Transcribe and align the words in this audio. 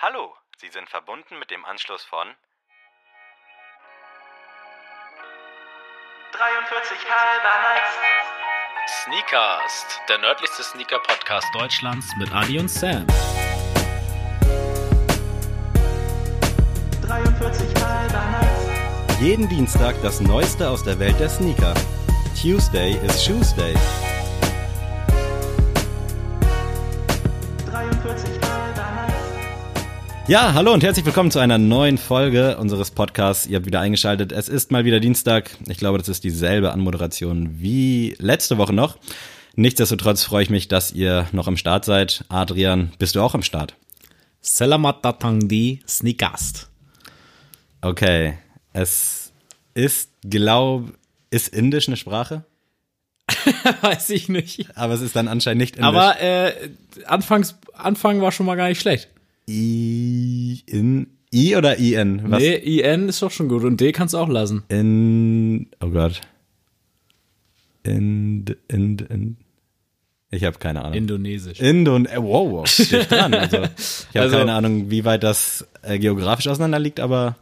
Hallo, 0.00 0.32
Sie 0.58 0.68
sind 0.68 0.88
verbunden 0.88 1.40
mit 1.40 1.50
dem 1.50 1.64
Anschluss 1.64 2.04
von 2.04 2.28
43 6.30 6.98
halber 7.10 7.54
nice. 7.64 9.02
Sneakers, 9.02 10.00
der 10.08 10.18
nördlichste 10.18 10.62
Sneaker-Podcast 10.62 11.48
Deutschlands 11.52 12.14
mit 12.16 12.32
Adi 12.32 12.60
und 12.60 12.68
Sam. 12.68 13.08
43 17.02 17.82
halber 17.82 18.24
nice. 18.38 19.20
jeden 19.20 19.48
Dienstag 19.48 19.96
das 20.02 20.20
Neueste 20.20 20.68
aus 20.68 20.84
der 20.84 21.00
Welt 21.00 21.18
der 21.18 21.28
Sneaker. 21.28 21.74
Tuesday 22.40 22.92
is 23.04 23.24
Shoes 23.24 23.52
Ja, 30.28 30.52
hallo 30.52 30.74
und 30.74 30.84
herzlich 30.84 31.06
willkommen 31.06 31.30
zu 31.30 31.38
einer 31.38 31.56
neuen 31.56 31.96
Folge 31.96 32.58
unseres 32.58 32.90
Podcasts. 32.90 33.46
Ihr 33.46 33.56
habt 33.56 33.64
wieder 33.64 33.80
eingeschaltet. 33.80 34.30
Es 34.30 34.50
ist 34.50 34.70
mal 34.70 34.84
wieder 34.84 35.00
Dienstag. 35.00 35.52
Ich 35.68 35.78
glaube, 35.78 35.96
das 35.96 36.10
ist 36.10 36.22
dieselbe 36.22 36.70
Anmoderation 36.70 37.62
wie 37.62 38.14
letzte 38.18 38.58
Woche 38.58 38.74
noch. 38.74 38.98
Nichtsdestotrotz 39.56 40.24
freue 40.24 40.42
ich 40.42 40.50
mich, 40.50 40.68
dass 40.68 40.92
ihr 40.92 41.26
noch 41.32 41.48
am 41.48 41.56
Start 41.56 41.86
seid. 41.86 42.26
Adrian, 42.28 42.92
bist 42.98 43.14
du 43.14 43.22
auch 43.22 43.34
am 43.34 43.42
Start? 43.42 43.74
Selamat 44.42 45.02
datang 45.02 45.48
di 45.48 45.80
Sneakast. 45.88 46.68
Okay. 47.80 48.36
Es 48.74 49.32
ist, 49.72 50.10
glaub, 50.28 50.92
ist 51.30 51.48
Indisch 51.48 51.88
eine 51.88 51.96
Sprache? 51.96 52.44
Weiß 53.80 54.10
ich 54.10 54.28
nicht. 54.28 54.76
Aber 54.76 54.92
es 54.92 55.00
ist 55.00 55.16
dann 55.16 55.26
anscheinend 55.26 55.62
nicht 55.62 55.76
Indisch. 55.76 55.88
Aber 55.88 56.20
äh, 56.20 56.52
Anfangs, 57.06 57.56
Anfang 57.72 58.20
war 58.20 58.30
schon 58.30 58.44
mal 58.44 58.56
gar 58.56 58.68
nicht 58.68 58.82
schlecht. 58.82 59.08
I, 59.48 60.62
in, 60.66 61.06
I 61.32 61.56
oder 61.56 61.76
IN? 61.78 62.30
Was? 62.30 62.40
Nee, 62.40 62.54
IN 62.80 63.08
ist 63.08 63.22
doch 63.22 63.30
schon 63.30 63.48
gut 63.48 63.64
und 63.64 63.80
D 63.80 63.92
kannst 63.92 64.12
du 64.14 64.18
auch 64.18 64.28
lassen. 64.28 64.62
In, 64.68 65.68
oh 65.80 65.88
Gott. 65.88 66.20
In, 67.82 68.44
in, 68.68 68.98
in. 68.98 69.36
Ich 70.30 70.44
habe 70.44 70.58
keine 70.58 70.82
Ahnung. 70.82 70.94
Indonesisch. 70.98 71.58
Indon, 71.60 72.04
äh, 72.04 72.16
wow, 72.18 72.50
wow, 72.50 72.66
steht 72.68 73.10
dran. 73.10 73.32
Also, 73.32 73.56
ich 73.56 73.62
habe 74.16 74.20
Also- 74.20 74.36
keine 74.36 74.52
Ahnung, 74.52 74.90
wie 74.90 75.04
weit 75.06 75.22
das 75.22 75.66
äh, 75.82 75.98
geografisch 75.98 76.48
auseinander 76.48 76.78
liegt, 76.78 77.00
aber 77.00 77.36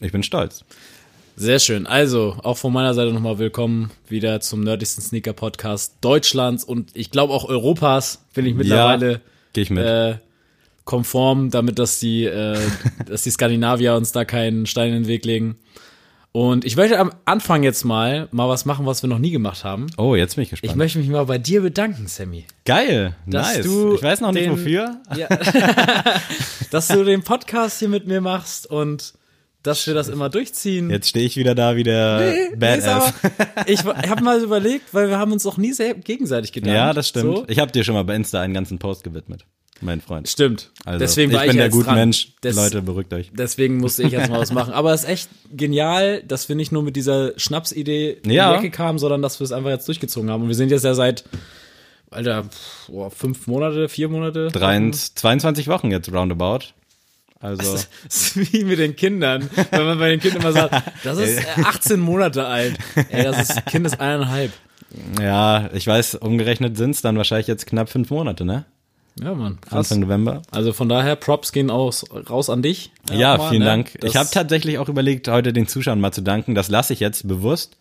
ich 0.00 0.10
bin 0.10 0.24
stolz. 0.24 0.64
Sehr 1.36 1.58
schön. 1.60 1.86
Also, 1.86 2.36
auch 2.42 2.56
von 2.58 2.72
meiner 2.72 2.94
Seite 2.94 3.12
nochmal 3.12 3.38
willkommen 3.38 3.90
wieder 4.08 4.40
zum 4.40 4.60
nördlichsten 4.64 5.02
Sneaker-Podcast 5.02 5.94
Deutschlands 6.00 6.64
und 6.64 6.90
ich 6.94 7.10
glaube 7.12 7.32
auch 7.32 7.44
Europas 7.48 8.24
bin 8.34 8.46
ich 8.46 8.54
mittlerweile 8.54 9.20
Gehe 9.52 9.62
ich 9.62 9.70
mit. 9.70 9.84
äh, 9.84 10.16
konform, 10.84 11.50
damit 11.50 11.78
dass 11.78 11.98
die, 12.00 12.24
äh, 12.24 12.58
dass 13.06 13.22
die 13.22 13.30
Skandinavier 13.30 13.94
uns 13.94 14.12
da 14.12 14.24
keinen 14.24 14.66
Stein 14.66 14.88
in 14.88 14.94
den 15.02 15.06
Weg 15.08 15.24
legen. 15.24 15.56
Und 16.36 16.64
ich 16.64 16.74
möchte 16.76 16.98
am 16.98 17.12
Anfang 17.26 17.62
jetzt 17.62 17.84
mal 17.84 18.26
mal 18.32 18.48
was 18.48 18.64
machen, 18.64 18.86
was 18.86 19.02
wir 19.04 19.08
noch 19.08 19.20
nie 19.20 19.30
gemacht 19.30 19.62
haben. 19.62 19.86
oh, 19.98 20.16
jetzt 20.16 20.34
bin 20.34 20.42
ich 20.42 20.52
Ich 20.52 20.60
gespannt. 20.62 20.78
möchte 20.78 20.98
mich 20.98 21.08
mal 21.08 21.24
bei 21.26 21.38
dir 21.38 21.62
bedanken, 21.62 22.08
Sammy. 22.08 22.44
Geil, 22.64 23.14
dass 23.26 23.54
nice. 23.58 23.64
du 23.64 23.94
ich 23.94 24.02
weiß 24.02 24.20
noch 24.20 24.32
nicht 24.32 24.46
den- 24.46 24.50
wofür. 24.52 25.00
Ja. 25.16 25.28
dass 26.72 26.88
du 26.88 27.04
den 27.04 27.22
Podcast 27.22 27.78
hier 27.78 27.88
mit 27.88 28.06
mir 28.06 28.20
machst 28.20 28.68
und 28.68 29.14
dass 29.62 29.86
wir 29.86 29.94
das 29.94 30.08
immer 30.08 30.28
durchziehen. 30.28 30.90
Jetzt 30.90 31.08
stehe 31.08 31.24
ich 31.24 31.36
wieder 31.36 31.54
da 31.54 31.76
wie 31.76 31.84
der 31.84 32.18
Nee, 32.50 32.56
Badass. 32.56 33.14
aber- 33.24 33.68
ich 33.68 33.84
habe 33.84 34.22
mal 34.22 34.42
überlegt, 34.42 34.92
weil 34.92 35.08
wir 35.08 35.18
haben 35.18 35.32
uns 35.32 35.46
auch 35.46 35.56
nie 35.56 35.72
sehr 35.72 35.94
gegenseitig 35.94 36.52
gedankt. 36.52 36.74
ja, 36.76 36.92
das 36.92 37.08
stimmt. 37.08 37.36
So. 37.36 37.44
Ich 37.48 37.58
habe 37.60 37.72
dir 37.72 37.84
schon 37.84 37.94
mal 37.94 38.02
bei 38.04 38.14
Insta 38.16 38.40
einen 38.42 38.52
ganzen 38.54 38.78
Post 38.78 39.04
gewidmet, 39.04 39.46
mein 39.80 40.00
Freund. 40.00 40.28
Stimmt. 40.28 40.70
Also, 40.84 40.98
Deswegen 41.00 41.32
war 41.32 41.44
ich 41.44 41.50
bin 41.50 41.58
der 41.58 41.68
gute 41.68 41.86
dran. 41.86 41.96
Mensch. 41.96 42.28
Des- 42.42 42.56
Leute, 42.56 42.80
beruhigt 42.82 43.12
euch. 43.12 43.30
Deswegen 43.34 43.78
musste 43.78 44.02
ich 44.04 44.12
jetzt 44.12 44.30
mal 44.30 44.40
was 44.40 44.52
machen. 44.52 44.72
Aber 44.72 44.94
es 44.94 45.02
ist 45.04 45.08
echt 45.10 45.28
genial, 45.52 46.22
dass 46.22 46.48
wir 46.48 46.56
nicht 46.56 46.72
nur 46.72 46.82
mit 46.82 46.96
dieser 46.96 47.38
Schnapsidee 47.38 48.18
Ja. 48.24 48.54
in 48.54 48.60
die 48.60 48.66
Ecke 48.66 48.76
kamen, 48.76 48.98
sondern 48.98 49.20
dass 49.20 49.40
wir 49.40 49.44
es 49.44 49.52
einfach 49.52 49.70
jetzt 49.70 49.86
durchgezogen 49.88 50.30
haben. 50.30 50.42
Und 50.42 50.48
wir 50.48 50.54
sind 50.54 50.70
jetzt 50.70 50.84
ja 50.84 50.94
seit, 50.94 51.24
Alter, 52.10 52.44
boah, 52.88 53.10
fünf 53.10 53.46
Monate, 53.46 53.88
vier 53.88 54.08
Monate. 54.08 54.48
23, 54.52 55.16
22 55.16 55.68
Wochen 55.68 55.90
jetzt 55.90 56.10
roundabout. 56.12 56.66
Also, 57.40 57.72
Das 57.74 57.88
ist 58.08 58.52
wie 58.52 58.64
mit 58.64 58.78
den 58.78 58.96
Kindern, 58.96 59.50
wenn 59.70 59.84
man 59.84 59.98
bei 59.98 60.08
den 60.10 60.20
Kindern 60.20 60.40
immer 60.40 60.52
sagt, 60.52 60.82
das 61.04 61.18
ist 61.18 61.38
äh, 61.58 61.62
18 61.62 62.00
Monate 62.00 62.46
alt. 62.46 62.74
Ey, 63.10 63.24
das 63.24 63.50
ist, 63.50 63.66
Kind 63.66 63.84
ist 63.86 64.00
eineinhalb. 64.00 64.50
ja, 65.20 65.68
ich 65.74 65.86
weiß, 65.86 66.14
umgerechnet 66.14 66.76
sind's 66.78 67.02
dann 67.02 67.18
wahrscheinlich 67.18 67.48
jetzt 67.48 67.66
knapp 67.66 67.90
fünf 67.90 68.08
Monate, 68.10 68.44
ne? 68.46 68.64
Ja, 69.22 69.32
Mann, 69.34 69.60
krass. 69.60 69.72
Anfang 69.90 70.00
November. 70.00 70.42
Also 70.50 70.72
von 70.72 70.88
daher, 70.88 71.14
Props 71.16 71.52
gehen 71.52 71.70
aus, 71.70 72.04
raus 72.28 72.50
an 72.50 72.62
dich. 72.62 72.90
Ja, 73.12 73.32
nochmal, 73.32 73.50
vielen 73.50 73.60
ne? 73.62 73.66
Dank. 73.68 73.92
Das- 74.00 74.10
ich 74.10 74.16
habe 74.16 74.28
tatsächlich 74.32 74.78
auch 74.78 74.88
überlegt, 74.88 75.28
heute 75.28 75.52
den 75.52 75.68
Zuschauern 75.68 76.00
mal 76.00 76.12
zu 76.12 76.20
danken. 76.22 76.54
Das 76.54 76.68
lasse 76.68 76.92
ich 76.92 77.00
jetzt 77.00 77.28
bewusst. 77.28 77.76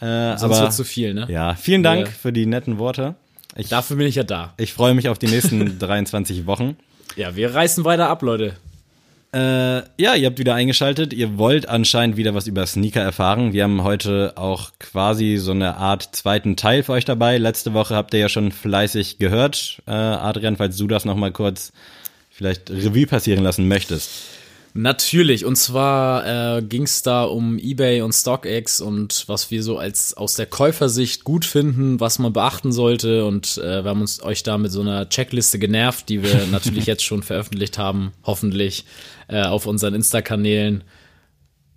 Äh, 0.00 0.36
Sonst 0.36 0.42
aber 0.44 0.60
wird 0.60 0.72
zu 0.74 0.84
viel, 0.84 1.14
ne? 1.14 1.26
ja, 1.30 1.54
vielen 1.54 1.82
Dank 1.82 2.06
Ja. 2.06 2.12
für 2.12 2.32
die 2.32 2.44
netten 2.46 2.78
Worte. 2.78 3.14
Ich, 3.56 3.70
Dafür 3.70 3.96
bin 3.96 4.06
ich 4.06 4.14
ja 4.16 4.24
da. 4.24 4.52
ich 4.58 4.74
freue 4.74 4.92
mich 4.94 5.08
auf 5.08 5.18
die 5.18 5.26
nächsten 5.28 5.78
23 5.78 6.46
Wochen. 6.46 6.76
Ja, 7.16 7.34
wir 7.34 7.54
reißen 7.54 7.84
weiter 7.84 8.10
ab, 8.10 8.20
Leute. 8.22 8.56
Äh, 9.32 9.82
ja, 9.98 10.14
ihr 10.14 10.26
habt 10.26 10.38
wieder 10.38 10.54
eingeschaltet. 10.54 11.12
Ihr 11.12 11.36
wollt 11.38 11.68
anscheinend 11.68 12.16
wieder 12.16 12.34
was 12.34 12.46
über 12.46 12.66
Sneaker 12.66 13.02
erfahren. 13.02 13.52
Wir 13.52 13.64
haben 13.64 13.82
heute 13.82 14.32
auch 14.36 14.70
quasi 14.78 15.36
so 15.36 15.50
eine 15.50 15.76
Art 15.76 16.14
zweiten 16.14 16.56
Teil 16.56 16.82
für 16.82 16.92
euch 16.92 17.04
dabei. 17.04 17.38
Letzte 17.38 17.74
Woche 17.74 17.94
habt 17.94 18.14
ihr 18.14 18.20
ja 18.20 18.28
schon 18.28 18.52
fleißig 18.52 19.18
gehört. 19.18 19.82
Äh, 19.86 19.92
Adrian, 19.92 20.56
falls 20.56 20.76
du 20.76 20.86
das 20.86 21.04
noch 21.04 21.16
mal 21.16 21.32
kurz 21.32 21.72
vielleicht 22.30 22.70
Revue 22.70 23.06
passieren 23.06 23.42
lassen 23.42 23.66
möchtest. 23.66 24.10
Natürlich, 24.76 25.46
und 25.46 25.56
zwar 25.56 26.58
äh, 26.58 26.62
ging 26.62 26.82
es 26.82 27.02
da 27.02 27.24
um 27.24 27.58
eBay 27.58 28.02
und 28.02 28.12
StockX 28.12 28.80
und 28.82 29.24
was 29.26 29.50
wir 29.50 29.62
so 29.62 29.78
als 29.78 30.14
aus 30.14 30.34
der 30.34 30.44
Käufersicht 30.46 31.24
gut 31.24 31.46
finden, 31.46 31.98
was 31.98 32.18
man 32.18 32.32
beachten 32.32 32.72
sollte. 32.72 33.24
Und 33.24 33.56
äh, 33.58 33.82
wir 33.82 33.90
haben 33.90 34.02
uns 34.02 34.22
euch 34.22 34.42
da 34.42 34.58
mit 34.58 34.70
so 34.70 34.82
einer 34.82 35.08
Checkliste 35.08 35.58
genervt, 35.58 36.08
die 36.10 36.22
wir 36.22 36.46
natürlich 36.52 36.84
jetzt 36.84 37.04
schon 37.04 37.22
veröffentlicht 37.22 37.78
haben, 37.78 38.12
hoffentlich 38.24 38.84
äh, 39.28 39.42
auf 39.44 39.64
unseren 39.66 39.94
Insta-Kanälen 39.94 40.84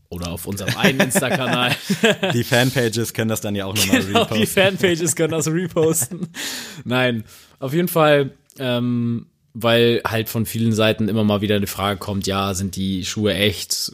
oder 0.09 0.31
auf 0.31 0.45
unserem 0.45 0.75
einen 0.75 0.99
Insta-Kanal. 0.99 1.75
Die 2.33 2.43
Fanpages 2.43 3.13
können 3.13 3.29
das 3.29 3.41
dann 3.41 3.55
ja 3.55 3.65
auch 3.65 3.75
nochmal 3.75 4.01
Genau, 4.03 4.25
die 4.25 4.33
reposten. 4.41 4.47
Fanpages 4.47 5.15
können 5.15 5.31
das 5.31 5.47
reposten. 5.47 6.27
Nein, 6.83 7.23
auf 7.59 7.73
jeden 7.73 7.87
Fall, 7.87 8.31
ähm, 8.57 9.27
weil 9.53 10.01
halt 10.05 10.29
von 10.29 10.45
vielen 10.45 10.73
Seiten 10.73 11.09
immer 11.09 11.23
mal 11.23 11.41
wieder 11.41 11.55
eine 11.55 11.67
Frage 11.67 11.99
kommt, 11.99 12.27
ja, 12.27 12.53
sind 12.53 12.75
die 12.75 13.05
Schuhe 13.05 13.33
echt? 13.33 13.91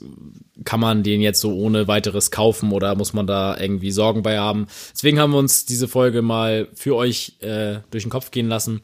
Kann 0.63 0.79
man 0.79 1.03
den 1.03 1.21
jetzt 1.21 1.41
so 1.41 1.53
ohne 1.53 1.87
weiteres 1.87 2.31
kaufen 2.31 2.71
oder 2.71 2.95
muss 2.95 3.13
man 3.13 3.27
da 3.27 3.57
irgendwie 3.57 3.91
Sorgen 3.91 4.23
bei 4.23 4.37
haben? 4.37 4.67
Deswegen 4.93 5.19
haben 5.19 5.31
wir 5.31 5.39
uns 5.39 5.65
diese 5.65 5.87
Folge 5.87 6.21
mal 6.21 6.67
für 6.75 6.95
euch 6.95 7.37
äh, 7.41 7.77
durch 7.91 8.03
den 8.03 8.09
Kopf 8.09 8.31
gehen 8.31 8.47
lassen. 8.47 8.81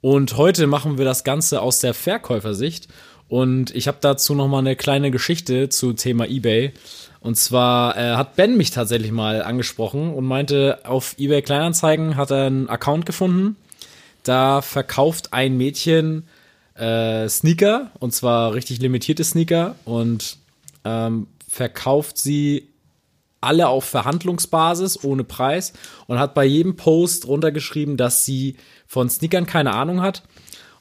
Und 0.00 0.36
heute 0.36 0.66
machen 0.66 0.98
wir 0.98 1.04
das 1.04 1.24
Ganze 1.24 1.60
aus 1.60 1.78
der 1.80 1.94
Verkäufersicht. 1.94 2.88
Und 3.28 3.74
ich 3.76 3.86
habe 3.86 3.98
dazu 4.00 4.34
noch 4.34 4.48
mal 4.48 4.58
eine 4.58 4.74
kleine 4.74 5.10
Geschichte 5.10 5.68
zu 5.68 5.92
Thema 5.92 6.26
eBay. 6.26 6.72
Und 7.20 7.36
zwar 7.36 7.96
äh, 7.96 8.16
hat 8.16 8.34
Ben 8.34 8.56
mich 8.56 8.70
tatsächlich 8.70 9.12
mal 9.12 9.42
angesprochen 9.42 10.12
und 10.12 10.24
meinte, 10.24 10.80
auf 10.84 11.14
eBay 11.18 11.42
Kleinanzeigen 11.42 12.16
hat 12.16 12.30
er 12.30 12.46
einen 12.46 12.68
Account 12.68 13.06
gefunden. 13.06 13.56
Da 14.22 14.62
verkauft 14.62 15.32
ein 15.32 15.56
Mädchen 15.56 16.24
äh, 16.74 17.28
Sneaker 17.28 17.90
und 17.98 18.12
zwar 18.12 18.54
richtig 18.54 18.80
limitierte 18.80 19.24
Sneaker 19.24 19.76
und 19.84 20.38
ähm, 20.84 21.26
verkauft 21.48 22.18
sie 22.18 22.68
alle 23.40 23.68
auf 23.68 23.84
Verhandlungsbasis 23.84 25.02
ohne 25.02 25.24
Preis 25.24 25.72
und 26.06 26.18
hat 26.18 26.34
bei 26.34 26.44
jedem 26.44 26.76
Post 26.76 27.26
runtergeschrieben, 27.26 27.96
dass 27.96 28.24
sie 28.24 28.56
von 28.86 29.08
Sneakern 29.08 29.46
keine 29.46 29.72
Ahnung 29.72 30.02
hat 30.02 30.22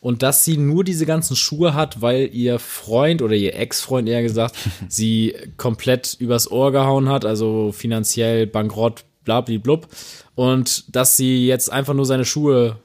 und 0.01 0.23
dass 0.23 0.45
sie 0.45 0.57
nur 0.57 0.83
diese 0.83 1.05
ganzen 1.05 1.35
Schuhe 1.35 1.73
hat, 1.73 2.01
weil 2.01 2.29
ihr 2.33 2.59
Freund 2.59 3.21
oder 3.21 3.35
ihr 3.35 3.55
Ex-Freund 3.55 4.07
eher 4.07 4.23
gesagt, 4.23 4.55
sie 4.87 5.35
komplett 5.57 6.15
übers 6.19 6.51
Ohr 6.51 6.71
gehauen 6.71 7.09
hat, 7.09 7.25
also 7.25 7.71
finanziell 7.71 8.47
bankrott, 8.47 9.05
blablablub 9.23 9.87
und 10.35 10.95
dass 10.95 11.17
sie 11.17 11.47
jetzt 11.47 11.71
einfach 11.71 11.93
nur 11.93 12.05
seine 12.05 12.25
Schuhe 12.25 12.77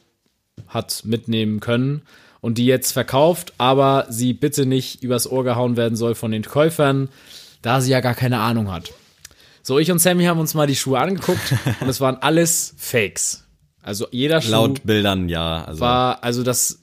hat 0.69 1.03
mitnehmen 1.05 1.61
können 1.61 2.03
und 2.41 2.59
die 2.59 2.67
jetzt 2.67 2.93
verkauft, 2.93 3.55
aber 3.59 4.07
sie 4.11 4.35
bitte 4.35 4.67
nicht 4.67 5.03
übers 5.03 5.31
Ohr 5.31 5.45
gehauen 5.45 5.77
werden 5.77 5.97
soll 5.97 6.15
von 6.15 6.31
den 6.31 6.43
Käufern, 6.43 7.09
da 7.63 7.81
sie 7.81 7.91
ja 7.91 8.01
gar 8.01 8.15
keine 8.15 8.41
Ahnung 8.41 8.71
hat. 8.71 8.93
So, 9.63 9.79
ich 9.79 9.91
und 9.91 9.99
Sammy 9.99 10.25
haben 10.25 10.41
uns 10.41 10.53
mal 10.53 10.67
die 10.67 10.77
Schuhe 10.77 10.99
angeguckt 10.99 11.55
und 11.81 11.89
es 11.89 12.01
waren 12.01 12.17
alles 12.17 12.75
Fakes. 12.77 13.45
Also 13.83 14.07
jeder 14.11 14.43
Schuh 14.43 14.51
Laut 14.51 14.85
Bildern, 14.85 15.29
ja. 15.29 15.65
Also, 15.65 15.81
war, 15.81 16.23
also 16.23 16.43
das 16.43 16.81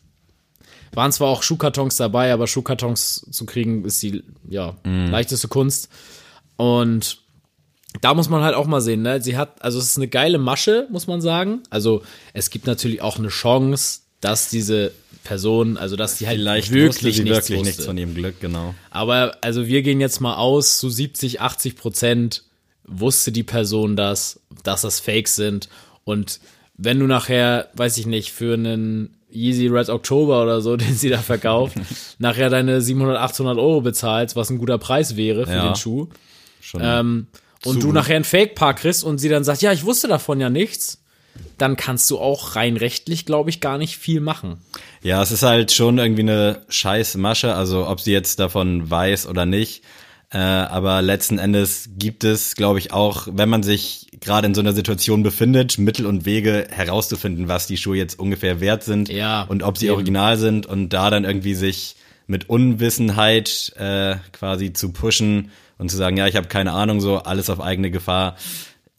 waren 0.93 1.11
zwar 1.11 1.29
auch 1.29 1.43
Schuhkartons 1.43 1.95
dabei, 1.95 2.33
aber 2.33 2.47
Schuhkartons 2.47 3.27
zu 3.31 3.45
kriegen 3.45 3.85
ist 3.85 4.01
die 4.01 4.23
ja, 4.49 4.75
leichteste 4.83 5.47
Kunst. 5.47 5.89
Und 6.57 7.20
da 7.99 8.13
muss 8.13 8.29
man 8.29 8.41
halt 8.41 8.55
auch 8.55 8.67
mal 8.67 8.79
sehen, 8.81 9.01
ne? 9.01 9.21
Sie 9.21 9.35
hat, 9.37 9.61
also 9.61 9.77
es 9.79 9.85
ist 9.85 9.97
eine 9.97 10.07
geile 10.07 10.37
Masche, 10.37 10.87
muss 10.91 11.07
man 11.07 11.21
sagen. 11.21 11.61
Also 11.69 12.03
es 12.33 12.49
gibt 12.49 12.65
natürlich 12.67 13.01
auch 13.01 13.19
eine 13.19 13.27
Chance, 13.27 13.99
dass 14.21 14.49
diese 14.49 14.91
Person, 15.23 15.77
also 15.77 15.95
dass 15.95 16.17
die 16.17 16.25
halt 16.27 16.37
Vielleicht 16.39 16.71
wirklich 16.71 17.17
sie 17.17 17.23
nichts 17.23 17.49
wirklich 17.49 17.59
wusste. 17.59 17.69
nichts 17.69 17.85
von 17.85 17.97
ihrem 17.97 18.15
Glück, 18.15 18.39
genau. 18.39 18.73
Aber 18.91 19.37
also 19.41 19.67
wir 19.67 19.81
gehen 19.81 19.99
jetzt 19.99 20.21
mal 20.21 20.35
aus, 20.35 20.77
zu 20.77 20.89
70, 20.89 21.41
80 21.41 21.75
Prozent 21.75 22.43
wusste 22.87 23.31
die 23.31 23.43
Person 23.43 23.95
das, 23.95 24.39
dass 24.63 24.81
das 24.81 24.99
Fakes 24.99 25.35
sind. 25.35 25.69
Und 26.03 26.39
wenn 26.77 26.99
du 26.99 27.05
nachher, 27.07 27.69
weiß 27.75 27.97
ich 27.97 28.05
nicht, 28.07 28.31
für 28.31 28.53
einen 28.55 29.15
Yeezy 29.31 29.67
Red 29.67 29.89
October 29.89 30.41
oder 30.43 30.61
so, 30.61 30.75
den 30.77 30.95
sie 30.95 31.09
da 31.09 31.19
verkauft, 31.19 31.75
nachher 32.19 32.49
deine 32.49 32.81
700, 32.81 33.17
800 33.17 33.57
Euro 33.57 33.81
bezahlst, 33.81 34.35
was 34.35 34.49
ein 34.49 34.57
guter 34.57 34.77
Preis 34.77 35.15
wäre 35.17 35.45
für 35.45 35.53
Ja. 35.53 35.67
den 35.71 35.75
Schuh, 35.75 36.07
Schon. 36.61 36.81
ähm, 36.83 37.27
und 37.63 37.81
Zu 37.81 37.87
du 37.87 37.93
nachher 37.93 38.15
ein 38.15 38.23
Fake-Paar 38.23 38.73
kriegst 38.73 39.03
und 39.03 39.17
sie 39.19 39.29
dann 39.29 39.43
sagt, 39.43 39.61
ja, 39.61 39.71
ich 39.71 39.85
wusste 39.85 40.07
davon 40.07 40.39
ja 40.39 40.49
nichts, 40.49 41.03
dann 41.57 41.77
kannst 41.77 42.09
du 42.09 42.17
auch 42.19 42.55
rein 42.55 42.77
rechtlich, 42.77 43.25
glaube 43.25 43.49
ich, 43.49 43.61
gar 43.61 43.77
nicht 43.77 43.97
viel 43.97 44.19
machen. 44.19 44.57
Ja, 45.01 45.21
es 45.21 45.31
ist 45.31 45.43
halt 45.43 45.71
schon 45.71 45.97
irgendwie 45.97 46.23
eine 46.23 46.63
scheiß 46.69 47.15
Masche, 47.15 47.55
also 47.55 47.87
ob 47.87 48.01
sie 48.01 48.11
jetzt 48.11 48.39
davon 48.39 48.89
weiß 48.89 49.27
oder 49.27 49.45
nicht. 49.45 49.83
Äh, 50.33 50.37
aber 50.37 51.01
letzten 51.01 51.39
Endes 51.39 51.89
gibt 51.97 52.23
es, 52.23 52.55
glaube 52.55 52.79
ich, 52.79 52.93
auch, 52.93 53.27
wenn 53.31 53.49
man 53.49 53.63
sich 53.63 54.07
gerade 54.21 54.47
in 54.47 54.53
so 54.53 54.61
einer 54.61 54.71
Situation 54.73 55.23
befindet, 55.23 55.77
Mittel 55.77 56.05
und 56.05 56.25
Wege 56.25 56.67
herauszufinden, 56.71 57.49
was 57.49 57.67
die 57.67 57.75
Schuhe 57.75 57.97
jetzt 57.97 58.17
ungefähr 58.17 58.61
wert 58.61 58.83
sind 58.83 59.09
Ja, 59.09 59.43
und 59.43 59.61
ob 59.61 59.77
sie 59.77 59.87
eben. 59.87 59.95
original 59.95 60.37
sind 60.37 60.65
und 60.65 60.89
da 60.89 61.09
dann 61.09 61.25
irgendwie 61.25 61.53
sich 61.53 61.95
mit 62.27 62.49
Unwissenheit 62.49 63.73
äh, 63.77 64.15
quasi 64.31 64.71
zu 64.71 64.93
pushen 64.93 65.51
und 65.81 65.89
zu 65.89 65.97
sagen, 65.97 66.15
ja, 66.15 66.27
ich 66.27 66.35
habe 66.35 66.47
keine 66.47 66.73
Ahnung, 66.73 67.01
so 67.01 67.17
alles 67.17 67.49
auf 67.49 67.59
eigene 67.59 67.89
Gefahr 67.89 68.35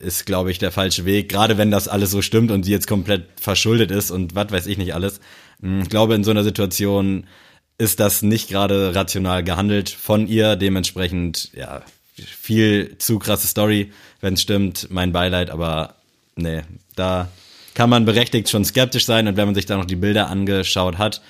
ist, 0.01 0.27
glaube 0.27 0.51
ich, 0.51 0.59
der 0.59 0.73
falsche 0.73 1.05
Weg. 1.05 1.29
Gerade 1.29 1.57
wenn 1.57 1.71
das 1.71 1.87
alles 1.87 2.11
so 2.11 2.23
stimmt 2.23 2.51
und 2.51 2.65
sie 2.65 2.73
jetzt 2.73 2.89
komplett 2.89 3.41
verschuldet 3.41 3.93
ist 3.93 4.11
und 4.11 4.35
was 4.35 4.51
weiß 4.51 4.67
ich 4.67 4.79
nicht 4.79 4.93
alles. 4.93 5.21
Hm, 5.61 5.83
Ich 5.83 5.89
glaube, 5.89 6.17
in 6.17 6.25
so 6.25 6.33
einer 6.33 6.43
Situation 6.43 7.29
ist 7.79 8.01
das 8.01 8.23
nicht 8.23 8.49
gerade 8.49 8.97
rational 8.97 9.45
gehandelt 9.45 9.91
von 9.91 10.27
ihr. 10.27 10.57
Dementsprechend, 10.57 11.51
ja, 11.55 11.83
viel 12.17 12.99
zu 12.99 13.21
krasse 13.21 13.47
Story, 13.47 13.93
wenn 14.21 14.35
es 14.35 14.43
stimmt. 14.43 14.89
Mein 14.91 15.13
Beileid, 15.13 15.51
aber 15.51 15.95
nee, 16.35 16.63
da 16.97 17.29
kann 17.75 17.91
man 17.91 18.05
berechtigt 18.05 18.51
schon 18.51 18.65
skeptisch 18.65 19.07
sein 19.07 19.29
und 19.29 19.37
wenn 19.37 19.47
man 19.47 19.55
sich 19.55 19.67
da 19.67 19.77
noch 19.77 19.85
die 19.85 19.95
Bilder 19.95 20.29
angeschaut 20.29 20.99
hat, 20.99 21.23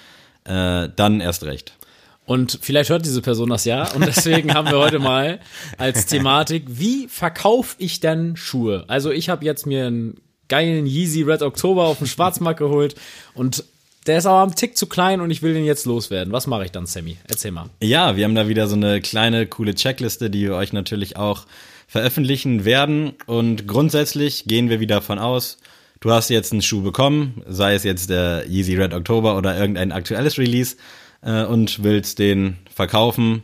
äh, 0.44 0.88
dann 0.96 1.20
erst 1.20 1.44
recht. 1.44 1.75
Und 2.24 2.58
vielleicht 2.62 2.90
hört 2.90 3.04
diese 3.04 3.20
Person 3.20 3.50
das 3.50 3.64
ja. 3.64 3.90
Und 3.92 4.06
deswegen 4.06 4.54
haben 4.54 4.70
wir 4.70 4.78
heute 4.78 4.98
mal 4.98 5.40
als 5.76 6.06
Thematik, 6.06 6.64
wie 6.69 7.08
verkaufe 7.08 7.74
ich 7.78 8.00
denn 8.00 8.36
Schuhe? 8.36 8.84
Also 8.86 9.10
ich 9.10 9.28
habe 9.28 9.44
jetzt 9.44 9.66
mir 9.66 9.86
einen 9.86 10.20
geilen 10.48 10.86
Yeezy 10.86 11.22
Red 11.22 11.42
October 11.42 11.84
auf 11.84 11.98
dem 11.98 12.06
Schwarzmarkt 12.06 12.58
geholt 12.58 12.94
und 13.34 13.64
der 14.06 14.19
ist 14.19 14.26
aber 14.26 14.40
am 14.40 14.54
Tick 14.54 14.76
zu 14.76 14.86
klein 14.86 15.20
und 15.20 15.30
ich 15.30 15.42
will 15.42 15.54
den 15.54 15.64
jetzt 15.64 15.86
loswerden. 15.86 16.32
Was 16.32 16.46
mache 16.46 16.64
ich 16.64 16.72
dann, 16.72 16.86
Sammy? 16.86 17.19
Erzähl 17.28 17.52
mal. 17.52 17.70
Ja, 17.80 18.16
wir 18.16 18.24
haben 18.24 18.34
da 18.34 18.48
wieder 18.48 18.66
so 18.66 18.74
eine 18.74 19.00
kleine, 19.00 19.46
coole 19.46 19.74
Checkliste, 19.74 20.28
die 20.28 20.42
wir 20.42 20.54
euch 20.54 20.72
natürlich 20.72 21.16
auch 21.16 21.46
veröffentlichen 21.86 22.64
werden. 22.64 23.12
Und 23.26 23.69
grundsätzlich 23.69 24.44
gehen 24.46 24.70
wir 24.70 24.80
wieder 24.80 25.02
von 25.02 25.19
aus, 25.19 25.58
du 26.00 26.10
hast 26.10 26.30
jetzt 26.30 26.52
einen 26.52 26.62
Schuh 26.62 26.82
bekommen, 26.82 27.42
sei 27.46 27.74
es 27.74 27.84
jetzt 27.84 28.10
der 28.10 28.44
Yeezy 28.48 28.76
Red 28.76 28.92
October 28.92 29.36
oder 29.36 29.56
irgendein 29.56 29.92
aktuelles 29.92 30.36
Release, 30.36 30.76
äh, 31.22 31.44
und 31.44 31.82
willst 31.82 32.19
den 32.19 32.58
verkaufen, 32.72 33.42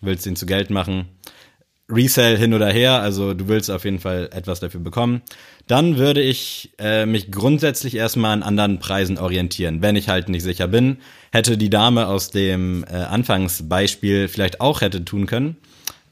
willst 0.00 0.26
den 0.26 0.36
zu 0.36 0.46
Geld 0.46 0.70
machen. 0.70 1.06
Resale 1.88 2.36
hin 2.36 2.54
oder 2.54 2.70
her, 2.70 3.02
also 3.02 3.34
du 3.34 3.48
willst 3.48 3.70
auf 3.70 3.84
jeden 3.84 3.98
Fall 3.98 4.30
etwas 4.32 4.60
dafür 4.60 4.80
bekommen, 4.80 5.22
dann 5.66 5.98
würde 5.98 6.22
ich 6.22 6.70
äh, 6.78 7.04
mich 7.04 7.30
grundsätzlich 7.30 7.96
erstmal 7.96 8.32
an 8.32 8.42
anderen 8.42 8.78
Preisen 8.78 9.18
orientieren, 9.18 9.82
wenn 9.82 9.96
ich 9.96 10.08
halt 10.08 10.28
nicht 10.28 10.42
sicher 10.42 10.68
bin. 10.68 10.98
Hätte 11.32 11.56
die 11.56 11.70
Dame 11.70 12.06
aus 12.06 12.30
dem 12.30 12.84
äh, 12.84 12.94
Anfangsbeispiel 12.94 14.28
vielleicht 14.28 14.60
auch 14.60 14.80
hätte 14.80 15.04
tun 15.04 15.26
können. 15.26 15.56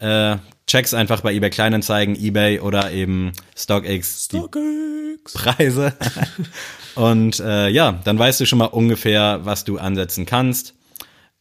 Äh, 0.00 0.36
checks 0.66 0.94
einfach 0.94 1.22
bei 1.22 1.32
eBay 1.32 1.50
Kleinanzeigen, 1.50 2.14
eBay 2.14 2.60
oder 2.60 2.92
eben 2.92 3.32
StockX 3.56 4.28
die 4.28 4.42
Preise. 5.24 5.94
Und 6.94 7.40
äh, 7.40 7.68
ja, 7.68 8.00
dann 8.04 8.18
weißt 8.18 8.40
du 8.40 8.46
schon 8.46 8.58
mal 8.58 8.66
ungefähr, 8.66 9.40
was 9.44 9.64
du 9.64 9.78
ansetzen 9.78 10.26
kannst. 10.26 10.74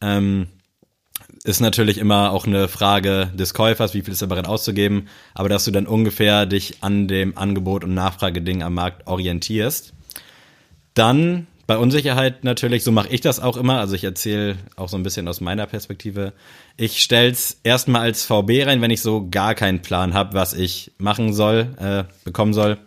Ähm, 0.00 0.48
ist 1.44 1.60
natürlich 1.60 1.98
immer 1.98 2.32
auch 2.32 2.46
eine 2.46 2.68
Frage 2.68 3.30
des 3.34 3.54
Käufers, 3.54 3.94
wie 3.94 4.02
viel 4.02 4.12
ist 4.12 4.22
er 4.22 4.28
bereit 4.28 4.46
auszugeben, 4.46 5.08
aber 5.34 5.48
dass 5.48 5.64
du 5.64 5.70
dann 5.70 5.86
ungefähr 5.86 6.46
dich 6.46 6.82
an 6.82 7.08
dem 7.08 7.36
Angebot 7.38 7.84
und 7.84 7.94
Nachfrageding 7.94 8.62
am 8.62 8.74
Markt 8.74 9.06
orientierst. 9.06 9.94
Dann 10.94 11.46
bei 11.66 11.76
Unsicherheit 11.76 12.44
natürlich, 12.44 12.82
so 12.82 12.92
mache 12.92 13.08
ich 13.10 13.20
das 13.20 13.40
auch 13.40 13.56
immer, 13.56 13.78
also 13.78 13.94
ich 13.94 14.02
erzähle 14.02 14.56
auch 14.76 14.88
so 14.88 14.96
ein 14.96 15.02
bisschen 15.02 15.28
aus 15.28 15.40
meiner 15.40 15.66
Perspektive. 15.66 16.32
Ich 16.76 17.02
stell's 17.02 17.60
erstmal 17.62 18.02
als 18.02 18.24
VB 18.24 18.64
rein, 18.64 18.80
wenn 18.80 18.90
ich 18.90 19.02
so 19.02 19.28
gar 19.30 19.54
keinen 19.54 19.82
Plan 19.82 20.14
habe, 20.14 20.34
was 20.34 20.54
ich 20.54 20.92
machen 20.96 21.34
soll, 21.34 21.74
äh, 21.78 22.04
bekommen 22.24 22.54
soll. 22.54 22.78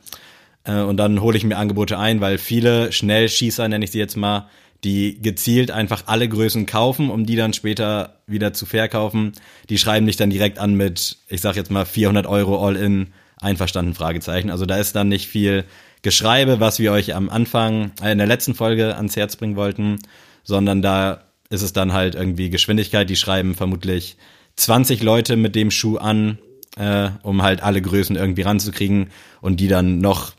Äh, 0.63 0.81
und 0.81 0.97
dann 0.97 1.21
hole 1.21 1.37
ich 1.37 1.43
mir 1.43 1.57
Angebote 1.57 1.99
ein, 1.99 2.21
weil 2.21 2.37
viele 2.39 2.91
Schnellschießer, 2.91 3.67
nenne 3.67 3.85
ich 3.85 3.91
sie 3.91 3.99
jetzt 3.99 4.17
mal, 4.17 4.49
die 4.83 5.21
gezielt 5.21 5.69
einfach 5.71 6.03
alle 6.07 6.27
Größen 6.27 6.65
kaufen, 6.65 7.09
um 7.09 7.25
die 7.25 7.35
dann 7.35 7.53
später 7.53 8.21
wieder 8.25 8.53
zu 8.53 8.65
verkaufen. 8.65 9.33
Die 9.69 9.77
schreiben 9.77 10.07
dich 10.07 10.17
dann 10.17 10.31
direkt 10.31 10.57
an 10.57 10.73
mit, 10.73 11.17
ich 11.27 11.41
sag 11.41 11.55
jetzt 11.55 11.69
mal 11.69 11.85
400 11.85 12.25
Euro 12.25 12.65
All-in, 12.65 13.13
einverstanden, 13.37 13.93
Fragezeichen. 13.93 14.49
Also 14.49 14.65
da 14.65 14.77
ist 14.77 14.95
dann 14.95 15.09
nicht 15.09 15.27
viel 15.27 15.65
Geschreibe, 16.01 16.59
was 16.59 16.79
wir 16.79 16.91
euch 16.91 17.13
am 17.13 17.29
Anfang, 17.29 17.91
äh, 18.01 18.11
in 18.11 18.17
der 18.17 18.27
letzten 18.27 18.55
Folge 18.55 18.95
ans 18.95 19.15
Herz 19.15 19.35
bringen 19.35 19.55
wollten, 19.55 19.99
sondern 20.43 20.81
da 20.81 21.25
ist 21.49 21.61
es 21.61 21.73
dann 21.73 21.93
halt 21.93 22.15
irgendwie 22.15 22.49
Geschwindigkeit. 22.49 23.09
Die 23.09 23.15
schreiben 23.15 23.55
vermutlich 23.55 24.17
20 24.55 25.03
Leute 25.03 25.35
mit 25.35 25.55
dem 25.55 25.69
Schuh 25.69 25.97
an, 25.97 26.39
äh, 26.77 27.09
um 27.23 27.41
halt 27.43 27.61
alle 27.61 27.81
Größen 27.81 28.15
irgendwie 28.15 28.43
ranzukriegen 28.43 29.09
und 29.41 29.59
die 29.59 29.67
dann 29.67 29.99
noch 29.99 30.33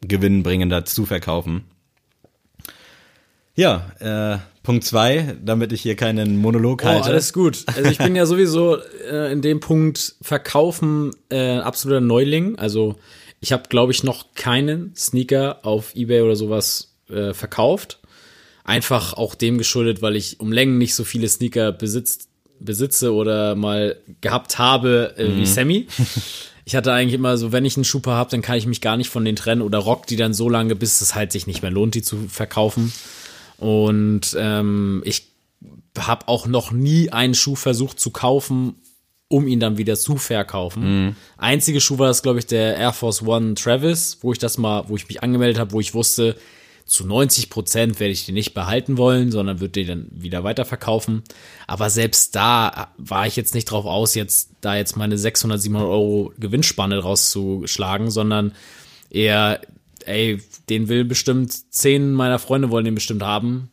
gewinnbringender 0.00 0.84
zu 0.84 1.06
verkaufen. 1.06 1.64
Ja, 3.58 3.90
äh, 3.98 4.38
Punkt 4.62 4.84
zwei, 4.84 5.34
damit 5.44 5.72
ich 5.72 5.82
hier 5.82 5.96
keinen 5.96 6.36
Monolog 6.36 6.82
Oh, 6.84 6.86
halte. 6.86 7.08
alles 7.08 7.32
gut. 7.32 7.64
Also 7.66 7.90
ich 7.90 7.98
bin 7.98 8.14
ja 8.14 8.24
sowieso 8.24 8.76
äh, 9.10 9.32
in 9.32 9.42
dem 9.42 9.58
Punkt 9.58 10.14
Verkaufen 10.22 11.10
äh, 11.28 11.56
absoluter 11.58 12.00
Neuling. 12.00 12.56
Also 12.56 12.94
ich 13.40 13.50
habe, 13.50 13.64
glaube 13.68 13.90
ich, 13.90 14.04
noch 14.04 14.26
keinen 14.36 14.94
Sneaker 14.94 15.58
auf 15.64 15.96
Ebay 15.96 16.20
oder 16.22 16.36
sowas 16.36 16.94
äh, 17.10 17.34
verkauft. 17.34 17.98
Einfach 18.62 19.14
auch 19.14 19.34
dem 19.34 19.58
geschuldet, 19.58 20.02
weil 20.02 20.14
ich 20.14 20.38
um 20.38 20.52
Längen 20.52 20.78
nicht 20.78 20.94
so 20.94 21.02
viele 21.02 21.26
Sneaker 21.26 21.72
besitzt, 21.72 22.28
besitze 22.60 23.12
oder 23.12 23.56
mal 23.56 23.96
gehabt 24.20 24.58
habe 24.58 25.14
äh, 25.18 25.36
wie 25.36 25.46
Sammy. 25.46 25.88
Ich 26.64 26.76
hatte 26.76 26.92
eigentlich 26.92 27.14
immer 27.14 27.38
so, 27.38 27.50
wenn 27.50 27.64
ich 27.64 27.78
einen 27.78 27.84
Schuper 27.84 28.10
habe, 28.10 28.30
dann 28.30 28.42
kann 28.42 28.58
ich 28.58 28.66
mich 28.66 28.82
gar 28.82 28.98
nicht 28.98 29.08
von 29.08 29.24
denen 29.24 29.36
trennen 29.36 29.62
oder 29.62 29.78
rock 29.78 30.06
die 30.06 30.16
dann 30.16 30.34
so 30.34 30.50
lange, 30.50 30.76
bis 30.76 31.00
es 31.00 31.14
halt 31.14 31.32
sich 31.32 31.46
nicht 31.46 31.62
mehr 31.62 31.70
lohnt, 31.70 31.94
die 31.94 32.02
zu 32.02 32.28
verkaufen. 32.28 32.92
Und 33.58 34.36
ähm, 34.38 35.02
ich 35.04 35.32
habe 35.98 36.28
auch 36.28 36.46
noch 36.46 36.70
nie 36.70 37.10
einen 37.10 37.34
Schuh 37.34 37.56
versucht 37.56 38.00
zu 38.00 38.10
kaufen, 38.10 38.76
um 39.28 39.46
ihn 39.46 39.60
dann 39.60 39.76
wieder 39.76 39.96
zu 39.96 40.16
verkaufen. 40.16 40.82
Einzige 41.36 41.80
Schuh 41.80 41.98
war 41.98 42.08
das, 42.08 42.22
glaube 42.22 42.38
ich, 42.38 42.46
der 42.46 42.76
Air 42.76 42.92
Force 42.92 43.22
One 43.22 43.54
Travis, 43.54 44.18
wo 44.22 44.32
ich 44.32 44.38
das 44.38 44.58
mal, 44.58 44.88
wo 44.88 44.96
ich 44.96 45.08
mich 45.08 45.22
angemeldet 45.22 45.58
habe, 45.58 45.72
wo 45.72 45.80
ich 45.80 45.94
wusste, 45.94 46.36
zu 46.88 47.06
90 47.06 47.50
Prozent 47.50 48.00
werde 48.00 48.12
ich 48.12 48.24
den 48.24 48.34
nicht 48.34 48.54
behalten 48.54 48.96
wollen, 48.96 49.30
sondern 49.30 49.60
würde 49.60 49.72
den 49.72 49.86
dann 49.86 50.08
wieder 50.10 50.42
weiterverkaufen. 50.42 51.22
Aber 51.66 51.90
selbst 51.90 52.34
da 52.34 52.88
war 52.96 53.26
ich 53.26 53.36
jetzt 53.36 53.54
nicht 53.54 53.66
drauf 53.66 53.84
aus, 53.84 54.14
jetzt 54.14 54.52
da 54.62 54.74
jetzt 54.74 54.96
meine 54.96 55.18
600, 55.18 55.60
700 55.60 55.86
Euro 55.86 56.32
Gewinnspanne 56.38 56.98
rauszuschlagen, 56.98 58.10
sondern 58.10 58.54
eher, 59.10 59.60
ey, 60.08 60.38
den 60.68 60.88
will 60.88 61.04
bestimmt 61.04 61.52
zehn 61.72 62.12
meiner 62.12 62.38
Freunde 62.38 62.70
wollen 62.70 62.84
den 62.84 62.94
bestimmt 62.94 63.22
haben. 63.22 63.70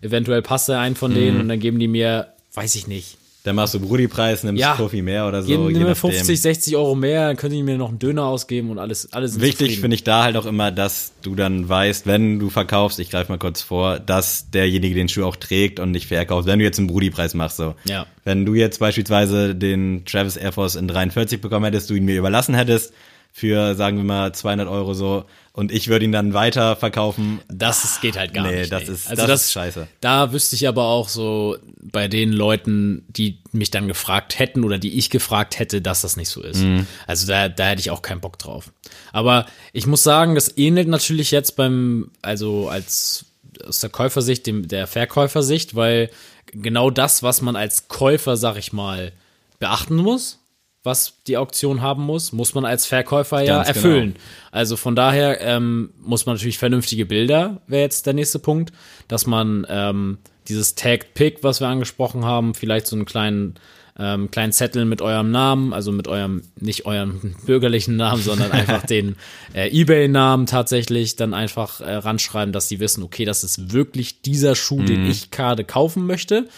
Eventuell 0.00 0.42
passt 0.42 0.68
er 0.68 0.78
ein 0.80 0.94
von 0.94 1.14
denen 1.14 1.40
und 1.40 1.48
dann 1.48 1.58
geben 1.58 1.78
die 1.78 1.88
mir, 1.88 2.28
weiß 2.54 2.74
ich 2.76 2.86
nicht, 2.86 3.16
Dann 3.44 3.56
machst 3.56 3.74
du 3.74 3.80
Brudi-Preis, 3.80 4.42
nimmst 4.42 4.58
Ja. 4.58 4.74
Profi 4.74 5.02
mehr 5.02 5.28
oder 5.28 5.42
so. 5.42 5.48
geben 5.48 5.68
die 5.68 5.74
mir 5.74 5.80
nachdem. 5.80 6.12
50, 6.12 6.40
60 6.40 6.76
Euro 6.76 6.94
mehr, 6.94 7.26
dann 7.26 7.36
können 7.36 7.52
die 7.52 7.62
mir 7.62 7.76
noch 7.76 7.90
einen 7.90 7.98
Döner 7.98 8.24
ausgeben 8.24 8.70
und 8.70 8.78
alles, 8.78 9.12
alles 9.12 9.38
Wichtig 9.38 9.80
finde 9.80 9.96
ich 9.96 10.02
da 10.02 10.22
halt 10.22 10.36
auch 10.38 10.46
immer, 10.46 10.70
dass 10.70 11.12
du 11.20 11.34
dann 11.34 11.68
weißt, 11.68 12.06
wenn 12.06 12.38
du 12.38 12.48
verkaufst, 12.48 12.98
ich 13.00 13.10
greife 13.10 13.30
mal 13.30 13.38
kurz 13.38 13.60
vor, 13.60 13.98
dass 13.98 14.50
derjenige 14.50 14.94
den 14.94 15.10
Schuh 15.10 15.24
auch 15.24 15.36
trägt 15.36 15.78
und 15.78 15.90
nicht 15.90 16.06
verkauft. 16.06 16.46
Wenn 16.46 16.58
du 16.58 16.64
jetzt 16.64 16.78
einen 16.78 16.86
Brudi-Preis 16.86 17.34
machst, 17.34 17.58
so. 17.58 17.74
Ja. 17.84 18.06
Wenn 18.24 18.46
du 18.46 18.54
jetzt 18.54 18.78
beispielsweise 18.78 19.54
den 19.54 20.06
Travis 20.06 20.38
Air 20.38 20.52
Force 20.52 20.76
in 20.76 20.88
43 20.88 21.42
bekommen 21.42 21.66
hättest, 21.66 21.90
du 21.90 21.94
ihn 21.94 22.06
mir 22.06 22.16
überlassen 22.16 22.54
hättest, 22.54 22.94
für, 23.36 23.74
sagen 23.74 23.96
wir 23.96 24.04
mal, 24.04 24.32
200 24.32 24.68
Euro 24.68 24.94
so, 24.94 25.24
und 25.52 25.72
ich 25.72 25.88
würde 25.88 26.04
ihn 26.04 26.12
dann 26.12 26.34
weiter 26.34 26.76
verkaufen. 26.76 27.40
Das 27.48 27.82
ist, 27.82 28.00
geht 28.00 28.16
halt 28.16 28.32
gar 28.32 28.46
Nee, 28.46 28.60
nicht. 28.60 28.72
das 28.72 28.88
ist- 28.88 29.10
das 29.10 29.42
ist 29.46 29.52
scheiße. 29.52 29.88
Da 30.00 30.32
wüsste 30.32 30.54
ich 30.54 30.68
aber 30.68 30.84
auch 30.84 31.08
so 31.08 31.56
bei 31.82 32.06
den 32.06 32.32
Leuten, 32.32 33.04
die 33.08 33.38
mich 33.50 33.72
dann 33.72 33.88
gefragt 33.88 34.38
hätten 34.38 34.62
oder 34.62 34.78
die 34.78 34.96
ich 34.96 35.10
gefragt 35.10 35.58
hätte, 35.58 35.82
dass 35.82 36.02
das 36.02 36.16
nicht 36.16 36.28
so 36.28 36.42
ist. 36.42 36.62
Mhm. 36.62 36.86
Also 37.08 37.26
da, 37.26 37.48
da 37.48 37.66
hätte 37.66 37.80
ich 37.80 37.90
auch 37.90 38.02
keinen 38.02 38.20
Bock 38.20 38.38
drauf. 38.38 38.72
Aber 39.12 39.46
ich 39.72 39.86
muss 39.88 40.04
sagen, 40.04 40.36
das 40.36 40.56
ähnelt 40.56 40.86
natürlich 40.86 41.32
jetzt 41.32 41.56
beim, 41.56 42.12
also 42.22 42.68
als 42.68 43.24
aus 43.66 43.80
der 43.80 43.90
Käufersicht, 43.90 44.46
dem, 44.46 44.68
der 44.68 44.86
Verkäufersicht, 44.86 45.74
weil 45.74 46.08
genau 46.52 46.90
das, 46.90 47.24
was 47.24 47.42
man 47.42 47.56
als 47.56 47.88
Käufer, 47.88 48.36
sag 48.36 48.56
ich 48.58 48.72
mal, 48.72 49.10
beachten 49.58 49.96
muss, 49.96 50.38
was 50.84 51.22
die 51.26 51.38
Auktion 51.38 51.80
haben 51.80 52.04
muss, 52.04 52.32
muss 52.32 52.54
man 52.54 52.64
als 52.66 52.86
Verkäufer 52.86 53.40
ja 53.42 53.56
Ganz 53.56 53.68
genau. 53.68 53.76
erfüllen. 53.76 54.16
Also 54.52 54.76
von 54.76 54.94
daher 54.94 55.40
ähm, 55.40 55.90
muss 56.02 56.26
man 56.26 56.36
natürlich 56.36 56.58
vernünftige 56.58 57.06
Bilder, 57.06 57.62
wäre 57.66 57.82
jetzt 57.82 58.06
der 58.06 58.12
nächste 58.12 58.38
Punkt, 58.38 58.72
dass 59.08 59.26
man 59.26 59.66
ähm, 59.68 60.18
dieses 60.46 60.74
Tagged 60.74 61.14
Pick, 61.14 61.42
was 61.42 61.60
wir 61.60 61.68
angesprochen 61.68 62.24
haben, 62.26 62.54
vielleicht 62.54 62.86
so 62.86 62.96
einen 62.96 63.06
kleinen 63.06 63.54
ähm, 63.96 64.30
kleinen 64.30 64.52
Zettel 64.52 64.84
mit 64.84 65.02
eurem 65.02 65.30
Namen, 65.30 65.72
also 65.72 65.92
mit 65.92 66.08
eurem, 66.08 66.42
nicht 66.58 66.84
eurem 66.84 67.36
bürgerlichen 67.46 67.96
Namen, 67.96 68.20
sondern 68.20 68.50
einfach 68.50 68.84
den 68.86 69.16
äh, 69.54 69.68
Ebay-Namen 69.68 70.46
tatsächlich 70.46 71.16
dann 71.16 71.32
einfach 71.32 71.80
äh, 71.80 71.94
ranschreiben, 71.94 72.52
dass 72.52 72.68
sie 72.68 72.80
wissen, 72.80 73.04
okay, 73.04 73.24
das 73.24 73.44
ist 73.44 73.72
wirklich 73.72 74.20
dieser 74.22 74.56
Schuh, 74.56 74.82
den 74.82 75.08
ich 75.08 75.30
gerade 75.30 75.64
kaufen 75.64 76.06
möchte. 76.06 76.48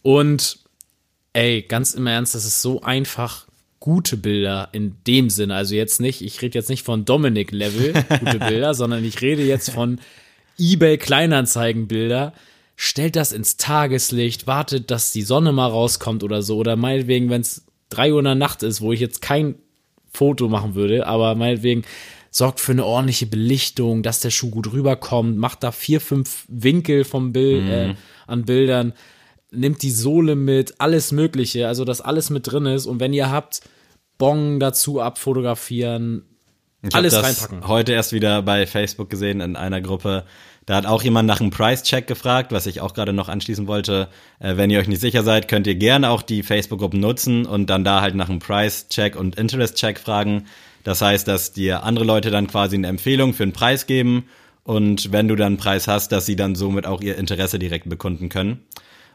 Und 0.00 0.58
ey, 1.34 1.62
ganz 1.62 1.92
im 1.92 2.06
Ernst, 2.06 2.34
das 2.34 2.46
ist 2.46 2.62
so 2.62 2.80
einfach 2.80 3.43
gute 3.84 4.16
Bilder 4.16 4.70
in 4.72 4.96
dem 5.06 5.28
Sinne. 5.28 5.54
Also 5.54 5.74
jetzt 5.74 6.00
nicht, 6.00 6.22
ich 6.22 6.40
rede 6.40 6.58
jetzt 6.58 6.70
nicht 6.70 6.86
von 6.86 7.04
Dominik-Level 7.04 7.92
gute 8.18 8.38
Bilder, 8.48 8.72
sondern 8.72 9.04
ich 9.04 9.20
rede 9.20 9.44
jetzt 9.44 9.72
von 9.72 10.00
eBay 10.58 10.96
Kleinanzeigen-Bilder. 10.96 12.32
Stellt 12.76 13.14
das 13.14 13.32
ins 13.32 13.58
Tageslicht, 13.58 14.46
wartet, 14.46 14.90
dass 14.90 15.12
die 15.12 15.20
Sonne 15.20 15.52
mal 15.52 15.66
rauskommt 15.66 16.24
oder 16.24 16.40
so. 16.40 16.56
Oder 16.56 16.76
meinetwegen, 16.76 17.28
wenn 17.28 17.42
es 17.42 17.66
drei 17.90 18.10
Uhr 18.10 18.20
in 18.20 18.24
der 18.24 18.34
Nacht 18.34 18.62
ist, 18.62 18.80
wo 18.80 18.90
ich 18.90 19.00
jetzt 19.00 19.20
kein 19.20 19.56
Foto 20.10 20.48
machen 20.48 20.74
würde, 20.74 21.06
aber 21.06 21.34
meinetwegen 21.34 21.82
sorgt 22.30 22.60
für 22.60 22.72
eine 22.72 22.86
ordentliche 22.86 23.26
Belichtung, 23.26 24.02
dass 24.02 24.20
der 24.20 24.30
Schuh 24.30 24.48
gut 24.48 24.72
rüberkommt, 24.72 25.36
macht 25.36 25.62
da 25.62 25.72
vier, 25.72 26.00
fünf 26.00 26.46
Winkel 26.48 27.04
vom 27.04 27.34
Bild 27.34 27.68
äh, 27.68 27.94
an 28.26 28.46
Bildern, 28.46 28.94
nimmt 29.54 29.82
die 29.82 29.90
Sohle 29.90 30.36
mit, 30.36 30.74
alles 30.78 31.12
Mögliche, 31.12 31.68
also 31.68 31.84
dass 31.84 32.00
alles 32.00 32.30
mit 32.30 32.50
drin 32.50 32.66
ist. 32.66 32.86
Und 32.86 33.00
wenn 33.00 33.12
ihr 33.12 33.30
habt, 33.30 33.60
Bong 34.18 34.60
dazu 34.60 35.00
abfotografieren, 35.00 36.24
Ich 36.82 36.94
alles 36.94 37.14
das 37.14 37.24
reinpacken. 37.24 37.68
heute 37.68 37.92
erst 37.92 38.12
wieder 38.12 38.42
bei 38.42 38.66
Facebook 38.66 39.10
gesehen 39.10 39.40
in 39.40 39.56
einer 39.56 39.80
Gruppe. 39.80 40.24
Da 40.66 40.76
hat 40.76 40.86
auch 40.86 41.02
jemand 41.02 41.26
nach 41.26 41.40
einem 41.40 41.50
Price-Check 41.50 42.06
gefragt, 42.06 42.50
was 42.52 42.66
ich 42.66 42.80
auch 42.80 42.94
gerade 42.94 43.12
noch 43.12 43.28
anschließen 43.28 43.66
wollte. 43.66 44.08
Äh, 44.38 44.56
wenn 44.56 44.70
ihr 44.70 44.78
euch 44.78 44.88
nicht 44.88 45.00
sicher 45.00 45.22
seid, 45.22 45.48
könnt 45.48 45.66
ihr 45.66 45.74
gerne 45.74 46.10
auch 46.10 46.22
die 46.22 46.42
Facebook-Gruppen 46.42 47.00
nutzen 47.00 47.44
und 47.44 47.68
dann 47.68 47.84
da 47.84 48.00
halt 48.00 48.14
nach 48.14 48.28
einem 48.30 48.38
Price-Check 48.38 49.16
und 49.16 49.36
Interest-Check 49.36 49.98
fragen. 49.98 50.46
Das 50.82 51.02
heißt, 51.02 51.26
dass 51.28 51.52
dir 51.52 51.82
andere 51.82 52.04
Leute 52.04 52.30
dann 52.30 52.46
quasi 52.46 52.76
eine 52.76 52.88
Empfehlung 52.88 53.34
für 53.34 53.42
einen 53.42 53.52
Preis 53.52 53.86
geben 53.86 54.24
und 54.64 55.12
wenn 55.12 55.28
du 55.28 55.36
dann 55.36 55.48
einen 55.48 55.56
Preis 55.58 55.86
hast, 55.88 56.12
dass 56.12 56.26
sie 56.26 56.36
dann 56.36 56.54
somit 56.54 56.86
auch 56.86 57.02
ihr 57.02 57.16
Interesse 57.16 57.58
direkt 57.58 57.88
bekunden 57.88 58.28
können. 58.30 58.64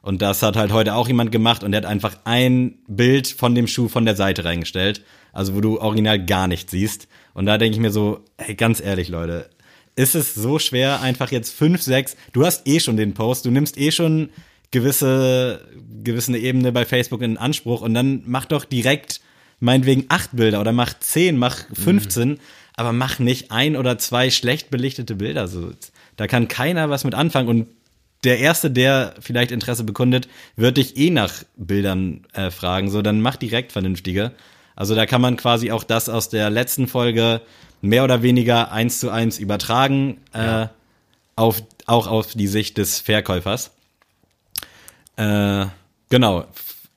Und 0.02 0.22
das 0.22 0.42
hat 0.42 0.56
halt 0.56 0.72
heute 0.72 0.96
auch 0.96 1.08
jemand 1.08 1.32
gemacht 1.32 1.64
und 1.64 1.72
der 1.72 1.82
hat 1.82 1.90
einfach 1.90 2.18
ein 2.24 2.80
Bild 2.88 3.28
von 3.28 3.54
dem 3.56 3.68
Schuh 3.68 3.90
von 3.90 4.06
der 4.06 4.16
Seite 4.16 4.46
reingestellt. 4.46 5.04
Also 5.34 5.56
wo 5.56 5.62
du 5.62 5.80
original 5.80 6.24
gar 6.26 6.48
nichts 6.48 6.72
siehst. 6.72 7.08
Und 7.34 7.46
da 7.46 7.58
denke 7.58 7.76
ich 7.76 7.82
mir 7.82 7.92
so, 7.92 8.24
hey, 8.38 8.56
ganz 8.56 8.82
ehrlich, 8.82 9.10
Leute, 9.10 9.50
ist 9.96 10.16
es 10.16 10.34
so 10.34 10.60
schwer, 10.60 11.02
einfach 11.02 11.32
jetzt 11.32 11.54
fünf, 11.54 11.82
sechs, 11.82 12.16
du 12.34 12.46
hast 12.46 12.68
eh 12.68 12.80
schon 12.80 12.98
den 12.98 13.14
Post, 13.14 13.46
du 13.46 13.52
nimmst 13.52 13.78
eh 13.78 13.92
schon 13.92 14.30
gewisse, 14.72 15.62
gewisse 16.04 16.38
Ebene 16.38 16.72
bei 16.72 16.86
Facebook 16.86 17.22
in 17.22 17.38
Anspruch 17.38 17.82
und 17.82 17.94
dann 17.94 18.24
mach 18.26 18.46
doch 18.46 18.66
direkt 18.66 19.22
meinetwegen 19.60 20.06
acht 20.08 20.30
Bilder 20.34 20.62
oder 20.62 20.72
mach 20.72 20.98
zehn, 21.00 21.38
mach 21.38 21.58
15, 21.74 22.40
aber 22.76 22.94
mach 22.94 23.20
nicht 23.20 23.52
ein 23.52 23.76
oder 23.76 23.98
zwei 23.98 24.30
schlecht 24.30 24.70
belichtete 24.70 25.16
Bilder. 25.16 25.48
So, 25.48 25.72
da 26.16 26.28
kann 26.28 26.48
keiner 26.48 26.90
was 26.90 27.04
mit 27.04 27.14
anfangen 27.14 27.50
und 27.50 27.68
der 28.24 28.40
Erste, 28.40 28.70
der 28.70 29.16
vielleicht 29.20 29.52
Interesse 29.52 29.84
bekundet, 29.84 30.28
wird 30.56 30.78
dich 30.78 30.98
eh 30.98 31.10
nach 31.10 31.34
Bildern 31.56 32.26
äh, 32.34 32.52
fragen. 32.52 32.90
So, 32.90 33.02
dann 33.02 33.22
mach 33.22 33.36
direkt 33.36 33.72
vernünftige. 33.72 34.32
Also 34.76 34.96
da 34.96 35.06
kann 35.06 35.22
man 35.22 35.38
quasi 35.38 35.72
auch 35.72 35.84
das 35.84 36.10
aus 36.10 36.30
der 36.30 36.50
letzten 36.50 36.88
Folge 36.88 37.42
mehr 37.82 38.04
oder 38.04 38.22
weniger 38.22 38.72
eins 38.72 39.00
zu 39.00 39.10
eins 39.10 39.40
übertragen, 39.40 40.20
äh, 40.34 40.68
auf, 41.36 41.64
auch 41.86 42.08
auf 42.08 42.34
die 42.34 42.48
Sicht 42.48 42.78
des 42.78 43.00
Verkäufers. 43.00 43.72
Äh, 45.16 45.66
genau. 46.10 46.46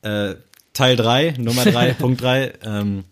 Äh, 0.02 0.34
Teil 0.72 0.96
3, 0.96 1.34
Nummer 1.38 1.64
3, 1.64 1.92
Punkt 1.98 2.20
3. 2.20 2.52
Ähm, 2.64 3.04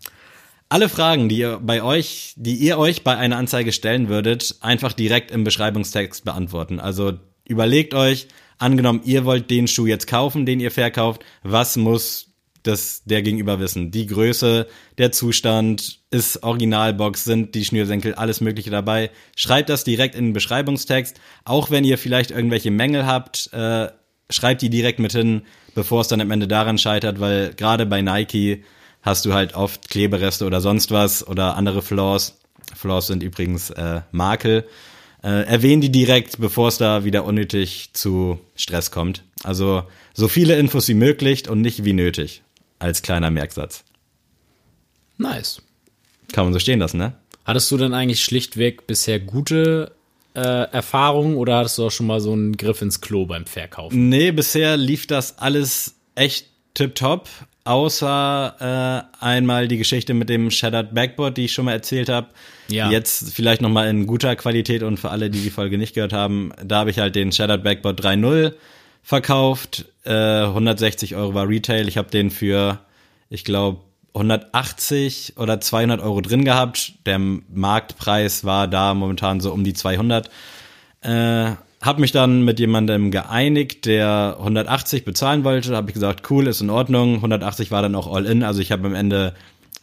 alle 0.69 0.89
Fragen, 0.89 1.29
die 1.29 1.39
ihr 1.39 1.59
bei 1.61 1.83
euch, 1.83 2.35
die 2.37 2.55
ihr 2.55 2.79
euch 2.79 3.03
bei 3.03 3.17
einer 3.17 3.37
Anzeige 3.37 3.73
stellen 3.73 4.09
würdet, 4.09 4.57
einfach 4.61 4.93
direkt 4.93 5.31
im 5.31 5.45
Beschreibungstext 5.45 6.25
beantworten. 6.25 6.79
Also 6.79 7.19
überlegt 7.51 7.93
euch, 7.93 8.29
angenommen, 8.59 9.03
ihr 9.05 9.25
wollt 9.25 9.51
den 9.51 9.69
Schuh 9.69 9.87
jetzt 9.87 10.07
kaufen, 10.07 10.47
den 10.47 10.61
ihr 10.61 10.71
verkauft, 10.71 11.25
was 11.43 11.77
muss 11.77 12.29
das 12.63 13.03
der 13.05 13.23
Gegenüber 13.23 13.59
wissen? 13.59 13.91
Die 13.91 14.07
Größe, 14.07 14.67
der 14.99 15.13
Zustand, 15.13 16.01
ist 16.11 16.43
Originalbox, 16.43 17.25
sind 17.25 17.55
die 17.55 17.65
Schnürsenkel, 17.65 18.15
alles 18.15 18.41
Mögliche 18.41 18.71
dabei. 18.71 19.11
Schreibt 19.37 19.69
das 19.69 19.85
direkt 19.85 20.15
in 20.15 20.27
den 20.27 20.33
Beschreibungstext. 20.33 21.21
Auch 21.45 21.71
wenn 21.71 21.85
ihr 21.85 21.99
vielleicht 21.99 22.31
irgendwelche 22.33 22.71
Mängel 22.71 23.07
habt, 23.07 23.53
äh, 23.53 23.89
schreibt 24.29 24.63
die 24.63 24.71
direkt 24.71 24.99
mit 24.99 25.13
hin, 25.13 25.43
bevor 25.75 26.01
es 26.01 26.09
dann 26.09 26.21
am 26.21 26.31
Ende 26.31 26.49
daran 26.49 26.79
scheitert, 26.79 27.21
weil 27.21 27.55
gerade 27.55 27.87
bei 27.87 28.03
Nike 28.03 28.65
hast 29.03 29.25
du 29.25 29.33
halt 29.33 29.55
oft 29.55 29.89
Klebereste 29.89 30.45
oder 30.45 30.61
sonst 30.61 30.91
was 30.91 31.27
oder 31.27 31.57
andere 31.57 31.81
Flaws. 31.81 32.41
Flaws 32.75 33.07
sind 33.07 33.23
übrigens 33.23 33.71
äh, 33.71 34.03
Makel. 34.13 34.67
Äh, 35.23 35.45
erwähnen 35.47 35.83
die 35.83 35.93
direkt, 35.93 36.41
bevor 36.41 36.69
es 36.69 36.79
da 36.79 37.05
wieder 37.05 37.25
unnötig 37.25 37.91
zu 37.93 38.39
Stress 38.57 38.91
kommt. 38.91 39.23
Also 39.43 39.85
so 40.15 40.29
viele 40.29 40.59
Infos 40.59 40.89
wie 40.89 40.95
möglich 40.95 41.49
und 41.49 41.61
nicht 41.61 41.85
wie 41.85 41.93
nötig. 41.93 42.43
Als 42.79 43.03
kleiner 43.03 43.31
Merksatz. 43.31 43.85
Nice. 45.19 45.61
Kann 46.33 46.45
man 46.45 46.53
so 46.55 46.59
stehen 46.59 46.79
lassen, 46.79 46.97
ne? 46.97 47.13
Hattest 47.45 47.71
du 47.71 47.77
denn 47.77 47.93
eigentlich 47.93 48.25
schlichtweg 48.25 48.87
bisher 48.87 49.21
gute 49.21 49.93
äh, 50.35 50.41
Erfahrungen 50.41 51.37
oder 51.37 51.57
hattest 51.57 51.79
du 51.79 51.87
auch 51.87 51.91
schon 51.91 52.07
mal 52.07 52.21
so 52.21 52.33
einen 52.33 52.57
Griff 52.57 52.81
ins 52.81 53.01
Klo 53.01 53.27
beim 53.27 53.45
Verkaufen? 53.45 54.09
Nee, 54.09 54.31
bisher 54.31 54.77
lief 54.77 55.07
das 55.07 55.39
alles 55.39 55.97
echt 56.15 56.47
tipptopp. 56.75 57.29
Außer 57.65 59.07
äh, 59.21 59.25
einmal 59.25 59.69
die 59.69 59.77
Geschichte 59.77 60.15
mit 60.15 60.29
dem 60.29 60.51
Shattered 60.51 60.95
Backboard, 60.95 61.37
die 61.37 61.45
ich 61.45 61.53
schon 61.53 61.67
mal 61.67 61.73
erzählt 61.73 62.09
habe. 62.09 62.29
Ja. 62.69 62.91
Jetzt 62.91 63.35
vielleicht 63.35 63.61
noch 63.61 63.69
mal 63.69 63.89
in 63.89 64.07
guter 64.07 64.35
Qualität 64.35 64.83
und 64.83 64.99
für 64.99 65.11
alle, 65.11 65.29
die 65.29 65.41
die 65.41 65.51
Folge 65.51 65.77
nicht 65.77 65.95
gehört 65.95 66.13
haben, 66.13 66.53
da 66.65 66.79
habe 66.79 66.91
ich 66.91 66.99
halt 66.99 67.15
den 67.15 67.33
Shattered 67.33 67.63
Backboard 67.63 68.01
3.0 68.03 68.55
verkauft. 69.03 69.87
Äh, 70.05 70.45
160 70.45 71.17
Euro 71.17 71.35
war 71.35 71.49
Retail. 71.49 71.87
Ich 71.87 71.99
habe 71.99 72.11
den 72.11 72.31
für, 72.31 72.79
ich 73.29 73.45
glaube, 73.45 73.81
180 74.15 75.35
oder 75.37 75.61
200 75.61 76.01
Euro 76.01 76.21
drin 76.21 76.45
gehabt. 76.45 76.95
Der 77.07 77.19
Marktpreis 77.19 78.45
war 78.45 78.69
da 78.69 78.95
momentan 78.95 79.41
so 79.41 79.53
um 79.53 79.65
die 79.65 79.75
200. 79.75 80.31
Äh, 81.03 81.53
hab 81.81 81.99
mich 81.99 82.13
dann 82.13 82.45
mit 82.45 82.61
jemandem 82.61 83.11
geeinigt, 83.11 83.87
der 83.87 84.37
180 84.39 85.05
bezahlen 85.05 85.45
wollte. 85.45 85.75
Habe 85.75 85.91
ich 85.91 85.95
gesagt, 85.95 86.31
cool, 86.31 86.47
ist 86.47 86.61
in 86.61 86.71
Ordnung. 86.71 87.17
180 87.17 87.71
war 87.71 87.81
dann 87.81 87.95
auch 87.95 88.13
all 88.13 88.27
in. 88.27 88.43
Also 88.43 88.61
ich 88.61 88.71
habe 88.71 88.87
am 88.87 88.95
Ende 88.95 89.35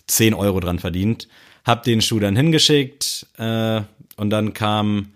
10 0.05 0.33
Euro 0.33 0.59
dran 0.59 0.79
verdient. 0.79 1.27
Hab 1.65 1.83
den 1.83 2.01
Schuh 2.01 2.19
dann 2.19 2.35
hingeschickt 2.35 3.25
äh, 3.37 3.81
und 4.15 4.29
dann 4.29 4.53
kam 4.53 5.09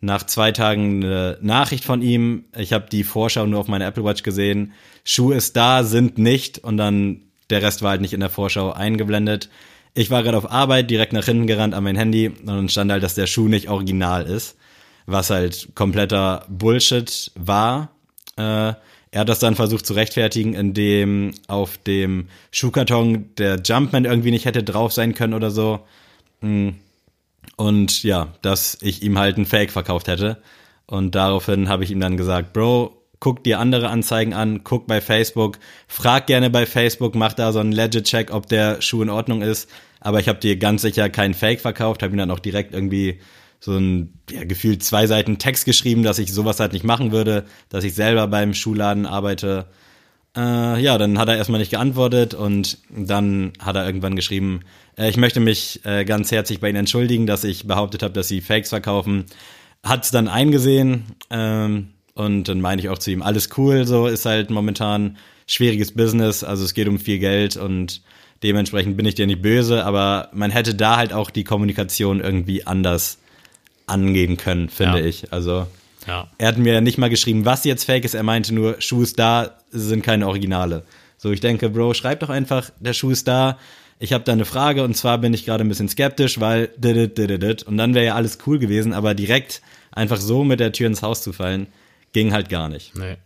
nach 0.00 0.24
zwei 0.24 0.50
Tagen 0.52 1.04
eine 1.04 1.38
Nachricht 1.42 1.84
von 1.84 2.02
ihm. 2.02 2.44
Ich 2.56 2.72
habe 2.72 2.86
die 2.90 3.04
Vorschau 3.04 3.46
nur 3.46 3.60
auf 3.60 3.68
meiner 3.68 3.86
Apple 3.86 4.04
Watch 4.04 4.22
gesehen. 4.22 4.72
Schuh 5.04 5.30
ist 5.32 5.56
da, 5.56 5.84
sind 5.84 6.18
nicht 6.18 6.58
und 6.58 6.76
dann 6.76 7.20
der 7.50 7.62
Rest 7.62 7.82
war 7.82 7.90
halt 7.90 8.00
nicht 8.00 8.14
in 8.14 8.20
der 8.20 8.30
Vorschau 8.30 8.72
eingeblendet. 8.72 9.48
Ich 9.94 10.10
war 10.10 10.22
gerade 10.22 10.38
auf 10.38 10.50
Arbeit, 10.50 10.90
direkt 10.90 11.12
nach 11.12 11.26
hinten 11.26 11.46
gerannt 11.46 11.74
an 11.74 11.84
mein 11.84 11.96
Handy 11.96 12.28
und 12.28 12.46
dann 12.46 12.68
stand 12.68 12.90
halt, 12.90 13.02
dass 13.02 13.14
der 13.14 13.26
Schuh 13.26 13.46
nicht 13.46 13.68
original 13.68 14.26
ist, 14.26 14.56
was 15.06 15.30
halt 15.30 15.68
kompletter 15.74 16.46
Bullshit 16.48 17.30
war. 17.34 17.90
Äh, 18.36 18.74
er 19.14 19.20
hat 19.20 19.28
das 19.28 19.40
dann 19.40 19.56
versucht 19.56 19.84
zu 19.84 19.92
rechtfertigen, 19.92 20.54
indem 20.54 21.34
auf 21.46 21.76
dem 21.76 22.28
Schuhkarton 22.50 23.34
der 23.36 23.60
Jumpman 23.62 24.06
irgendwie 24.06 24.30
nicht 24.30 24.46
hätte 24.46 24.62
drauf 24.62 24.92
sein 24.92 25.14
können 25.14 25.34
oder 25.34 25.50
so. 25.50 25.80
Und 26.40 28.02
ja, 28.02 28.28
dass 28.40 28.78
ich 28.80 29.02
ihm 29.02 29.18
halt 29.18 29.36
ein 29.36 29.44
Fake 29.44 29.70
verkauft 29.70 30.08
hätte. 30.08 30.38
Und 30.86 31.14
daraufhin 31.14 31.68
habe 31.68 31.84
ich 31.84 31.90
ihm 31.90 32.00
dann 32.00 32.16
gesagt, 32.16 32.54
Bro, 32.54 33.02
guck 33.20 33.44
dir 33.44 33.60
andere 33.60 33.88
Anzeigen 33.88 34.32
an, 34.32 34.64
guck 34.64 34.86
bei 34.86 35.00
Facebook, 35.00 35.58
frag 35.86 36.26
gerne 36.26 36.50
bei 36.50 36.66
Facebook, 36.66 37.14
mach 37.14 37.34
da 37.34 37.52
so 37.52 37.60
einen 37.60 37.72
Legit-Check, 37.72 38.32
ob 38.32 38.48
der 38.48 38.80
Schuh 38.80 39.02
in 39.02 39.10
Ordnung 39.10 39.42
ist. 39.42 39.70
Aber 40.00 40.20
ich 40.20 40.28
habe 40.28 40.40
dir 40.40 40.56
ganz 40.56 40.82
sicher 40.82 41.08
keinen 41.08 41.34
Fake 41.34 41.60
verkauft, 41.60 42.02
habe 42.02 42.14
ihm 42.14 42.18
dann 42.18 42.30
auch 42.30 42.40
direkt 42.40 42.72
irgendwie 42.72 43.20
so 43.64 43.76
ein 43.76 44.12
ja, 44.28 44.42
gefühlt 44.42 44.82
zwei 44.82 45.06
Seiten 45.06 45.38
Text 45.38 45.66
geschrieben, 45.66 46.02
dass 46.02 46.18
ich 46.18 46.32
sowas 46.32 46.58
halt 46.58 46.72
nicht 46.72 46.84
machen 46.84 47.12
würde, 47.12 47.44
dass 47.68 47.84
ich 47.84 47.94
selber 47.94 48.26
beim 48.26 48.54
Schuhladen 48.54 49.06
arbeite. 49.06 49.66
Äh, 50.36 50.82
ja, 50.82 50.98
dann 50.98 51.16
hat 51.16 51.28
er 51.28 51.36
erstmal 51.36 51.60
nicht 51.60 51.70
geantwortet 51.70 52.34
und 52.34 52.78
dann 52.90 53.52
hat 53.60 53.76
er 53.76 53.86
irgendwann 53.86 54.16
geschrieben, 54.16 54.62
äh, 54.98 55.08
ich 55.08 55.16
möchte 55.16 55.38
mich 55.38 55.80
äh, 55.84 56.04
ganz 56.04 56.32
herzlich 56.32 56.58
bei 56.58 56.70
Ihnen 56.70 56.78
entschuldigen, 56.80 57.28
dass 57.28 57.44
ich 57.44 57.68
behauptet 57.68 58.02
habe, 58.02 58.14
dass 58.14 58.26
Sie 58.26 58.40
Fakes 58.40 58.70
verkaufen. 58.70 59.26
hat's 59.84 60.10
dann 60.10 60.26
eingesehen 60.26 61.04
ähm, 61.30 61.90
und 62.14 62.48
dann 62.48 62.60
meine 62.60 62.82
ich 62.82 62.88
auch 62.88 62.98
zu 62.98 63.12
ihm, 63.12 63.22
alles 63.22 63.50
cool, 63.56 63.86
so 63.86 64.08
ist 64.08 64.26
halt 64.26 64.50
momentan 64.50 65.18
schwieriges 65.46 65.92
Business, 65.94 66.42
also 66.42 66.64
es 66.64 66.74
geht 66.74 66.88
um 66.88 66.98
viel 66.98 67.20
Geld 67.20 67.56
und 67.56 68.02
dementsprechend 68.42 68.96
bin 68.96 69.06
ich 69.06 69.14
dir 69.14 69.28
nicht 69.28 69.42
böse, 69.42 69.84
aber 69.84 70.30
man 70.32 70.50
hätte 70.50 70.74
da 70.74 70.96
halt 70.96 71.12
auch 71.12 71.30
die 71.30 71.44
Kommunikation 71.44 72.20
irgendwie 72.20 72.66
anders 72.66 73.21
angehen 73.92 74.36
können, 74.36 74.68
finde 74.68 74.98
Ja. 75.00 75.04
ich. 75.06 75.32
Also 75.32 75.66
Ja. 76.06 76.28
er 76.38 76.48
hat 76.48 76.58
mir 76.58 76.80
nicht 76.80 76.98
mal 76.98 77.10
geschrieben, 77.10 77.44
was 77.44 77.64
jetzt 77.64 77.84
fake 77.84 78.04
ist, 78.04 78.14
er 78.14 78.22
meinte 78.24 78.52
nur, 78.54 78.80
Schuh 78.80 79.02
ist 79.02 79.18
da, 79.18 79.58
sind 79.70 80.02
keine 80.02 80.26
Originale. 80.26 80.84
So, 81.18 81.30
ich 81.30 81.40
denke, 81.40 81.68
Bro, 81.70 81.94
schreib 81.94 82.20
doch 82.20 82.30
einfach, 82.30 82.70
der 82.80 82.92
Schuh 82.94 83.10
ist 83.10 83.28
da, 83.28 83.58
ich 84.00 84.12
habe 84.12 84.24
da 84.24 84.32
eine 84.32 84.44
Frage 84.44 84.82
und 84.82 84.96
zwar 84.96 85.18
bin 85.18 85.32
ich 85.32 85.44
gerade 85.44 85.62
ein 85.62 85.68
bisschen 85.68 85.88
skeptisch, 85.88 86.40
weil 86.40 86.70
didit, 86.76 87.16
didit, 87.18 87.42
didit. 87.42 87.62
und 87.62 87.76
dann 87.76 87.94
wäre 87.94 88.06
ja 88.06 88.14
alles 88.16 88.38
cool 88.46 88.58
gewesen, 88.58 88.92
aber 88.92 89.14
direkt 89.14 89.62
einfach 89.92 90.16
so 90.18 90.42
mit 90.42 90.58
der 90.58 90.72
Tür 90.72 90.88
ins 90.88 91.02
Haus 91.02 91.22
zu 91.22 91.32
fallen, 91.32 91.68
ging 92.12 92.32
halt 92.32 92.48
gar 92.48 92.68
nicht. 92.68 92.96
Nee. 92.96 93.16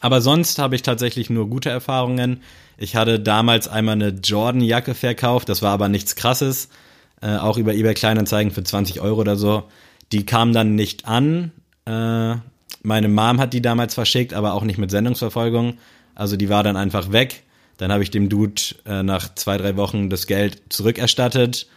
Aber 0.00 0.20
sonst 0.20 0.58
habe 0.58 0.74
ich 0.76 0.82
tatsächlich 0.82 1.30
nur 1.30 1.48
gute 1.48 1.70
Erfahrungen. 1.70 2.42
Ich 2.78 2.96
hatte 2.96 3.20
damals 3.20 3.68
einmal 3.68 3.94
eine 3.94 4.08
Jordan-Jacke 4.10 4.94
verkauft, 4.94 5.48
das 5.48 5.62
war 5.62 5.72
aber 5.72 5.88
nichts 5.88 6.14
krasses. 6.16 6.68
Äh, 7.22 7.36
auch 7.36 7.56
über 7.56 7.72
eBay 7.72 7.94
Kleinanzeigen 7.94 8.52
für 8.52 8.64
20 8.64 9.00
Euro 9.00 9.20
oder 9.20 9.36
so. 9.36 9.64
Die 10.10 10.26
kam 10.26 10.52
dann 10.52 10.74
nicht 10.74 11.06
an. 11.06 11.52
Äh, 11.86 12.34
meine 12.82 13.08
Mom 13.08 13.40
hat 13.40 13.54
die 13.54 13.62
damals 13.62 13.94
verschickt, 13.94 14.34
aber 14.34 14.54
auch 14.54 14.64
nicht 14.64 14.78
mit 14.78 14.90
Sendungsverfolgung. 14.90 15.78
Also 16.14 16.36
die 16.36 16.48
war 16.48 16.64
dann 16.64 16.76
einfach 16.76 17.12
weg. 17.12 17.44
Dann 17.76 17.92
habe 17.92 18.02
ich 18.02 18.10
dem 18.10 18.28
Dude 18.28 18.60
äh, 18.84 19.02
nach 19.02 19.34
zwei, 19.34 19.56
drei 19.56 19.76
Wochen 19.76 20.10
das 20.10 20.26
Geld 20.26 20.62
zurückerstattet. 20.68 21.68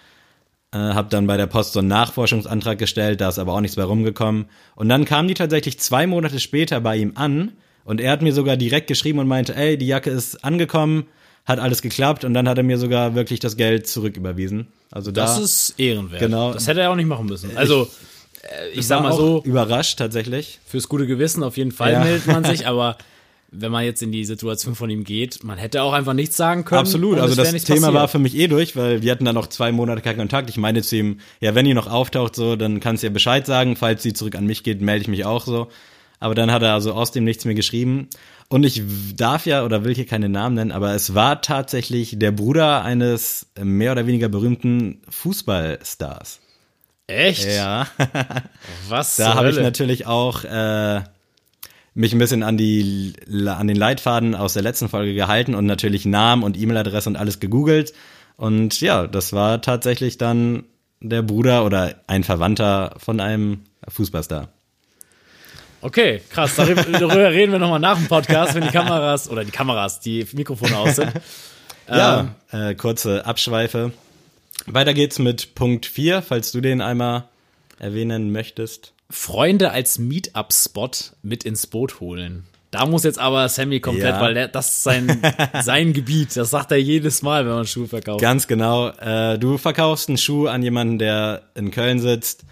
Äh, 0.71 0.77
habe 0.77 1.09
dann 1.09 1.27
bei 1.27 1.37
der 1.37 1.47
Post 1.47 1.73
so 1.73 1.79
einen 1.79 1.87
Nachforschungsantrag 1.87 2.77
gestellt, 2.77 3.21
da 3.21 3.29
ist 3.29 3.39
aber 3.39 3.53
auch 3.53 3.61
nichts 3.61 3.77
mehr 3.77 3.85
rumgekommen. 3.85 4.45
Und 4.75 4.89
dann 4.89 5.05
kam 5.05 5.27
die 5.27 5.33
tatsächlich 5.35 5.79
zwei 5.79 6.07
Monate 6.07 6.39
später 6.39 6.81
bei 6.81 6.97
ihm 6.97 7.13
an 7.15 7.53
und 7.85 8.01
er 8.01 8.11
hat 8.11 8.21
mir 8.21 8.33
sogar 8.33 8.57
direkt 8.57 8.87
geschrieben 8.87 9.19
und 9.19 9.27
meinte, 9.27 9.55
ey, 9.55 9.77
die 9.77 9.87
Jacke 9.87 10.09
ist 10.09 10.43
angekommen, 10.43 11.05
hat 11.45 11.59
alles 11.59 11.81
geklappt 11.81 12.23
und 12.25 12.33
dann 12.33 12.47
hat 12.49 12.57
er 12.57 12.63
mir 12.63 12.77
sogar 12.77 13.15
wirklich 13.15 13.39
das 13.39 13.55
Geld 13.57 13.87
zurücküberwiesen. 13.87 14.67
Also 14.91 15.11
da 15.11 15.21
Das 15.25 15.39
ist 15.39 15.75
ehrenwert. 15.79 16.19
Genau. 16.21 16.53
Das 16.53 16.67
hätte 16.67 16.81
er 16.81 16.91
auch 16.91 16.95
nicht 16.95 17.05
machen 17.07 17.27
müssen. 17.27 17.55
Also, 17.55 17.87
äh, 18.41 18.69
ich 18.73 18.87
sag 18.87 19.03
war 19.03 19.09
mal 19.11 19.15
so, 19.15 19.41
überrascht 19.43 19.99
tatsächlich. 19.99 20.59
fürs 20.65 20.89
gute 20.89 21.05
Gewissen 21.07 21.43
auf 21.43 21.57
jeden 21.57 21.71
Fall 21.71 21.91
Ja. 21.91 22.03
meldet 22.03 22.27
man 22.27 22.43
sich, 22.43 22.65
aber 22.67 22.97
wenn 23.57 23.71
man 23.71 23.85
jetzt 23.85 24.01
in 24.01 24.11
die 24.11 24.25
Situation 24.25 24.75
von 24.75 24.89
ihm 24.89 25.03
geht, 25.03 25.43
man 25.43 25.57
hätte 25.57 25.81
auch 25.83 25.93
einfach 25.93 26.13
nichts 26.13 26.35
sagen 26.35 26.65
können. 26.65 26.79
Absolut, 26.79 27.19
also 27.19 27.35
das 27.35 27.51
Thema 27.51 27.79
passiert. 27.87 27.93
war 27.93 28.07
für 28.09 28.19
mich 28.19 28.35
eh 28.35 28.47
durch, 28.47 28.75
weil 28.75 29.01
wir 29.01 29.11
hatten 29.11 29.23
dann 29.23 29.35
noch 29.35 29.47
zwei 29.47 29.71
Monate 29.71 30.01
keinen 30.01 30.17
Kontakt. 30.17 30.49
Ich 30.49 30.57
meine 30.57 30.81
zu 30.81 30.97
ihm, 30.97 31.19
ja, 31.39 31.55
wenn 31.55 31.65
ihr 31.65 31.75
noch 31.75 31.87
auftaucht, 31.89 32.35
so, 32.35 32.55
dann 32.57 32.79
kannst 32.81 33.03
du 33.03 33.07
ja 33.07 33.13
Bescheid 33.13 33.45
sagen. 33.45 33.75
Falls 33.77 34.03
sie 34.03 34.11
zurück 34.13 34.35
an 34.35 34.45
mich 34.45 34.63
geht, 34.63 34.81
melde 34.81 35.03
ich 35.03 35.07
mich 35.07 35.23
auch 35.25 35.45
so. 35.45 35.67
Aber 36.19 36.35
dann 36.35 36.51
hat 36.51 36.63
er 36.63 36.73
also 36.73 36.93
aus 36.93 37.11
dem 37.11 37.23
nichts 37.23 37.45
mehr 37.45 37.55
geschrieben. 37.55 38.09
Und 38.47 38.63
ich 38.63 38.83
darf 39.15 39.45
ja 39.45 39.65
oder 39.65 39.83
will 39.83 39.95
hier 39.95 40.05
keine 40.05 40.29
Namen 40.29 40.55
nennen, 40.55 40.71
aber 40.71 40.93
es 40.93 41.15
war 41.15 41.41
tatsächlich 41.41 42.19
der 42.19 42.31
Bruder 42.31 42.83
eines 42.83 43.47
mehr 43.59 43.91
oder 43.91 44.05
weniger 44.05 44.29
berühmten 44.29 45.01
Fußballstars. 45.09 46.41
Echt? 47.07 47.45
Ja. 47.45 47.87
Was 48.89 49.15
Da 49.15 49.35
habe 49.35 49.49
ich 49.49 49.57
natürlich 49.57 50.05
auch 50.05 50.43
äh, 50.43 51.01
mich 51.93 52.13
ein 52.13 52.19
bisschen 52.19 52.43
an 52.43 52.57
die 52.57 53.13
an 53.47 53.67
den 53.67 53.77
Leitfaden 53.77 54.35
aus 54.35 54.53
der 54.53 54.63
letzten 54.63 54.89
Folge 54.89 55.13
gehalten 55.13 55.55
und 55.55 55.65
natürlich 55.65 56.05
Namen 56.05 56.43
und 56.43 56.57
E-Mail-Adresse 56.57 57.09
und 57.09 57.15
alles 57.15 57.39
gegoogelt. 57.39 57.93
Und 58.37 58.81
ja, 58.81 59.07
das 59.07 59.33
war 59.33 59.61
tatsächlich 59.61 60.17
dann 60.17 60.65
der 60.99 61.21
Bruder 61.21 61.65
oder 61.65 61.95
ein 62.07 62.23
Verwandter 62.23 62.95
von 62.97 63.19
einem 63.19 63.61
Fußballstar. 63.87 64.49
Okay, 65.85 66.19
krass. 66.31 66.55
Darüber, 66.57 67.31
reden 67.31 67.51
wir 67.51 67.59
nochmal 67.59 67.79
nach 67.79 67.95
dem 67.95 68.07
Podcast, 68.07 68.55
wenn 68.55 68.63
die 68.63 68.69
Kameras 68.71 69.29
oder 69.29 69.45
die 69.45 69.51
Kameras, 69.51 69.99
die 69.99 70.25
Mikrofone 70.33 70.77
aus 70.77 70.95
sind. 70.95 71.11
Ja, 71.87 72.33
äh, 72.51 72.73
kurze 72.73 73.27
Abschweife. 73.27 73.91
Weiter 74.65 74.95
geht's 74.95 75.19
mit 75.19 75.53
Punkt 75.53 75.85
4, 75.85 76.23
falls 76.23 76.51
du 76.51 76.59
den 76.59 76.81
einmal 76.81 77.25
erwähnen 77.77 78.31
möchtest. 78.31 78.93
Freunde 79.11 79.69
als 79.69 79.99
Meetup-Spot 79.99 80.89
mit 81.21 81.43
ins 81.43 81.67
Boot 81.67 81.99
holen. 81.99 82.45
Da 82.71 82.87
muss 82.87 83.03
jetzt 83.03 83.19
aber 83.19 83.47
Sammy 83.49 83.81
komplett, 83.81 84.15
Ja. 84.15 84.19
weil 84.19 84.33
der, 84.33 84.47
das 84.47 84.77
ist 84.77 84.83
sein, 84.83 85.21
sein 85.61 85.93
Gebiet. 85.93 86.35
Das 86.35 86.49
sagt 86.49 86.71
er 86.71 86.77
jedes 86.81 87.21
Mal, 87.21 87.45
wenn 87.45 87.53
man 87.53 87.67
Schuhe 87.67 87.87
verkauft. 87.87 88.19
Ganz 88.19 88.47
genau. 88.47 88.89
Äh, 88.89 89.37
du 89.37 89.59
verkaufst 89.59 90.09
einen 90.09 90.17
Schuh 90.17 90.47
an 90.47 90.63
jemanden, 90.63 90.97
der 90.97 91.43
in 91.53 91.69
Köln 91.69 91.99
sitzt. 91.99 92.44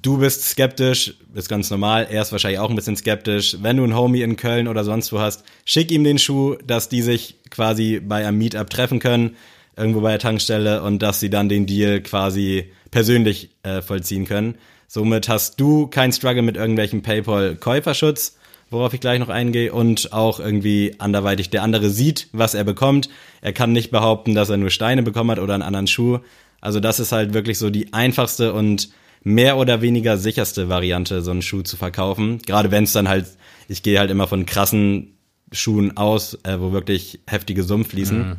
Du 0.00 0.18
bist 0.18 0.44
skeptisch, 0.44 1.14
ist 1.34 1.48
ganz 1.48 1.70
normal. 1.70 2.06
Er 2.08 2.22
ist 2.22 2.30
wahrscheinlich 2.30 2.60
auch 2.60 2.70
ein 2.70 2.76
bisschen 2.76 2.96
skeptisch. 2.96 3.56
Wenn 3.60 3.78
du 3.78 3.84
einen 3.84 3.96
Homie 3.96 4.22
in 4.22 4.36
Köln 4.36 4.68
oder 4.68 4.84
sonst 4.84 5.12
wo 5.12 5.18
hast, 5.18 5.42
schick 5.64 5.90
ihm 5.90 6.04
den 6.04 6.18
Schuh, 6.18 6.54
dass 6.64 6.88
die 6.88 7.02
sich 7.02 7.36
quasi 7.50 7.98
bei 7.98 8.24
einem 8.24 8.38
Meetup 8.38 8.70
treffen 8.70 9.00
können, 9.00 9.34
irgendwo 9.76 10.00
bei 10.00 10.10
der 10.10 10.20
Tankstelle 10.20 10.82
und 10.82 11.02
dass 11.02 11.18
sie 11.18 11.30
dann 11.30 11.48
den 11.48 11.66
Deal 11.66 12.00
quasi 12.00 12.70
persönlich 12.92 13.50
äh, 13.64 13.82
vollziehen 13.82 14.24
können. 14.24 14.54
Somit 14.86 15.28
hast 15.28 15.58
du 15.58 15.88
keinen 15.88 16.12
Struggle 16.12 16.42
mit 16.42 16.56
irgendwelchen 16.56 17.02
PayPal-Käuferschutz, 17.02 18.36
worauf 18.70 18.94
ich 18.94 19.00
gleich 19.00 19.18
noch 19.18 19.30
eingehe, 19.30 19.72
und 19.72 20.12
auch 20.12 20.38
irgendwie 20.38 20.94
anderweitig 20.98 21.50
der 21.50 21.64
andere 21.64 21.90
sieht, 21.90 22.28
was 22.32 22.54
er 22.54 22.64
bekommt. 22.64 23.08
Er 23.40 23.52
kann 23.52 23.72
nicht 23.72 23.90
behaupten, 23.90 24.34
dass 24.36 24.48
er 24.48 24.58
nur 24.58 24.70
Steine 24.70 25.02
bekommen 25.02 25.32
hat 25.32 25.40
oder 25.40 25.54
einen 25.54 25.62
anderen 25.64 25.88
Schuh. 25.88 26.18
Also 26.60 26.78
das 26.78 27.00
ist 27.00 27.10
halt 27.10 27.34
wirklich 27.34 27.58
so 27.58 27.68
die 27.70 27.92
einfachste 27.92 28.52
und 28.52 28.90
mehr 29.22 29.56
oder 29.56 29.82
weniger 29.82 30.16
sicherste 30.16 30.68
Variante, 30.68 31.22
so 31.22 31.30
einen 31.30 31.42
Schuh 31.42 31.62
zu 31.62 31.76
verkaufen. 31.76 32.38
Gerade 32.46 32.70
wenn 32.70 32.84
es 32.84 32.92
dann 32.92 33.08
halt, 33.08 33.26
ich 33.68 33.82
gehe 33.82 33.98
halt 33.98 34.10
immer 34.10 34.26
von 34.26 34.46
krassen 34.46 35.18
Schuhen 35.52 35.96
aus, 35.96 36.38
äh, 36.44 36.60
wo 36.60 36.72
wirklich 36.72 37.20
heftige 37.26 37.62
Summen 37.62 37.84
fließen. 37.84 38.36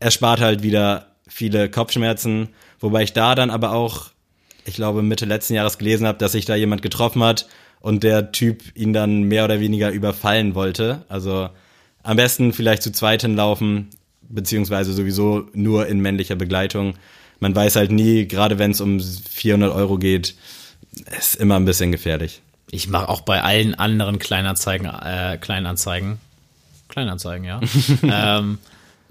Er 0.00 0.10
spart 0.10 0.40
halt 0.40 0.62
wieder 0.62 1.16
viele 1.26 1.70
Kopfschmerzen, 1.70 2.50
wobei 2.80 3.02
ich 3.02 3.12
da 3.12 3.34
dann 3.34 3.50
aber 3.50 3.72
auch, 3.72 4.10
ich 4.66 4.74
glaube, 4.74 5.02
Mitte 5.02 5.24
letzten 5.24 5.54
Jahres 5.54 5.78
gelesen 5.78 6.06
habe, 6.06 6.18
dass 6.18 6.32
sich 6.32 6.44
da 6.44 6.54
jemand 6.54 6.82
getroffen 6.82 7.22
hat 7.22 7.48
und 7.80 8.02
der 8.02 8.32
Typ 8.32 8.62
ihn 8.74 8.92
dann 8.92 9.24
mehr 9.24 9.44
oder 9.44 9.60
weniger 9.60 9.90
überfallen 9.90 10.54
wollte. 10.54 11.04
Also 11.08 11.48
am 12.02 12.16
besten 12.16 12.52
vielleicht 12.52 12.82
zu 12.82 12.92
zweit 12.92 13.22
hinlaufen, 13.22 13.88
beziehungsweise 14.28 14.92
sowieso 14.92 15.48
nur 15.52 15.86
in 15.86 16.00
männlicher 16.00 16.36
Begleitung. 16.36 16.94
Man 17.44 17.54
weiß 17.54 17.76
halt 17.76 17.92
nie, 17.92 18.26
gerade 18.26 18.58
wenn 18.58 18.70
es 18.70 18.80
um 18.80 18.98
400 18.98 19.70
Euro 19.70 19.98
geht, 19.98 20.34
ist 21.18 21.34
immer 21.34 21.56
ein 21.56 21.66
bisschen 21.66 21.92
gefährlich. 21.92 22.40
Ich 22.70 22.88
mache 22.88 23.10
auch 23.10 23.20
bei 23.20 23.42
allen 23.42 23.74
anderen 23.74 24.18
Kleinanzeigen, 24.18 24.86
äh, 24.86 25.36
Kleinanzeigen, 25.38 26.16
Kleinanzeigen, 26.88 27.44
ja, 27.44 27.60
ähm, 28.02 28.56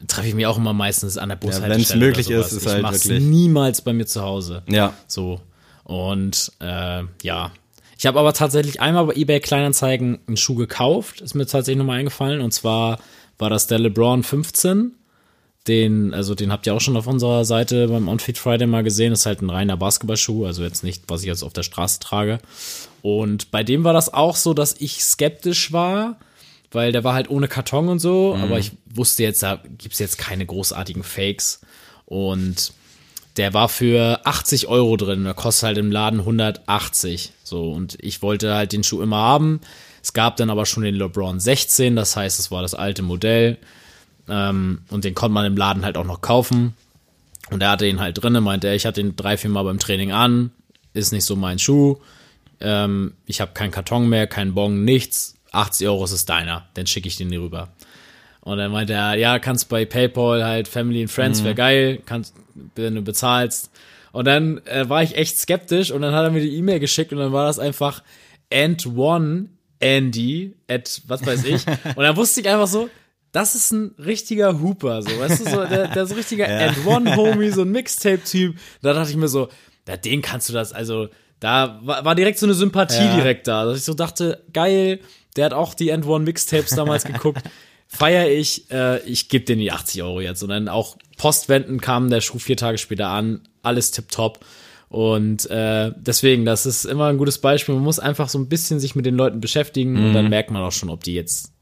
treffe 0.07 0.29
ich 0.29 0.33
mich 0.33 0.47
auch 0.47 0.57
immer 0.57 0.73
meistens 0.73 1.19
an 1.19 1.29
der 1.29 1.35
Bushaltestelle. 1.35 1.75
wenn's 1.75 1.93
möglich 1.93 2.27
oder 2.29 2.39
ist, 2.39 2.49
sowas. 2.49 2.63
ist 2.63 2.67
halt 2.69 2.77
ich 2.77 2.81
mach's 2.81 3.07
wirklich- 3.07 3.23
niemals 3.23 3.81
bei 3.83 3.93
mir 3.93 4.07
zu 4.07 4.23
Hause. 4.23 4.63
Ja, 4.67 4.95
So. 5.05 5.39
Und 5.83 6.51
äh, 6.59 7.03
ja. 7.21 7.51
Ich 7.99 8.07
habe 8.07 8.19
aber 8.19 8.33
tatsächlich 8.33 8.81
einmal 8.81 9.05
bei 9.05 9.13
eBay 9.13 9.41
Kleinanzeigen 9.41 10.21
einen 10.25 10.37
Schuh 10.37 10.55
gekauft, 10.55 11.21
ist 11.21 11.35
mir 11.35 11.45
tatsächlich 11.45 11.77
nochmal 11.77 11.99
eingefallen. 11.99 12.41
Und 12.41 12.51
zwar 12.51 12.97
war 13.37 13.51
das 13.51 13.67
der 13.67 13.77
LeBron 13.77 14.23
15. 14.23 14.93
Den, 15.67 16.13
also 16.13 16.35
den 16.35 16.51
habt 16.51 16.67
ihr 16.67 16.73
auch 16.73 16.81
schon 16.81 16.97
auf 16.97 17.07
unserer 17.07 17.45
Seite 17.45 17.87
beim 17.87 18.09
Onfit 18.09 18.37
Friday 18.37 18.67
mal 18.67 18.83
gesehen. 18.83 19.11
Das 19.11 19.21
ist 19.21 19.25
halt 19.25 19.41
ein 19.41 19.49
reiner 19.49 19.77
Basketballschuh, 19.77 20.45
also 20.45 20.63
jetzt 20.63 20.83
nicht, 20.83 21.03
was 21.07 21.21
ich 21.21 21.27
jetzt 21.27 21.43
auf 21.43 21.53
der 21.53 21.63
Straße 21.63 21.99
trage. 21.99 22.39
Und 23.01 23.49
bei 23.51 23.63
dem 23.63 23.83
war 23.83 23.93
das 23.93 24.13
auch 24.13 24.35
so, 24.35 24.53
dass 24.53 24.75
ich 24.79 25.03
skeptisch 25.03 25.71
war, 25.71 26.17
weil 26.71 26.91
der 26.91 27.03
war 27.03 27.13
halt 27.13 27.29
ohne 27.29 27.47
Karton 27.47 27.87
und 27.87 27.99
so, 27.99 28.35
aber 28.35 28.59
ich 28.59 28.71
wusste 28.93 29.23
jetzt, 29.23 29.43
da 29.43 29.61
gibt's 29.77 29.99
jetzt 29.99 30.17
keine 30.17 30.45
großartigen 30.45 31.03
Fakes. 31.03 31.61
Und 32.05 32.73
der 33.37 33.53
war 33.53 33.69
für 33.69 34.25
80 34.25 34.67
Euro 34.67 34.97
drin, 34.97 35.23
der 35.23 35.33
kostet 35.33 35.67
halt 35.67 35.77
im 35.77 35.91
Laden 35.91 36.19
180. 36.19 37.31
So, 37.43 37.71
und 37.71 37.97
ich 38.01 38.21
wollte 38.21 38.53
halt 38.53 38.73
den 38.73 38.83
Schuh 38.83 39.01
immer 39.01 39.17
haben. 39.17 39.61
Es 40.01 40.13
gab 40.13 40.35
dann 40.37 40.49
aber 40.49 40.65
schon 40.65 40.83
den 40.83 40.95
LeBron 40.95 41.39
16, 41.39 41.95
das 41.95 42.15
heißt, 42.15 42.39
es 42.39 42.51
war 42.51 42.61
das 42.61 42.75
alte 42.75 43.01
Modell. 43.01 43.57
Ähm, 44.29 44.79
und 44.89 45.03
den 45.03 45.15
konnte 45.15 45.33
man 45.33 45.45
im 45.45 45.57
Laden 45.57 45.85
halt 45.85 45.97
auch 45.97 46.05
noch 46.05 46.21
kaufen. 46.21 46.73
Und 47.49 47.61
er 47.61 47.71
hatte 47.71 47.87
ihn 47.87 47.99
halt 47.99 48.21
drinne, 48.21 48.41
meinte 48.41 48.67
er, 48.67 48.75
ich 48.75 48.85
hatte 48.85 49.01
ihn 49.01 49.15
drei, 49.15 49.37
vier 49.37 49.49
Mal 49.49 49.63
beim 49.63 49.79
Training 49.79 50.11
an, 50.11 50.51
ist 50.93 51.11
nicht 51.11 51.25
so 51.25 51.35
mein 51.35 51.59
Schuh. 51.59 51.97
Ähm, 52.59 53.13
ich 53.25 53.41
habe 53.41 53.51
keinen 53.53 53.71
Karton 53.71 54.07
mehr, 54.07 54.27
keinen 54.27 54.53
Bon, 54.53 54.83
nichts. 54.83 55.35
80 55.51 55.87
Euro 55.87 56.03
ist 56.05 56.11
es 56.11 56.25
deiner, 56.25 56.67
dann 56.73 56.87
schicke 56.87 57.07
ich 57.07 57.17
den 57.17 57.29
dir 57.29 57.41
rüber. 57.41 57.69
Und 58.41 58.57
dann 58.57 58.71
meinte 58.71 58.93
er, 58.93 59.15
ja, 59.15 59.39
kannst 59.39 59.69
bei 59.69 59.85
PayPal 59.85 60.43
halt 60.43 60.67
Family 60.67 61.01
and 61.01 61.11
Friends, 61.11 61.43
wäre 61.43 61.55
geil, 61.55 62.01
kannst, 62.05 62.33
wenn 62.75 62.95
du 62.95 63.01
bezahlst. 63.01 63.69
Und 64.11 64.25
dann 64.25 64.59
äh, 64.65 64.89
war 64.89 65.03
ich 65.03 65.15
echt 65.15 65.37
skeptisch 65.37 65.91
und 65.91 66.01
dann 66.01 66.13
hat 66.13 66.23
er 66.23 66.31
mir 66.31 66.41
die 66.41 66.55
E-Mail 66.57 66.79
geschickt 66.79 67.13
und 67.13 67.19
dann 67.19 67.31
war 67.31 67.45
das 67.45 67.59
einfach 67.59 68.03
and 68.51 68.85
one 68.85 69.49
Andy 69.79 70.55
at 70.67 71.01
was 71.07 71.25
weiß 71.25 71.43
ich. 71.45 71.67
Und 71.95 72.03
dann 72.03 72.15
wusste 72.15 72.39
ich 72.39 72.47
einfach 72.47 72.67
so, 72.67 72.89
das 73.33 73.55
ist 73.55 73.71
ein 73.73 73.93
richtiger 73.99 74.61
Hooper, 74.61 75.01
so, 75.01 75.09
weißt 75.19 75.45
du, 75.45 75.49
so, 75.49 75.65
der, 75.65 75.89
der 75.89 76.05
so 76.05 76.15
richtiger 76.15 76.47
and 76.65 76.85
one 76.85 77.15
Homie, 77.17 77.49
so 77.49 77.63
ein 77.63 77.71
Mixtape-Typ. 77.71 78.55
Da 78.81 78.93
dachte 78.93 79.09
ich 79.11 79.17
mir 79.17 79.27
so, 79.27 79.49
ja, 79.87 79.97
den 79.97 80.21
kannst 80.21 80.47
du 80.47 80.53
das, 80.53 80.71
also, 80.71 81.09
Da 81.39 81.79
war, 81.83 82.05
war 82.05 82.15
direkt 82.15 82.39
so 82.39 82.45
eine 82.45 82.53
Sympathie 82.55 83.03
Ja. 83.03 83.15
direkt 83.17 83.47
da, 83.49 83.65
dass 83.65 83.77
ich 83.79 83.83
so 83.83 83.93
dachte, 83.93 84.41
geil, 84.53 84.99
der 85.35 85.45
hat 85.45 85.53
auch 85.53 85.73
die 85.73 85.89
End 85.89 86.05
One 86.05 86.23
Mixtapes 86.23 86.73
damals 86.75 87.03
geguckt. 87.03 87.41
Feier 87.87 88.27
ich, 88.29 88.71
äh, 88.71 88.99
ich 89.05 89.29
gebe 89.29 89.45
den 89.45 89.59
die 89.59 89.71
80 89.71 90.01
Euro 90.03 90.21
jetzt. 90.21 90.41
Und 90.41 90.49
dann 90.49 90.67
auch 90.67 90.97
Postwenden 91.17 91.81
kam 91.81 92.09
der 92.09 92.21
Schuh 92.21 92.39
vier 92.39 92.55
Tage 92.57 92.77
später 92.77 93.09
an, 93.09 93.41
alles 93.61 93.91
tipptopp. 93.91 94.39
Und 94.89 95.49
äh, 95.49 95.91
deswegen, 95.97 96.45
das 96.45 96.65
ist 96.65 96.85
immer 96.85 97.07
ein 97.07 97.17
gutes 97.17 97.39
Beispiel. 97.39 97.75
Man 97.75 97.83
muss 97.83 97.99
einfach 97.99 98.29
so 98.29 98.37
ein 98.39 98.47
bisschen 98.47 98.79
sich 98.79 98.95
mit 98.95 99.05
den 99.05 99.15
Leuten 99.15 99.41
beschäftigen 99.41 99.95
und 99.97 100.09
Mhm. 100.09 100.13
dann 100.13 100.29
merkt 100.29 100.49
man 100.51 100.61
auch 100.63 100.71
schon, 100.71 100.89
ob 100.89 101.03
die 101.03 101.13
jetzt 101.13 101.52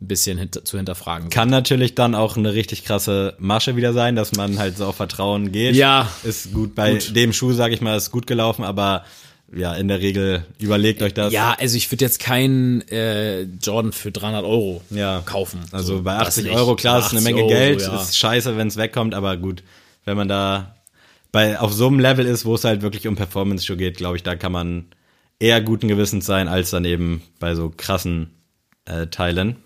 ein 0.00 0.08
bisschen 0.08 0.38
hinter, 0.38 0.64
zu 0.64 0.76
hinterfragen. 0.76 1.28
Kann 1.30 1.50
natürlich 1.50 1.94
dann 1.94 2.14
auch 2.14 2.36
eine 2.36 2.54
richtig 2.54 2.84
krasse 2.84 3.34
Masche 3.38 3.76
wieder 3.76 3.92
sein, 3.92 4.16
dass 4.16 4.32
man 4.32 4.58
halt 4.58 4.76
so 4.78 4.86
auf 4.86 4.96
Vertrauen 4.96 5.52
geht. 5.52 5.74
Ja. 5.76 6.10
Ist 6.24 6.52
gut. 6.52 6.74
Bei 6.74 6.92
Gut. 6.92 7.14
dem 7.14 7.32
Schuh, 7.32 7.52
sag 7.52 7.72
ich 7.72 7.80
mal, 7.80 7.96
ist 7.96 8.10
gut 8.10 8.26
gelaufen, 8.26 8.64
aber 8.64 9.04
ja, 9.54 9.74
in 9.74 9.88
der 9.88 10.00
Regel 10.00 10.44
überlegt 10.58 11.02
euch 11.02 11.12
das. 11.12 11.32
Ja, 11.32 11.56
also 11.58 11.76
ich 11.76 11.90
würde 11.90 12.04
jetzt 12.04 12.20
keinen 12.20 12.82
äh, 12.88 13.42
Jordan 13.42 13.92
für 13.92 14.12
300 14.12 14.44
Euro 14.44 14.80
Ja. 14.90 15.22
kaufen. 15.26 15.60
Also 15.72 15.96
So, 15.96 16.02
bei 16.02 16.12
das 16.18 16.28
80 16.28 16.44
nicht. 16.44 16.54
Euro, 16.54 16.76
klar, 16.76 16.98
ist 17.00 17.10
eine 17.10 17.18
80 17.18 17.24
Menge 17.24 17.40
Euro, 17.42 17.48
Geld, 17.48 17.80
ja. 17.82 18.00
ist 18.00 18.16
scheiße, 18.16 18.56
wenn 18.56 18.68
es 18.68 18.76
wegkommt, 18.76 19.12
aber 19.14 19.36
gut, 19.36 19.62
wenn 20.04 20.16
man 20.16 20.28
da 20.28 20.76
bei 21.32 21.58
auf 21.60 21.72
so 21.72 21.88
einem 21.88 21.98
Level 22.00 22.26
ist, 22.26 22.44
wo 22.44 22.54
es 22.54 22.64
halt 22.64 22.82
wirklich 22.82 23.06
um 23.08 23.16
Performance-Show 23.16 23.76
geht, 23.76 23.96
glaube 23.96 24.16
ich, 24.16 24.22
da 24.22 24.34
kann 24.36 24.52
man 24.52 24.86
eher 25.40 25.60
guten 25.60 25.88
Gewissens 25.88 26.26
sein, 26.26 26.46
als 26.48 26.70
dann 26.70 26.84
eben 26.84 27.22
bei 27.40 27.54
so 27.54 27.72
krassen 27.76 28.30
äh, 28.84 29.08
Teilen. 29.08 29.56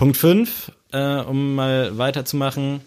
Punkt 0.00 0.16
5, 0.16 0.72
äh, 0.92 1.16
um 1.16 1.56
mal 1.56 1.98
weiterzumachen. 1.98 2.80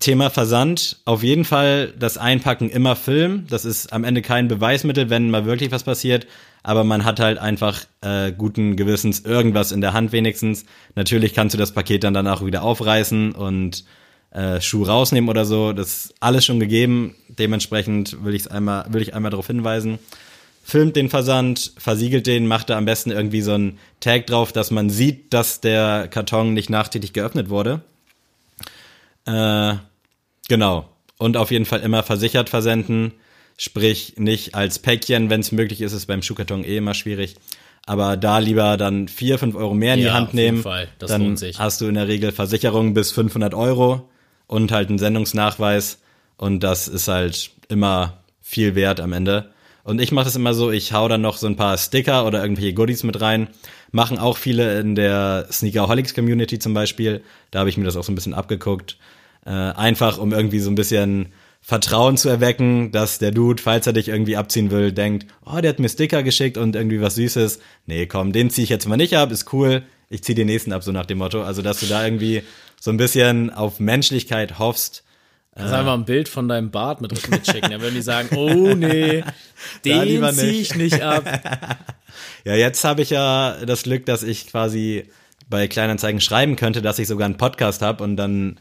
Thema 0.00 0.28
Versand. 0.28 0.98
Auf 1.06 1.22
jeden 1.22 1.46
Fall 1.46 1.94
das 1.98 2.18
Einpacken 2.18 2.68
immer 2.68 2.94
Film. 2.94 3.46
Das 3.48 3.64
ist 3.64 3.90
am 3.90 4.04
Ende 4.04 4.20
kein 4.20 4.46
Beweismittel, 4.46 5.08
wenn 5.08 5.30
mal 5.30 5.46
wirklich 5.46 5.70
was 5.70 5.84
passiert. 5.84 6.26
Aber 6.62 6.84
man 6.84 7.06
hat 7.06 7.20
halt 7.20 7.38
einfach 7.38 7.86
äh, 8.02 8.32
guten 8.32 8.76
Gewissens 8.76 9.20
irgendwas 9.20 9.72
in 9.72 9.80
der 9.80 9.94
Hand 9.94 10.12
wenigstens. 10.12 10.66
Natürlich 10.94 11.32
kannst 11.32 11.54
du 11.54 11.58
das 11.58 11.72
Paket 11.72 12.04
dann 12.04 12.12
danach 12.12 12.44
wieder 12.44 12.64
aufreißen 12.64 13.32
und 13.32 13.86
äh, 14.30 14.60
Schuh 14.60 14.82
rausnehmen 14.82 15.30
oder 15.30 15.46
so. 15.46 15.72
Das 15.72 15.86
ist 15.88 16.14
alles 16.20 16.44
schon 16.44 16.60
gegeben. 16.60 17.14
Dementsprechend 17.30 18.22
will 18.22 18.34
ich 18.34 18.50
einmal, 18.52 18.84
will 18.92 19.00
ich 19.00 19.14
einmal 19.14 19.30
darauf 19.30 19.46
hinweisen. 19.46 19.98
Filmt 20.68 20.96
den 20.96 21.08
Versand, 21.08 21.74
versiegelt 21.78 22.26
den, 22.26 22.48
macht 22.48 22.70
da 22.70 22.76
am 22.76 22.86
besten 22.86 23.12
irgendwie 23.12 23.40
so 23.40 23.52
einen 23.52 23.78
Tag 24.00 24.26
drauf, 24.26 24.50
dass 24.50 24.72
man 24.72 24.90
sieht, 24.90 25.32
dass 25.32 25.60
der 25.60 26.08
Karton 26.08 26.54
nicht 26.54 26.70
nachträglich 26.70 27.12
geöffnet 27.12 27.50
wurde. 27.50 27.82
Äh, 29.26 29.74
genau. 30.48 30.88
Und 31.18 31.36
auf 31.36 31.52
jeden 31.52 31.66
Fall 31.66 31.80
immer 31.82 32.02
versichert 32.02 32.48
versenden. 32.48 33.12
Sprich, 33.56 34.14
nicht 34.16 34.56
als 34.56 34.80
Päckchen, 34.80 35.30
wenn 35.30 35.40
es 35.40 35.52
möglich 35.52 35.80
ist, 35.82 35.92
ist 35.92 36.06
beim 36.06 36.22
Schuhkarton 36.22 36.64
eh 36.64 36.78
immer 36.78 36.94
schwierig. 36.94 37.36
Aber 37.86 38.16
da 38.16 38.38
lieber 38.38 38.76
dann 38.76 39.06
vier, 39.06 39.38
fünf 39.38 39.54
Euro 39.54 39.72
mehr 39.72 39.94
in 39.94 40.00
die 40.00 40.06
Ja, 40.06 40.14
Hand 40.14 40.30
auf 40.30 40.34
jeden 40.34 40.44
nehmen. 40.54 40.62
Fall. 40.64 40.88
Das 40.98 41.12
dann 41.12 41.22
lohnt 41.22 41.38
sich. 41.38 41.60
hast 41.60 41.80
du 41.80 41.86
in 41.86 41.94
der 41.94 42.08
Regel 42.08 42.32
Versicherung 42.32 42.92
bis 42.92 43.12
500 43.12 43.54
Euro 43.54 44.10
und 44.48 44.72
halt 44.72 44.88
einen 44.88 44.98
Sendungsnachweis. 44.98 45.98
Und 46.36 46.64
das 46.64 46.88
ist 46.88 47.06
halt 47.06 47.50
immer 47.68 48.18
viel 48.42 48.74
wert 48.74 48.98
am 48.98 49.12
Ende. 49.12 49.50
Und 49.86 50.00
ich 50.00 50.10
mache 50.10 50.24
das 50.24 50.34
immer 50.34 50.52
so, 50.52 50.72
ich 50.72 50.92
hau 50.92 51.06
dann 51.06 51.20
noch 51.20 51.36
so 51.36 51.46
ein 51.46 51.54
paar 51.54 51.78
Sticker 51.78 52.26
oder 52.26 52.42
irgendwelche 52.42 52.74
Goodies 52.74 53.04
mit 53.04 53.20
rein. 53.20 53.46
Machen 53.92 54.18
auch 54.18 54.36
viele 54.36 54.80
in 54.80 54.96
der 54.96 55.46
Sneakerholics 55.48 56.12
Community 56.12 56.58
zum 56.58 56.74
Beispiel. 56.74 57.22
Da 57.52 57.60
habe 57.60 57.68
ich 57.68 57.76
mir 57.76 57.84
das 57.84 57.96
auch 57.96 58.02
so 58.02 58.10
ein 58.10 58.16
bisschen 58.16 58.34
abgeguckt. 58.34 58.98
Äh, 59.44 59.50
einfach 59.50 60.18
um 60.18 60.32
irgendwie 60.32 60.58
so 60.58 60.70
ein 60.70 60.74
bisschen 60.74 61.28
Vertrauen 61.60 62.16
zu 62.16 62.28
erwecken, 62.28 62.90
dass 62.90 63.20
der 63.20 63.30
Dude, 63.30 63.62
falls 63.62 63.86
er 63.86 63.92
dich 63.92 64.08
irgendwie 64.08 64.36
abziehen 64.36 64.72
will, 64.72 64.90
denkt, 64.90 65.26
oh, 65.44 65.60
der 65.60 65.68
hat 65.68 65.78
mir 65.78 65.88
Sticker 65.88 66.24
geschickt 66.24 66.58
und 66.58 66.74
irgendwie 66.74 67.00
was 67.00 67.14
Süßes. 67.14 67.60
Nee, 67.86 68.06
komm, 68.06 68.32
den 68.32 68.50
ziehe 68.50 68.64
ich 68.64 68.70
jetzt 68.70 68.88
mal 68.88 68.96
nicht 68.96 69.16
ab, 69.16 69.30
ist 69.30 69.52
cool. 69.52 69.84
Ich 70.10 70.24
zieh 70.24 70.34
den 70.34 70.48
nächsten 70.48 70.72
ab, 70.72 70.82
so 70.82 70.90
nach 70.90 71.06
dem 71.06 71.18
Motto. 71.18 71.44
Also, 71.44 71.62
dass 71.62 71.78
du 71.78 71.86
da 71.86 72.04
irgendwie 72.04 72.42
so 72.80 72.90
ein 72.90 72.96
bisschen 72.96 73.50
auf 73.50 73.78
Menschlichkeit 73.78 74.58
hoffst. 74.58 75.04
Kannst 75.56 75.72
einfach 75.72 75.94
ein 75.94 76.04
Bild 76.04 76.28
von 76.28 76.48
deinem 76.48 76.70
Bart 76.70 77.00
mit 77.00 77.30
mitschicken. 77.30 77.70
Dann 77.70 77.80
würden 77.80 77.94
die 77.94 78.02
sagen, 78.02 78.28
oh 78.36 78.74
nee, 78.74 79.24
den 79.84 80.02
lieber 80.02 80.32
zieh 80.32 80.46
nicht. 80.46 80.72
ich 80.72 80.76
nicht 80.76 81.02
ab. 81.02 81.24
Ja, 82.44 82.54
jetzt 82.54 82.84
habe 82.84 83.02
ich 83.02 83.10
ja 83.10 83.56
das 83.66 83.82
Glück, 83.82 84.06
dass 84.06 84.22
ich 84.22 84.46
quasi 84.46 85.10
bei 85.50 85.66
Kleinanzeigen 85.66 86.20
schreiben 86.20 86.56
könnte, 86.56 86.80
dass 86.80 86.98
ich 86.98 87.08
sogar 87.08 87.26
einen 87.26 87.36
Podcast 87.36 87.82
habe 87.82 88.02
und 88.04 88.16
dann 88.16 88.58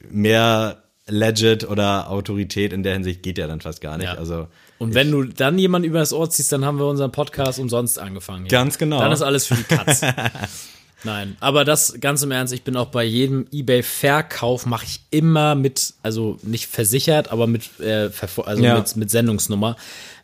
mehr 0.00 0.82
Legit 1.06 1.68
oder 1.68 2.10
Autorität 2.10 2.72
in 2.72 2.82
der 2.82 2.94
Hinsicht 2.94 3.22
geht 3.22 3.38
ja 3.38 3.46
dann 3.46 3.60
fast 3.60 3.80
gar 3.80 3.98
nicht. 3.98 4.06
Ja. 4.06 4.14
Also 4.14 4.48
Und 4.78 4.94
wenn 4.94 5.10
du 5.10 5.24
dann 5.24 5.58
jemanden 5.58 5.86
über 5.86 6.00
das 6.00 6.12
Ohr 6.12 6.28
ziehst, 6.30 6.50
dann 6.50 6.64
haben 6.64 6.78
wir 6.78 6.86
unseren 6.86 7.12
Podcast 7.12 7.58
umsonst 7.58 7.98
angefangen. 7.98 8.46
Ja. 8.46 8.50
Ganz 8.50 8.78
genau. 8.78 8.98
Dann 8.98 9.12
ist 9.12 9.22
alles 9.22 9.46
für 9.46 9.54
die 9.54 9.64
Katz. 9.64 10.00
Nein, 11.04 11.36
aber 11.40 11.64
das 11.64 11.96
ganz 12.00 12.22
im 12.22 12.30
Ernst, 12.30 12.52
ich 12.54 12.62
bin 12.62 12.76
auch 12.76 12.86
bei 12.88 13.04
jedem 13.04 13.46
eBay-Verkauf 13.52 14.66
mache 14.66 14.86
ich 14.86 15.00
immer 15.10 15.54
mit, 15.54 15.94
also 16.02 16.38
nicht 16.42 16.66
versichert, 16.66 17.30
aber 17.30 17.46
mit, 17.46 17.78
äh, 17.80 18.10
also 18.44 18.62
Ja. 18.62 18.76
mit, 18.78 18.96
mit 18.96 19.10
Sendungsnummer. 19.10 19.76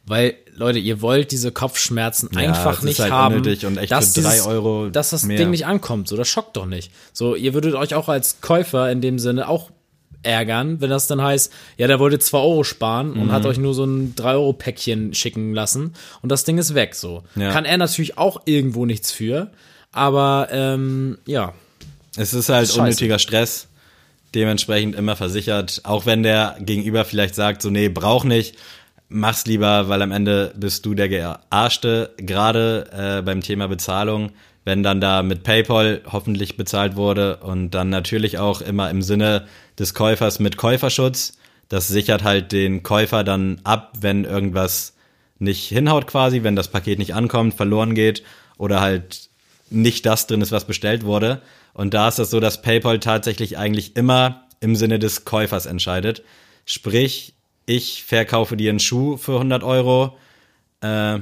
Weil, 0.04 0.35
Leute, 0.56 0.80
ihr 0.80 1.00
wollt 1.00 1.30
diese 1.30 1.52
Kopfschmerzen 1.52 2.28
Ja, 2.32 2.40
einfach 2.40 2.72
es 2.72 2.78
ist 2.78 2.85
nicht 2.85 3.00
halt 3.00 3.12
haben, 3.12 3.37
und 3.37 3.46
echt 3.46 3.92
dass 3.92 4.12
dieses- 4.14 4.46
Euro 4.46 4.88
dass 4.90 5.11
das 5.11 5.22
mehr. 5.24 5.37
Ding 5.37 5.50
nicht 5.50 5.66
ankommt. 5.66 6.08
So, 6.08 6.16
das 6.16 6.26
schockt 6.28 6.56
doch 6.56 6.66
nicht. 6.66 6.90
So, 7.12 7.37
ihr 7.37 7.54
würdet 7.54 7.74
euch 7.74 7.94
auch 7.94 8.08
als 8.08 8.40
Käufer 8.40 8.90
in 8.90 9.00
dem 9.00 9.20
Sinne 9.20 9.48
auch 9.48 9.70
ärgern, 10.24 10.80
wenn 10.80 10.90
das 10.90 11.06
dann 11.06 11.20
heißt, 11.22 11.52
ja, 11.78 11.87
der 11.87 11.98
wollte 12.00 12.18
2 12.18 12.38
Euro 12.38 12.64
sparen 12.64 13.12
und 13.12 13.26
Mhm. 13.26 13.32
hat 13.32 13.44
euch 13.46 13.58
nur 13.58 13.74
so 13.74 13.85
ein 13.85 14.14
3-Euro-Päckchen 14.16 15.14
schicken 15.14 15.52
lassen 15.54 15.94
und 16.22 16.30
das 16.32 16.44
Ding 16.44 16.58
ist 16.58 16.74
weg. 16.74 16.94
So. 16.94 17.22
Ja. 17.37 17.50
Kann 17.52 17.64
er 17.64 17.76
natürlich 17.76 18.18
auch 18.18 18.42
irgendwo 18.44 18.87
nichts 18.87 19.12
für, 19.12 19.50
aber 19.92 20.48
ähm, 20.50 21.18
ja. 21.26 21.52
Es 22.16 22.35
ist 22.35 22.48
halt 22.48 22.68
Scheiße. 22.68 22.81
unnötiger 22.81 23.18
Stress. 23.18 23.68
Dementsprechend 24.35 24.94
immer 24.94 25.16
versichert. 25.16 25.83
Auch 25.85 26.07
wenn 26.07 26.22
der 26.22 26.57
Gegenüber 26.61 27.05
vielleicht 27.05 27.35
sagt, 27.35 27.62
so, 27.62 27.70
nee, 27.70 27.88
brauch 27.88 28.24
nicht. 28.24 28.57
Mach's 29.09 29.44
lieber, 29.44 29.88
weil 29.88 30.00
am 30.00 30.11
Ende 30.11 30.55
bist 30.57 30.87
du 30.87 30.94
der 30.94 31.09
Gearschte. 31.09 32.14
Gerade 32.16 33.18
äh, 33.18 33.22
beim 33.22 33.42
Thema 33.42 33.68
Bezahlung. 33.68 34.33
Wenn 34.64 34.83
dann 34.83 35.00
da 35.00 35.22
mit 35.22 35.42
PayPal 35.42 36.02
hoffentlich 36.11 36.57
bezahlt 36.57 36.96
wurde 36.96 37.38
und 37.38 37.70
dann 37.72 37.90
natürlich 37.90 38.38
auch 38.38 38.61
immer 38.61 38.90
im 38.90 39.02
Sinne 39.02 39.46
des 39.78 39.92
Käufers 39.92 40.38
mit 40.38 40.57
Käuferschutz. 40.57 41.37
Das 41.68 41.88
sichert 41.88 42.22
halt 42.22 42.52
den 42.52 42.83
Käufer 42.83 43.24
dann 43.24 43.61
ab, 43.64 43.92
wenn 44.00 44.24
irgendwas 44.24 44.94
nicht 45.38 45.68
hinhaut 45.68 46.07
quasi, 46.07 46.42
wenn 46.42 46.55
das 46.55 46.68
Paket 46.68 46.98
nicht 46.98 47.14
ankommt, 47.14 47.55
verloren 47.55 47.94
geht 47.94 48.22
oder 48.57 48.81
halt 48.81 49.31
nicht 49.72 50.06
das 50.06 50.26
drin 50.26 50.40
ist, 50.40 50.52
was 50.52 50.66
bestellt 50.66 51.04
wurde. 51.04 51.42
Und 51.74 51.94
da 51.94 52.08
ist 52.08 52.18
es 52.18 52.30
so, 52.30 52.40
dass 52.40 52.62
PayPal 52.62 53.00
tatsächlich 53.00 53.58
eigentlich 53.58 53.96
immer 53.96 54.46
im 54.61 54.76
Sinne 54.76 54.98
des 54.98 55.24
Käufers 55.24 55.66
entscheidet. 55.66 56.22
Sprich, 56.64 57.35
ich 57.66 58.04
verkaufe 58.04 58.56
dir 58.56 58.70
einen 58.70 58.80
Schuh 58.80 59.16
für 59.16 59.35
100 59.35 59.62
Euro, 59.62 60.16
äh, 60.80 61.18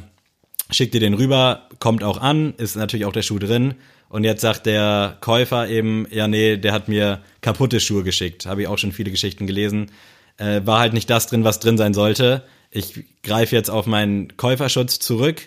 schick 0.70 0.92
dir 0.92 1.00
den 1.00 1.14
rüber, 1.14 1.68
kommt 1.78 2.02
auch 2.02 2.20
an, 2.20 2.54
ist 2.56 2.76
natürlich 2.76 3.06
auch 3.06 3.12
der 3.12 3.22
Schuh 3.22 3.38
drin. 3.38 3.74
Und 4.08 4.24
jetzt 4.24 4.40
sagt 4.40 4.66
der 4.66 5.16
Käufer 5.20 5.68
eben, 5.68 6.06
ja 6.10 6.26
nee, 6.26 6.56
der 6.56 6.72
hat 6.72 6.88
mir 6.88 7.22
kaputte 7.42 7.78
Schuhe 7.78 8.02
geschickt. 8.02 8.46
Habe 8.46 8.62
ich 8.62 8.68
auch 8.68 8.78
schon 8.78 8.92
viele 8.92 9.10
Geschichten 9.10 9.46
gelesen. 9.46 9.92
Äh, 10.36 10.62
war 10.64 10.80
halt 10.80 10.92
nicht 10.92 11.08
das 11.08 11.28
drin, 11.28 11.44
was 11.44 11.60
drin 11.60 11.78
sein 11.78 11.94
sollte. 11.94 12.42
Ich 12.70 13.04
greife 13.22 13.54
jetzt 13.54 13.70
auf 13.70 13.86
meinen 13.86 14.36
Käuferschutz 14.36 14.98
zurück 14.98 15.42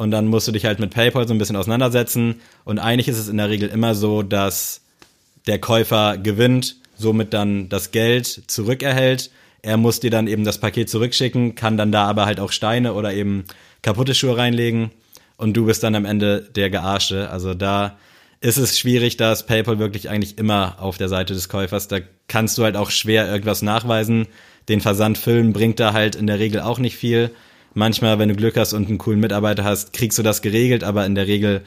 und 0.00 0.12
dann 0.12 0.28
musst 0.28 0.48
du 0.48 0.52
dich 0.52 0.64
halt 0.64 0.78
mit 0.78 0.94
PayPal 0.94 1.28
so 1.28 1.34
ein 1.34 1.38
bisschen 1.38 1.56
auseinandersetzen. 1.56 2.36
Und 2.64 2.78
eigentlich 2.78 3.08
ist 3.08 3.18
es 3.18 3.28
in 3.28 3.36
der 3.36 3.50
Regel 3.50 3.68
immer 3.68 3.94
so, 3.94 4.22
dass 4.22 4.80
der 5.46 5.58
Käufer 5.58 6.16
gewinnt, 6.16 6.76
somit 6.96 7.34
dann 7.34 7.68
das 7.68 7.90
Geld 7.90 8.44
zurückerhält. 8.46 9.30
Er 9.60 9.76
muss 9.76 10.00
dir 10.00 10.10
dann 10.10 10.26
eben 10.26 10.44
das 10.44 10.56
Paket 10.56 10.88
zurückschicken, 10.88 11.54
kann 11.54 11.76
dann 11.76 11.92
da 11.92 12.06
aber 12.06 12.24
halt 12.24 12.40
auch 12.40 12.50
Steine 12.50 12.94
oder 12.94 13.12
eben 13.12 13.44
kaputte 13.82 14.14
Schuhe 14.14 14.38
reinlegen 14.38 14.90
und 15.36 15.52
du 15.54 15.66
bist 15.66 15.82
dann 15.82 15.94
am 15.94 16.06
Ende 16.06 16.48
der 16.56 16.70
Gearschte. 16.70 17.28
Also 17.28 17.52
da 17.52 17.98
ist 18.40 18.56
es 18.56 18.78
schwierig, 18.78 19.18
da 19.18 19.32
ist 19.32 19.42
PayPal 19.42 19.78
wirklich 19.78 20.08
eigentlich 20.08 20.38
immer 20.38 20.76
auf 20.80 20.96
der 20.96 21.10
Seite 21.10 21.34
des 21.34 21.50
Käufers. 21.50 21.88
Da 21.88 21.98
kannst 22.26 22.56
du 22.56 22.64
halt 22.64 22.76
auch 22.76 22.90
schwer 22.90 23.30
irgendwas 23.30 23.60
nachweisen. 23.60 24.28
Den 24.70 24.80
Versandfilm 24.80 25.52
bringt 25.52 25.78
da 25.78 25.92
halt 25.92 26.14
in 26.14 26.26
der 26.26 26.38
Regel 26.38 26.62
auch 26.62 26.78
nicht 26.78 26.96
viel. 26.96 27.32
Manchmal, 27.74 28.18
wenn 28.18 28.28
du 28.28 28.34
Glück 28.34 28.56
hast 28.56 28.72
und 28.72 28.88
einen 28.88 28.98
coolen 28.98 29.20
Mitarbeiter 29.20 29.64
hast, 29.64 29.92
kriegst 29.92 30.18
du 30.18 30.22
das 30.22 30.42
geregelt, 30.42 30.84
aber 30.84 31.06
in 31.06 31.14
der 31.14 31.26
Regel 31.26 31.62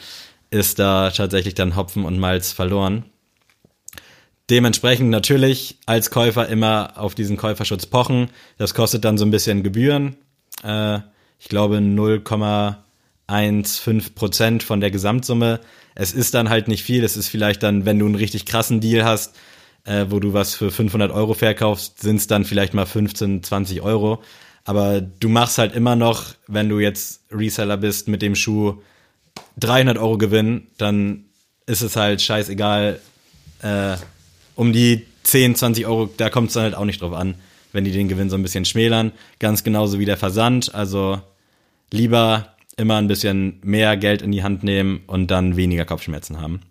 ist 0.50 0.80
da 0.80 1.10
tatsächlich 1.10 1.56
dann 1.56 1.76
Hopfen 1.76 2.06
und 2.06 2.20
Malz 2.20 2.52
verloren. 2.52 3.06
Dementsprechend 4.50 5.10
natürlich 5.10 5.78
als 5.86 6.12
Käufer 6.12 6.50
immer 6.50 6.98
auf 6.98 7.16
diesen 7.16 7.38
Käuferschutz 7.38 7.86
pochen. 7.86 8.30
Das 8.58 8.74
kostet 8.74 9.06
dann 9.06 9.18
so 9.18 9.24
ein 9.26 9.32
bisschen 9.32 9.64
Gebühren. 9.64 10.18
Äh, 10.64 11.00
ich 11.40 11.48
glaube 11.48 11.78
0,15 11.78 14.14
Prozent 14.14 14.64
von 14.64 14.82
der 14.82 14.92
Gesamtsumme. 14.92 15.62
Es 15.96 16.12
ist 16.14 16.34
dann 16.34 16.50
halt 16.50 16.68
nicht 16.68 16.84
viel. 16.84 17.06
Es 17.06 17.16
ist 17.16 17.30
vielleicht 17.30 17.64
dann, 17.64 17.86
wenn 17.86 18.00
du 18.00 18.06
einen 18.06 18.16
richtig 18.16 18.46
krassen 18.46 18.82
Deal 18.82 19.06
hast, 19.06 19.38
äh, 19.86 20.08
wo 20.10 20.20
du 20.20 20.34
was 20.34 20.56
für 20.56 20.72
500 20.72 21.10
Euro 21.12 21.34
verkaufst, 21.34 22.02
sind 22.02 22.18
es 22.18 22.28
dann 22.28 22.44
vielleicht 22.44 22.74
mal 22.74 22.86
15, 22.86 23.44
20 23.44 23.82
Euro. 23.82 24.22
Aber 24.66 25.02
du 25.02 25.30
machst 25.30 25.58
halt 25.58 25.76
immer 25.76 25.96
noch, 25.96 26.36
wenn 26.48 26.70
du 26.70 26.80
jetzt 26.80 27.22
Reseller 27.32 27.78
bist 27.78 28.08
mit 28.08 28.22
dem 28.22 28.36
Schuh 28.36 28.82
300 29.58 29.98
Euro 29.98 30.18
Gewinn, 30.18 30.68
dann 30.78 31.26
ist 31.66 31.82
es 31.82 31.96
halt 31.96 32.22
scheißegal. 32.22 33.00
Äh, 33.62 33.98
um 34.56 34.72
die 34.72 35.06
10, 35.24 35.56
20 35.56 35.86
Euro, 35.88 36.10
da 36.18 36.30
kommt 36.30 36.50
es 36.50 36.54
dann 36.54 36.64
halt 36.64 36.76
auch 36.76 36.86
nicht 36.86 37.02
drauf 37.02 37.14
an, 37.14 37.36
wenn 37.72 37.84
die 37.84 37.92
den 37.92 38.08
Gewinn 38.08 38.30
so 38.30 38.36
ein 38.36 38.44
bisschen 38.44 38.66
schmälern. 38.66 39.12
Ganz 39.40 39.64
genauso 39.64 40.00
wie 40.00 40.06
der 40.06 40.18
Versand. 40.18 40.74
Also 40.76 41.22
lieber 41.92 42.56
immer 42.78 42.98
ein 42.98 43.08
bisschen 43.08 43.60
mehr 43.64 43.98
Geld 43.98 44.22
in 44.22 44.32
die 44.32 44.44
Hand 44.44 44.64
nehmen 44.64 45.02
und 45.08 45.28
dann 45.28 45.56
weniger 45.58 45.86
Kopfschmerzen 45.86 46.40
haben. 46.40 46.62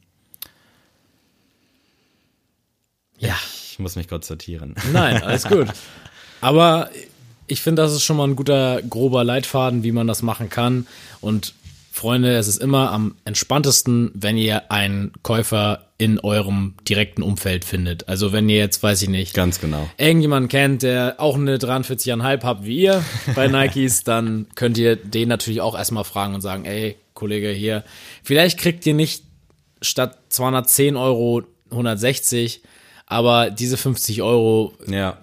Ja. 3.19 3.37
Ich 3.73 3.79
muss 3.79 3.97
mich 3.97 4.07
kurz 4.07 4.27
sortieren. 4.27 4.75
Nein, 4.93 5.23
alles 5.23 5.45
gut. 5.49 5.69
Aber 6.43 6.91
ich 7.53 7.61
finde, 7.63 7.83
das 7.83 7.93
ist 7.93 8.03
schon 8.03 8.17
mal 8.17 8.27
ein 8.27 8.37
guter, 8.37 8.81
grober 8.83 9.25
Leitfaden, 9.25 9.83
wie 9.83 9.93
man 9.93 10.07
das 10.07 10.23
machen 10.23 10.49
kann. 10.49 10.87
Und 11.21 11.55
Freunde, 11.93 12.35
es 12.37 12.49
ist 12.49 12.57
immer 12.63 12.91
am 12.91 13.17
entspanntesten, 13.27 14.11
wenn 14.15 14.39
ihr 14.39 14.73
einen 14.73 15.13
Käufer 15.23 15.85
in 15.99 16.19
eurem 16.19 16.75
direkten 16.89 17.23
Umfeld 17.23 17.67
findet. 17.67 18.09
Also 18.09 18.33
wenn 18.33 18.49
ihr 18.49 18.57
jetzt, 18.57 18.83
weiß 18.83 19.03
ich 19.03 19.11
nicht, 19.11 19.35
Ganz 19.35 19.61
genau. 19.61 19.89
irgendjemanden 19.99 20.49
kennt, 20.49 20.83
der 20.83 21.17
auch 21.19 21.37
eine 21.37 21.59
43,5 21.59 22.43
habt 22.43 22.65
wie 22.65 22.81
ihr 22.81 23.05
bei 23.37 23.47
Nikes, 23.67 24.03
dann 24.05 24.47
könnt 24.55 24.79
ihr 24.79 24.97
den 24.97 25.29
natürlich 25.29 25.61
auch 25.61 25.77
erstmal 25.77 26.05
fragen 26.05 26.35
und 26.35 26.41
sagen, 26.41 26.65
ey, 26.65 26.97
Kollege, 27.13 27.51
hier, 27.51 27.85
vielleicht 28.25 28.59
kriegt 28.59 28.87
ihr 28.87 28.95
nicht 28.95 29.25
statt 29.83 30.17
210 30.31 30.97
Euro 30.97 31.43
160, 31.71 32.63
aber 33.07 33.51
diese 33.51 33.77
50 33.77 34.23
Euro 34.23 34.73
Ja, 34.87 35.19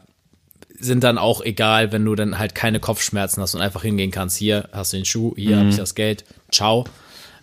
sind 0.79 1.03
dann 1.03 1.17
auch 1.17 1.41
egal, 1.41 1.91
wenn 1.91 2.05
du 2.05 2.15
dann 2.15 2.39
halt 2.39 2.55
keine 2.55 2.79
Kopfschmerzen 2.79 3.41
hast 3.41 3.55
und 3.55 3.61
einfach 3.61 3.81
hingehen 3.83 4.11
kannst. 4.11 4.37
Hier 4.37 4.69
hast 4.71 4.93
du 4.93 4.97
den 4.97 5.05
Schuh, 5.05 5.33
hier 5.35 5.55
Mhm. 5.55 5.59
habe 5.59 5.69
ich 5.69 5.75
das 5.77 5.95
Geld, 5.95 6.23
ciao. 6.51 6.85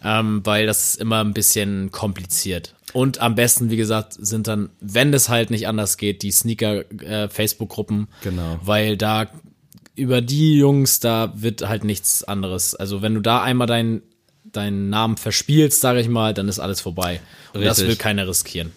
Ähm, 0.04 0.42
weil 0.44 0.66
das 0.66 0.90
ist 0.94 1.00
immer 1.00 1.22
ein 1.24 1.32
bisschen 1.32 1.90
kompliziert. 1.90 2.74
Und 2.92 3.20
am 3.20 3.34
besten, 3.34 3.70
wie 3.70 3.76
gesagt, 3.76 4.14
sind 4.18 4.46
dann, 4.46 4.70
wenn 4.80 5.12
es 5.12 5.28
halt 5.28 5.50
nicht 5.50 5.66
anders 5.68 5.96
geht, 5.96 6.22
die 6.22 6.30
Sneaker-Facebook-Gruppen. 6.30 8.08
Genau. 8.22 8.58
Weil 8.62 8.96
da 8.96 9.26
über 9.94 10.20
die 10.20 10.56
Jungs, 10.58 11.00
da 11.00 11.32
wird 11.34 11.66
halt 11.66 11.84
nichts 11.84 12.22
anderes. 12.24 12.74
Also 12.74 13.02
wenn 13.02 13.14
du 13.14 13.20
da 13.20 13.42
einmal 13.42 13.66
deinen 13.66 14.02
deinen 14.44 14.88
Namen 14.88 15.16
verspielst, 15.18 15.80
sage 15.82 16.00
ich 16.00 16.08
mal, 16.08 16.32
dann 16.32 16.48
ist 16.48 16.60
alles 16.60 16.80
vorbei. 16.80 17.20
Und 17.52 17.62
das 17.64 17.78
Richtig. 17.78 17.88
will 17.88 17.96
keiner 17.96 18.26
riskieren. 18.28 18.72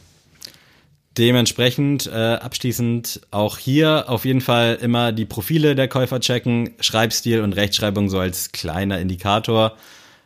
Dementsprechend 1.20 2.08
äh, 2.08 2.12
abschließend 2.12 3.20
auch 3.30 3.58
hier 3.58 4.06
auf 4.08 4.24
jeden 4.24 4.40
Fall 4.40 4.78
immer 4.82 5.12
die 5.12 5.26
Profile 5.26 5.76
der 5.76 5.90
Käufer 5.90 6.22
checken, 6.22 6.70
Schreibstil 6.80 7.42
und 7.42 7.58
Rechtschreibung 7.58 8.08
so 8.08 8.20
als 8.20 8.54
kleiner 8.54 9.02
Indikator. 9.02 9.76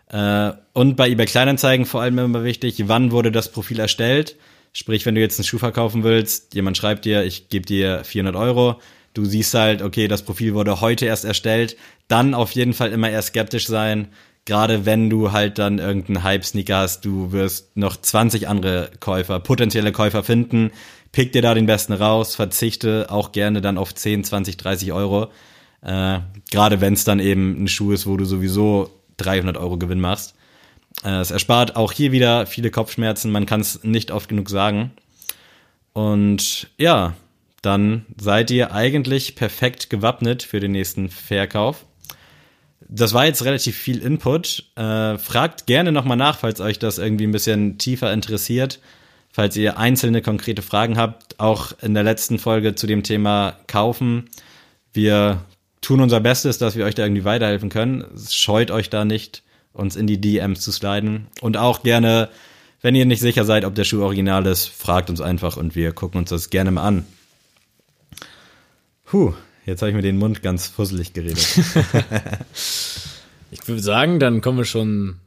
Äh, 0.09 0.51
und 0.73 0.95
bei 0.95 1.09
eBay 1.09 1.25
Kleinanzeigen 1.25 1.87
vor 1.87 2.03
allem 2.03 2.19
immer 2.19 2.43
wichtig, 2.43 2.83
wann 2.85 3.09
wurde 3.09 3.31
das 3.31 3.51
Profil 3.51 3.79
erstellt? 3.79 4.35
Sprich, 4.71 5.03
wenn 5.07 5.15
du 5.15 5.21
jetzt 5.21 5.39
einen 5.39 5.47
Schuh 5.47 5.57
verkaufen 5.57 6.03
willst, 6.03 6.53
jemand 6.53 6.77
schreibt 6.77 7.05
dir, 7.05 7.23
ich 7.23 7.49
gebe 7.49 7.65
dir 7.65 8.03
400 8.03 8.35
Euro, 8.35 8.79
du 9.15 9.25
siehst 9.25 9.55
halt, 9.55 9.81
okay, 9.81 10.07
das 10.07 10.21
Profil 10.21 10.53
wurde 10.53 10.79
heute 10.79 11.07
erst 11.07 11.25
erstellt, 11.25 11.75
dann 12.07 12.35
auf 12.35 12.51
jeden 12.51 12.73
Fall 12.73 12.91
immer 12.91 13.09
eher 13.09 13.23
skeptisch 13.23 13.65
sein, 13.65 14.09
gerade 14.45 14.85
wenn 14.85 15.09
du 15.09 15.31
halt 15.31 15.57
dann 15.57 15.79
irgendeinen 15.79 16.23
Hype-Sneaker 16.23 16.77
hast, 16.77 17.05
du 17.05 17.31
wirst 17.31 17.75
noch 17.77 17.97
20 17.97 18.47
andere 18.47 18.91
Käufer, 18.99 19.39
potenzielle 19.39 19.91
Käufer 19.91 20.23
finden, 20.23 20.71
pick 21.11 21.31
dir 21.31 21.41
da 21.41 21.53
den 21.53 21.65
besten 21.65 21.93
raus, 21.93 22.35
verzichte 22.35 23.07
auch 23.09 23.31
gerne 23.31 23.61
dann 23.61 23.77
auf 23.77 23.93
10, 23.95 24.23
20, 24.23 24.57
30 24.57 24.91
Euro, 24.91 25.31
äh, 25.81 26.19
gerade 26.51 26.81
wenn 26.81 26.93
es 26.93 27.03
dann 27.03 27.19
eben 27.19 27.63
ein 27.63 27.67
Schuh 27.67 27.91
ist, 27.91 28.05
wo 28.05 28.17
du 28.17 28.25
sowieso 28.25 28.89
300 29.17 29.57
Euro 29.57 29.77
Gewinn 29.77 30.01
machst. 30.01 30.35
Äh, 31.03 31.19
Es 31.19 31.31
erspart 31.31 31.75
auch 31.75 31.91
hier 31.91 32.11
wieder 32.11 32.45
viele 32.45 32.71
Kopfschmerzen, 32.71 33.31
man 33.31 33.45
kann 33.45 33.61
es 33.61 33.83
nicht 33.83 34.11
oft 34.11 34.27
genug 34.27 34.49
sagen. 34.49 34.91
Und 35.93 36.69
ja, 36.77 37.13
dann 37.61 38.05
seid 38.19 38.51
ihr 38.51 38.73
eigentlich 38.73 39.35
perfekt 39.35 39.89
gewappnet 39.89 40.43
für 40.43 40.59
den 40.59 40.71
nächsten 40.73 41.09
Verkauf. 41.09 41.85
Das 42.95 43.13
war 43.13 43.25
jetzt 43.25 43.43
relativ 43.43 43.75
viel 43.75 43.97
Input. 43.97 44.65
Äh, 44.75 45.17
fragt 45.17 45.65
gerne 45.65 45.91
nochmal 45.91 46.15
nach, 46.15 46.37
falls 46.37 46.61
euch 46.61 46.77
das 46.77 46.99
irgendwie 46.99 47.25
ein 47.25 47.31
bisschen 47.31 47.79
tiefer 47.79 48.13
interessiert. 48.13 48.79
Falls 49.31 49.57
ihr 49.57 49.79
einzelne 49.79 50.21
konkrete 50.21 50.61
Fragen 50.61 50.95
habt, 50.95 51.39
auch 51.39 51.71
in 51.81 51.95
der 51.95 52.03
letzten 52.03 52.37
Folge 52.37 52.75
zu 52.75 52.85
dem 52.85 53.01
Thema 53.01 53.57
Kaufen. 53.65 54.29
Wir 54.93 55.43
tun 55.81 56.01
unser 56.01 56.19
Bestes, 56.19 56.59
dass 56.59 56.75
wir 56.75 56.85
euch 56.85 56.93
da 56.93 57.01
irgendwie 57.01 57.25
weiterhelfen 57.25 57.69
können. 57.69 58.05
Scheut 58.29 58.69
euch 58.69 58.91
da 58.91 59.05
nicht, 59.05 59.41
uns 59.73 59.95
in 59.95 60.05
die 60.05 60.21
DMs 60.21 60.59
zu 60.59 60.71
sliden. 60.71 61.25
Und 61.41 61.57
auch 61.57 61.81
gerne, 61.81 62.29
wenn 62.83 62.93
ihr 62.93 63.07
nicht 63.07 63.21
sicher 63.21 63.43
seid, 63.43 63.65
ob 63.65 63.73
der 63.73 63.85
Schuh 63.85 64.03
original 64.03 64.45
ist, 64.45 64.67
fragt 64.67 65.09
uns 65.09 65.19
einfach 65.19 65.57
und 65.57 65.75
wir 65.75 65.93
gucken 65.93 66.19
uns 66.19 66.29
das 66.29 66.51
gerne 66.51 66.69
mal 66.69 66.83
an. 66.83 67.05
Puh, 69.05 69.33
jetzt 69.65 69.81
habe 69.81 69.89
ich 69.89 69.95
mir 69.95 70.01
den 70.01 70.17
Mund 70.17 70.41
ganz 70.41 70.67
fusselig 70.67 71.13
geredet. 71.13 71.47
Ich 73.53 73.67
würde 73.67 73.83
sagen, 73.83 74.19
dann 74.19 74.41
kommen 74.41 74.57
wir 74.57 74.65
schon 74.65 75.17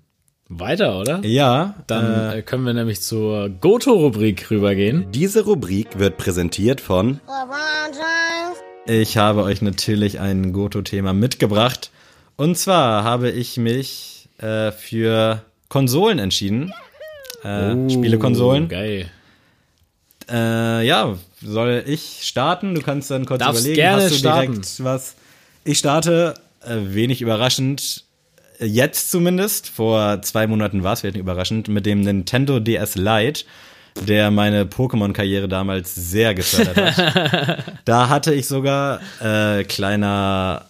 weiter, 0.49 0.99
oder? 0.99 1.25
ja, 1.25 1.77
Dann 1.87 2.39
äh, 2.39 2.43
können 2.43 2.65
wir 2.65 2.75
nämlich 2.75 3.01
zur 3.01 3.49
Goto-Rubrik 3.49 4.51
rübergehen. 4.51 5.07
Diese 5.13 5.45
Rubrik 5.45 6.01
wird 6.01 6.17
präsentiert 6.17 6.81
von. 6.81 7.21
Ich 8.87 9.17
habe 9.17 9.45
euch 9.45 9.63
natürlich 9.63 10.19
ein 10.19 10.53
Goto-Thema 10.53 11.13
mitgebracht. 11.13 11.93
Und 12.37 12.59
zwar 12.59 13.05
habe 13.05 13.31
ich 13.31 13.59
mich 13.59 14.29
äh, 14.39 14.73
für 14.73 15.43
Konsolen 15.69 16.19
entschieden. 16.19 16.73
Äh, 17.45 17.89
Spielekonsolen. 17.89 18.65
Oh, 18.65 18.69
Geil. 18.69 19.07
Äh, 20.29 20.85
ja, 20.85 21.17
soll 21.43 21.85
ich 21.87 22.21
starten? 22.23 22.75
Du 22.75 22.81
kannst 22.81 23.11
dann 23.11 23.27
kurz 23.27 23.41
Darfst 23.41 23.61
überlegen. 23.63 23.77
gerne 23.77 24.03
Hast 24.05 24.13
du 24.13 24.19
starten. 24.19 24.53
direkt 24.53 24.85
was? 24.85 25.15
Ich 25.65 25.79
starte, 25.79 26.35
äh, 26.65 26.77
wenig 26.81 27.21
überraschend, 27.23 28.05
äh, 28.59 28.67
jetzt 28.67 29.11
zumindest, 29.11 29.69
vor 29.69 30.23
zwei 30.23 30.47
Monaten 30.47 30.83
war 30.83 30.93
es 30.93 31.03
wenig 31.03 31.19
überraschend, 31.19 31.69
mit 31.69 31.87
dem 31.87 32.01
Nintendo 32.01 32.61
DS 32.61 32.97
Lite, 32.97 33.45
der 34.07 34.31
meine 34.31 34.65
Pokémon-Karriere 34.65 35.49
damals 35.49 35.95
sehr 35.95 36.35
gefördert 36.35 36.77
hat. 36.77 37.65
da 37.85 38.09
hatte 38.09 38.35
ich 38.35 38.47
sogar, 38.47 39.01
äh, 39.23 39.65
kleiner, 39.65 40.67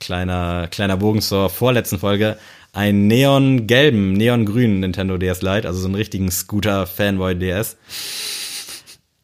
kleiner, 0.00 0.68
kleiner 0.70 0.96
Bogen 0.96 1.22
zur 1.22 1.50
vorletzten 1.50 1.98
Folge, 1.98 2.36
einen 2.72 3.06
neongelben, 3.06 4.14
neongrünen 4.14 4.80
Nintendo 4.80 5.16
DS 5.16 5.42
Lite, 5.42 5.68
also 5.68 5.78
so 5.80 5.86
einen 5.86 5.94
richtigen 5.94 6.30
Scooter-Fanboy 6.30 7.36
DS 7.36 7.76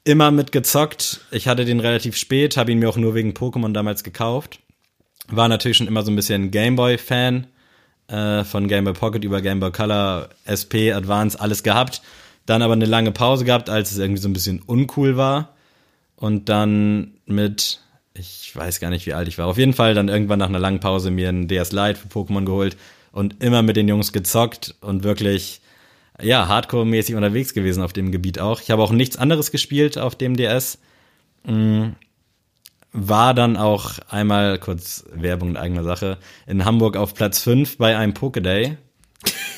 immer 0.04 0.30
mitgezockt. 0.30 1.20
Ich 1.30 1.48
hatte 1.48 1.64
den 1.64 1.80
relativ 1.80 2.16
spät, 2.16 2.56
habe 2.56 2.72
ihn 2.72 2.78
mir 2.78 2.88
auch 2.88 2.96
nur 2.96 3.14
wegen 3.14 3.32
Pokémon 3.32 3.72
damals 3.72 4.04
gekauft. 4.04 4.60
War 5.28 5.48
natürlich 5.48 5.76
schon 5.76 5.86
immer 5.86 6.02
so 6.02 6.10
ein 6.10 6.16
bisschen 6.16 6.50
Gameboy-Fan. 6.50 7.46
Äh, 8.10 8.42
von 8.42 8.66
Game 8.66 8.84
Boy 8.84 8.94
Pocket 8.94 9.22
über 9.22 9.40
Game 9.40 9.60
Boy 9.60 9.70
Color, 9.70 10.30
SP, 10.50 10.90
Advance, 10.92 11.38
alles 11.38 11.62
gehabt. 11.62 12.02
Dann 12.44 12.60
aber 12.60 12.72
eine 12.72 12.86
lange 12.86 13.12
Pause 13.12 13.44
gehabt, 13.44 13.70
als 13.70 13.92
es 13.92 13.98
irgendwie 13.98 14.20
so 14.20 14.28
ein 14.28 14.32
bisschen 14.32 14.60
uncool 14.62 15.16
war. 15.16 15.54
Und 16.16 16.48
dann 16.48 17.14
mit, 17.26 17.80
ich 18.14 18.50
weiß 18.54 18.80
gar 18.80 18.90
nicht, 18.90 19.06
wie 19.06 19.14
alt 19.14 19.28
ich 19.28 19.38
war. 19.38 19.46
Auf 19.46 19.58
jeden 19.58 19.74
Fall 19.74 19.94
dann 19.94 20.08
irgendwann 20.08 20.40
nach 20.40 20.48
einer 20.48 20.58
langen 20.58 20.80
Pause 20.80 21.12
mir 21.12 21.28
einen 21.28 21.46
DS 21.46 21.70
Lite 21.70 22.00
für 22.00 22.08
Pokémon 22.08 22.44
geholt 22.44 22.76
und 23.12 23.42
immer 23.42 23.62
mit 23.62 23.76
den 23.76 23.86
Jungs 23.86 24.12
gezockt 24.12 24.74
und 24.80 25.04
wirklich 25.04 25.60
ja, 26.22 26.48
Hardcore-mäßig 26.48 27.14
unterwegs 27.14 27.54
gewesen 27.54 27.83
auf 27.83 27.92
dem 27.92 28.12
Gebiet 28.12 28.38
auch. 28.38 28.61
Ich 28.61 28.70
habe 28.70 28.83
auch 28.83 28.92
nichts 28.92 29.16
anderes 29.16 29.50
gespielt 29.50 29.98
auf 29.98 30.14
dem 30.16 30.37
DS. 30.37 30.78
Mm, 31.44 31.90
War 32.92 33.35
dann 33.35 33.56
auch 33.56 33.98
einmal, 34.09 34.59
kurz 34.59 35.04
Werbung 35.12 35.50
in 35.50 35.56
eigener 35.56 35.85
Sache, 35.85 36.18
in 36.46 36.64
Hamburg 36.64 36.96
auf 36.96 37.14
Platz 37.14 37.40
5 37.40 37.78
bei 37.78 37.96
einem 37.96 38.12
Pokéday. 38.12 38.76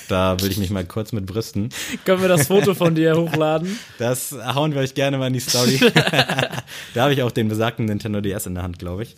Da 0.09 0.39
will 0.41 0.51
ich 0.51 0.59
mich 0.59 0.71
mal 0.71 0.85
kurz 0.85 1.13
mit 1.13 1.25
brüsten. 1.27 1.71
Können 2.05 2.21
wir 2.21 2.29
das 2.29 2.49
Foto 2.49 2.75
von 2.75 2.95
dir 2.95 3.17
hochladen? 3.17 3.79
Das 3.99 4.33
hauen 4.33 4.75
wir 4.75 4.81
euch 4.81 4.95
gerne 4.95 5.17
mal 5.17 5.29
in 5.29 5.33
die 5.33 5.41
Story. 5.41 5.79
da 6.95 7.03
habe 7.03 7.15
ich 7.15 7.23
auch 7.23 7.31
den 7.31 7.49
besagten 7.49 7.87
Nintendo 7.87 8.21
DS 8.21 8.47
in 8.47 8.55
der 8.55 8.65
Hand, 8.65 8.79
glaube 8.79 9.05
ich. 9.05 9.17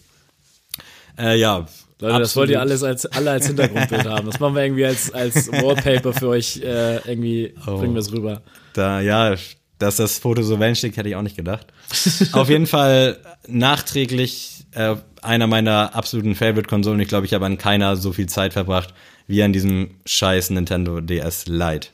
Äh, 1.19 1.39
ja. 1.39 1.67
Leute, 2.09 2.19
das 2.21 2.37
wollt 2.37 2.51
ihr 2.51 2.61
alles 2.61 2.83
als, 2.83 3.07
alle 3.07 3.31
als 3.33 3.47
Hintergrundbild 3.47 4.05
haben. 4.07 4.27
Das 4.27 4.39
machen 4.41 4.55
wir 4.55 4.63
irgendwie 4.65 4.85
als, 4.87 5.13
als 5.13 5.51
Wallpaper 5.51 6.13
für 6.13 6.29
euch. 6.29 6.59
Äh, 6.59 6.97
irgendwie 7.09 7.55
Oh. 7.67 7.79
bringen 7.79 7.95
wir 7.95 8.01
es 8.01 8.13
rüber. 8.13 8.43
Da, 8.73 9.01
ja, 9.01 9.35
dass 9.79 9.97
das 9.97 10.19
Foto 10.19 10.43
so 10.43 10.59
wellenschlägt, 10.61 10.97
hätte 10.97 11.09
ich 11.09 11.17
auch 11.17 11.23
nicht 11.23 11.37
gedacht. 11.37 11.67
Auf 12.33 12.49
jeden 12.49 12.67
Fall 12.67 13.19
nachträglich 13.47 14.65
äh, 14.73 14.97
einer 15.23 15.47
meiner 15.47 15.95
absoluten 15.95 16.35
Favorite-Konsolen. 16.35 17.01
Ich 17.01 17.09
glaube, 17.09 17.27
ich 17.27 17.35
habe 17.35 17.47
an 17.47 17.59
keiner 17.59 17.97
so 17.97 18.13
viel 18.13 18.27
Zeit 18.29 18.53
verbracht 18.53 18.93
wie 19.27 19.43
an 19.43 19.53
diesem 19.53 19.91
scheiß 20.05 20.51
Nintendo 20.51 21.01
DS 21.01 21.47
Lite. 21.47 21.89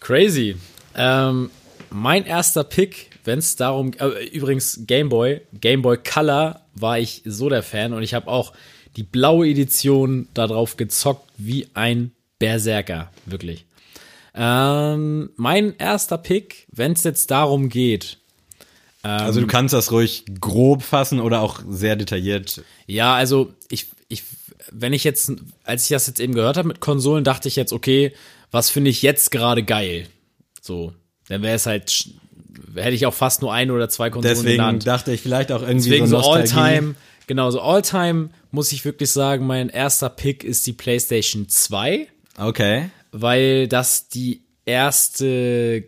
Crazy. 0.00 0.56
Ähm, 0.96 1.50
mein 1.90 2.24
erster 2.24 2.64
Pick, 2.64 3.10
wenn 3.24 3.38
es 3.38 3.56
darum, 3.56 3.92
äh, 3.98 4.26
übrigens 4.28 4.80
Game 4.86 5.08
Boy, 5.08 5.40
Game 5.60 5.82
Boy 5.82 5.98
Color 5.98 6.60
war 6.74 6.98
ich 6.98 7.22
so 7.24 7.48
der 7.48 7.62
Fan 7.62 7.92
und 7.92 8.02
ich 8.02 8.14
habe 8.14 8.28
auch 8.28 8.52
die 8.96 9.02
blaue 9.02 9.48
Edition 9.48 10.28
darauf 10.34 10.76
gezockt 10.76 11.28
wie 11.38 11.68
ein 11.74 12.12
Berserker, 12.38 13.10
wirklich. 13.26 13.64
Ähm, 14.34 15.30
mein 15.36 15.76
erster 15.76 16.18
Pick, 16.18 16.66
wenn 16.72 16.92
es 16.92 17.04
jetzt 17.04 17.30
darum 17.30 17.68
geht, 17.68 18.18
Also 19.02 19.40
du 19.40 19.46
kannst 19.46 19.74
das 19.74 19.90
ruhig 19.92 20.24
grob 20.40 20.82
fassen 20.82 21.20
oder 21.20 21.40
auch 21.40 21.60
sehr 21.68 21.96
detailliert. 21.96 22.62
Ja, 22.86 23.14
also 23.14 23.52
ich, 23.68 23.86
ich, 24.08 24.22
wenn 24.70 24.92
ich 24.92 25.04
jetzt, 25.04 25.32
als 25.64 25.84
ich 25.84 25.88
das 25.90 26.06
jetzt 26.06 26.20
eben 26.20 26.34
gehört 26.34 26.56
habe 26.56 26.68
mit 26.68 26.80
Konsolen, 26.80 27.24
dachte 27.24 27.48
ich 27.48 27.56
jetzt, 27.56 27.72
okay, 27.72 28.12
was 28.50 28.70
finde 28.70 28.90
ich 28.90 29.02
jetzt 29.02 29.30
gerade 29.30 29.62
geil? 29.64 30.06
So, 30.60 30.92
dann 31.28 31.42
wäre 31.42 31.56
es 31.56 31.66
halt, 31.66 32.08
hätte 32.74 32.94
ich 32.94 33.06
auch 33.06 33.14
fast 33.14 33.42
nur 33.42 33.52
eine 33.52 33.72
oder 33.72 33.88
zwei 33.88 34.08
Konsolen 34.10 34.36
Deswegen 34.36 34.56
genannt. 34.58 34.86
dachte 34.86 35.12
ich 35.12 35.20
vielleicht 35.20 35.50
auch 35.52 35.62
irgendwie 35.62 35.90
Deswegen 35.90 36.06
so 36.06 36.20
so. 36.22 36.30
All-Time, 36.32 36.94
genau, 37.26 37.50
so 37.50 37.60
All-Time 37.60 38.30
muss 38.50 38.72
ich 38.72 38.84
wirklich 38.84 39.10
sagen, 39.10 39.46
mein 39.46 39.68
erster 39.68 40.08
Pick 40.08 40.44
ist 40.44 40.66
die 40.66 40.72
PlayStation 40.72 41.48
2, 41.48 42.08
Okay. 42.38 42.90
weil 43.10 43.68
das 43.68 44.08
die 44.08 44.42
erste 44.64 45.84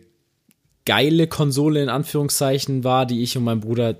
geile 0.85 1.27
Konsole 1.27 1.81
in 1.81 1.89
Anführungszeichen 1.89 2.83
war, 2.83 3.05
die 3.05 3.23
ich 3.23 3.37
und 3.37 3.43
mein 3.43 3.59
Bruder 3.59 3.95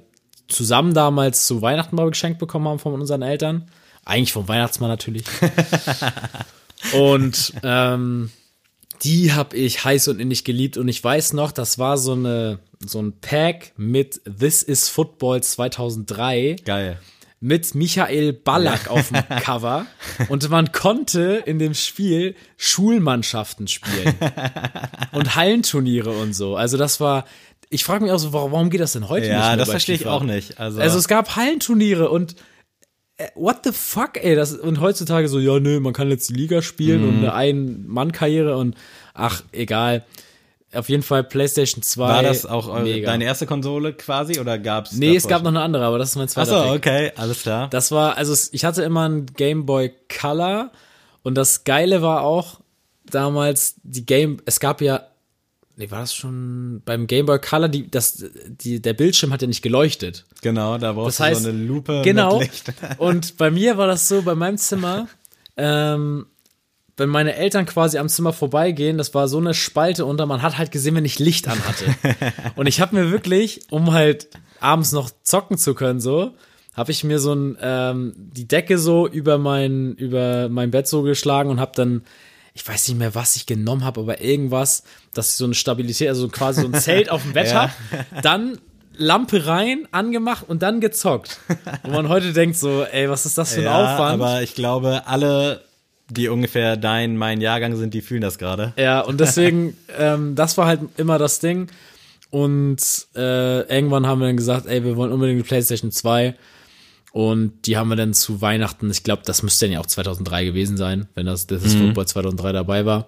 zusammen 0.48 0.94
damals 0.94 1.48
zu 1.48 1.62
Weihnachten 1.62 1.96
mal 1.96 2.10
geschenkt 2.10 2.40
bekommen 2.40 2.68
haben 2.68 2.80
von 2.80 2.94
unseren 2.94 3.22
Eltern. 3.24 3.70
Eigentlich 4.06 4.34
vom 4.34 4.48
Weihnachtsmann 4.48 4.90
natürlich. 4.90 5.24
und 6.94 7.54
ähm, 7.64 8.30
die 9.04 9.34
habe 9.34 9.58
ich 9.58 9.84
heiß 9.84 10.08
und 10.10 10.20
innig 10.20 10.44
geliebt 10.44 10.78
und 10.78 10.88
ich 10.88 11.04
weiß 11.04 11.34
noch, 11.34 11.52
das 11.52 11.80
war 11.80 11.98
so 11.98 12.14
eine 12.14 12.60
so 12.86 13.02
ein 13.02 13.14
Pack 13.20 13.74
mit 13.78 14.22
This 14.40 14.62
is 14.62 14.90
Football 14.90 15.42
2003 15.42 16.58
Geil. 16.66 17.00
Mit 17.40 17.76
Michael 17.76 18.34
Ballack 18.34 18.90
auf 18.90 19.10
dem 19.10 19.24
Cover 19.42 19.86
und 20.30 20.50
man 20.50 20.72
konnte 20.72 21.44
in 21.46 21.60
dem 21.60 21.74
Spiel 21.74 22.36
Schulmannschaften 22.58 23.68
spielen 23.68 24.16
und 25.12 25.36
Hallenturniere 25.36 26.12
und 26.12 26.34
so. 26.34 26.56
Also 26.56 26.78
das 26.78 27.00
war, 27.00 27.26
ich 27.70 27.84
frage 27.84 28.04
mich 28.04 28.12
auch 28.14 28.18
so, 28.20 28.34
warum, 28.34 28.70
geht 28.70 28.82
das 28.82 28.94
denn 28.94 29.10
heute 29.10 29.28
nicht 29.28 29.36
Ja, 29.36 29.56
das 29.56 29.70
verstehe 29.70 29.96
ich 29.96 30.08
auch 30.08 30.24
nicht. 30.24 30.60
Also, 30.60 30.80
Also 30.82 30.98
es 30.98 31.08
gab 31.08 31.36
Hallenturniere 31.36 32.10
und 32.10 32.36
äh, 33.18 33.28
what 33.36 33.58
the 33.64 33.72
fuck, 33.72 34.12
ey, 34.24 34.36
das 34.36 34.54
und 34.54 34.80
heutzutage 34.80 35.28
so, 35.28 35.40
ja, 35.40 35.60
nö, 35.60 35.80
man 35.80 35.94
kann 35.94 36.10
jetzt 36.10 36.30
die 36.30 36.34
Liga 36.34 36.62
spielen 36.62 37.02
Mhm. 37.02 37.10
und 37.10 37.18
eine 37.20 37.34
Ein-Mann-Karriere 37.34 38.58
und 38.58 38.76
ach, 39.14 39.44
egal. 39.52 40.04
Auf 40.76 40.90
jeden 40.90 41.04
Fall 41.04 41.24
PlayStation 41.24 41.82
2. 41.82 42.02
war 42.08 42.24
das 42.24 42.46
auch 42.46 42.68
eure, 42.68 42.84
mega. 42.84 43.08
deine 43.12 43.24
erste 43.26 43.46
Konsole 43.46 43.94
quasi 43.94 44.40
oder 44.40 44.58
gab's? 44.58 44.92
Nee, 44.94 45.16
es 45.16 45.28
gab 45.28 45.42
noch 45.44 45.50
eine 45.52 45.62
andere, 45.62 45.86
aber 45.86 45.98
das 45.98 46.10
ist 46.10 46.16
mein 46.16 46.28
schon? 46.28 46.46
zweiter 46.46 46.62
Achso, 46.62 46.74
okay, 46.74 47.12
alles 47.16 47.42
klar. 47.42 47.70
Das 47.70 47.92
war, 47.92 48.18
also 48.18 48.34
es- 48.34 48.50
ich 48.54 48.66
hatte 48.66 48.84
immer 48.84 49.06
einen 49.06 49.26
Game 49.28 49.66
Boy 49.66 49.92
Color 50.22 50.72
und 51.24 51.36
das 51.36 51.64
Geile 51.64 52.02
war 52.02 52.22
auch 52.22 52.60
damals 53.10 53.76
die 53.84 54.06
Game, 54.06 54.38
es 54.46 54.60
gab 54.60 54.82
ja, 54.82 55.08
nee, 55.78 55.90
war 55.92 56.00
das 56.02 56.14
schon 56.16 56.82
beim 56.86 57.08
Game 57.08 57.26
Boy 57.26 57.40
Color, 57.40 57.70
die, 57.70 57.90
das, 57.90 58.24
die, 58.48 58.82
der 58.82 58.94
Bildschirm 58.94 59.32
hat 59.32 59.42
ja 59.42 59.48
nicht 59.48 59.62
geleuchtet. 59.62 60.26
Genau, 60.42 60.78
da 60.78 60.94
brauchst 60.94 61.20
Das 61.20 61.26
heißt, 61.28 61.40
du 61.42 61.44
so 61.46 61.50
eine 61.50 61.64
Lupe 61.66 62.02
genau. 62.04 62.40
mit 62.40 62.50
Licht. 62.52 62.74
Und 62.98 63.38
bei 63.38 63.52
mir 63.52 63.78
war 63.78 63.88
das 63.88 64.08
so, 64.08 64.22
bei 64.22 64.36
meinem 64.36 64.58
Zimmer, 64.58 65.08
ähm, 65.58 66.26
wenn 66.98 67.10
meine 67.10 67.36
Eltern 67.36 67.66
quasi 67.66 67.98
am 67.98 68.08
Zimmer 68.10 68.32
vorbeigehen, 68.34 68.98
das 68.98 69.14
war 69.14 69.28
so 69.28 69.38
eine 69.38 69.54
Spalte 69.54 70.06
unter, 70.06 70.26
man 70.26 70.42
hat 70.42 70.58
halt 70.58 70.72
gesehen, 70.72 70.96
wenn 70.96 71.06
ich 71.06 71.20
Licht 71.20 71.48
anhatte. 71.48 71.86
Und 72.56 72.68
ich 72.68 72.80
habe 72.80 72.96
mir 72.96 73.12
wirklich, 73.12 73.62
um 73.70 73.92
halt 73.94 74.28
abends 74.62 74.92
noch 74.94 75.10
zocken 75.24 75.58
zu 75.58 75.74
können, 75.76 76.00
so, 76.00 76.32
habe 76.74 76.92
ich 76.92 77.04
mir 77.04 77.20
so 77.20 77.34
ein, 77.34 77.58
ähm, 77.62 78.14
die 78.16 78.48
Decke 78.48 78.78
so 78.78 79.08
über 79.08 79.38
mein, 79.38 79.94
über 79.96 80.48
mein 80.50 80.72
Bett 80.72 80.88
so 80.88 81.02
geschlagen 81.04 81.50
und 81.50 81.60
habe 81.60 81.72
dann, 81.76 82.04
ich 82.54 82.66
weiß 82.66 82.88
nicht 82.88 82.98
mehr, 82.98 83.14
was 83.16 83.36
ich 83.36 83.46
genommen 83.46 83.84
habe, 83.84 84.00
aber 84.02 84.22
irgendwas, 84.22 84.84
dass 85.14 85.32
ich 85.32 85.36
so 85.36 85.44
eine 85.46 85.54
Stabilität, 85.54 86.08
also 86.08 86.30
quasi 86.30 86.62
so 86.62 86.68
ein 86.68 86.74
Zelt 86.76 87.10
auf 87.10 87.22
dem 87.24 87.34
Bett 87.34 87.48
Ja. 87.52 87.64
hab, 87.64 88.22
dann 88.22 88.58
Lampe 88.98 89.46
rein, 89.46 89.86
angemacht 89.92 90.46
und 90.48 90.62
dann 90.64 90.80
gezockt. 90.80 91.40
Wo 91.84 91.92
man 91.92 92.08
heute 92.08 92.32
denkt 92.32 92.56
so, 92.56 92.84
ey, 92.86 93.10
was 93.10 93.26
ist 93.26 93.38
das 93.38 93.54
für 93.54 93.60
ein 93.60 93.66
Ja, 93.66 93.84
Aufwand? 93.96 94.22
aber 94.22 94.42
ich 94.42 94.56
glaube, 94.56 95.04
alle, 95.06 95.65
die 96.10 96.28
ungefähr 96.30 96.78
dein, 96.78 97.18
mein 97.18 97.42
Jahrgang 97.42 97.76
sind, 97.76 97.94
die 97.94 98.02
fühlen 98.02 98.22
das 98.22 98.38
gerade. 98.38 98.74
Ja, 98.78 99.02
und 99.02 99.20
deswegen, 99.20 99.76
ähm, 99.98 100.36
das 100.36 100.58
war 100.58 100.68
halt 100.68 100.82
immer 100.98 101.18
das 101.18 101.40
Ding. 101.40 101.68
Und 102.32 102.78
äh, 103.16 103.62
irgendwann 103.74 104.06
haben 104.08 104.20
wir 104.20 104.28
dann 104.28 104.38
gesagt, 104.38 104.66
ey, 104.68 104.84
wir 104.84 104.96
wollen 104.98 105.12
unbedingt 105.12 105.40
die 105.40 105.48
PlayStation 105.48 105.92
2. 105.92 106.36
Und 107.14 107.54
die 107.66 107.78
haben 107.78 107.88
wir 107.88 107.96
dann 107.96 108.14
zu 108.14 108.42
Weihnachten, 108.42 108.92
ich 108.92 109.04
glaube, 109.04 109.22
das 109.26 109.42
müsste 109.42 109.66
dann 109.66 109.74
ja 109.74 109.80
auch 109.80 109.86
2003 109.86 110.44
gewesen 110.44 110.76
sein, 110.76 111.08
wenn 111.16 111.26
das, 111.26 111.48
das 111.48 111.62
Mhm. 111.62 111.68
ist 111.68 111.76
Football 111.78 112.08
2003 112.08 112.52
dabei 112.52 112.86
war. 112.86 113.08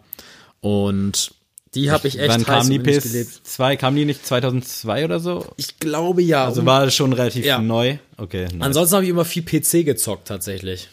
Und 0.62 1.32
die 1.74 1.92
habe 1.92 2.08
ich 2.08 2.18
echt 2.18 2.30
Wann 2.30 2.40
heiß 2.42 2.46
kam 2.48 2.70
die 2.70 2.80
und 2.80 2.88
innig 2.88 3.04
gelebt. 3.04 3.30
PS2? 3.46 3.76
Kam 3.76 3.96
die 3.98 4.06
nicht 4.06 4.26
202002 4.26 5.04
oder 5.06 5.20
so? 5.20 5.46
Ich 5.58 5.78
glaube 5.80 6.22
ja. 6.22 6.46
Also 6.46 6.66
war 6.66 6.86
das 6.86 6.96
schon 6.96 7.12
relativ 7.14 7.46
Ja. 7.46 7.60
neu. 7.60 7.98
Okay. 8.16 8.44
Nice. 8.46 8.62
ansonsten 8.62 8.96
habe 8.96 9.04
ich 9.04 9.10
immer 9.12 9.26
viel 9.26 9.44
PC 9.44 9.84
gezockt 9.86 10.28
tatsächlich. 10.30 10.88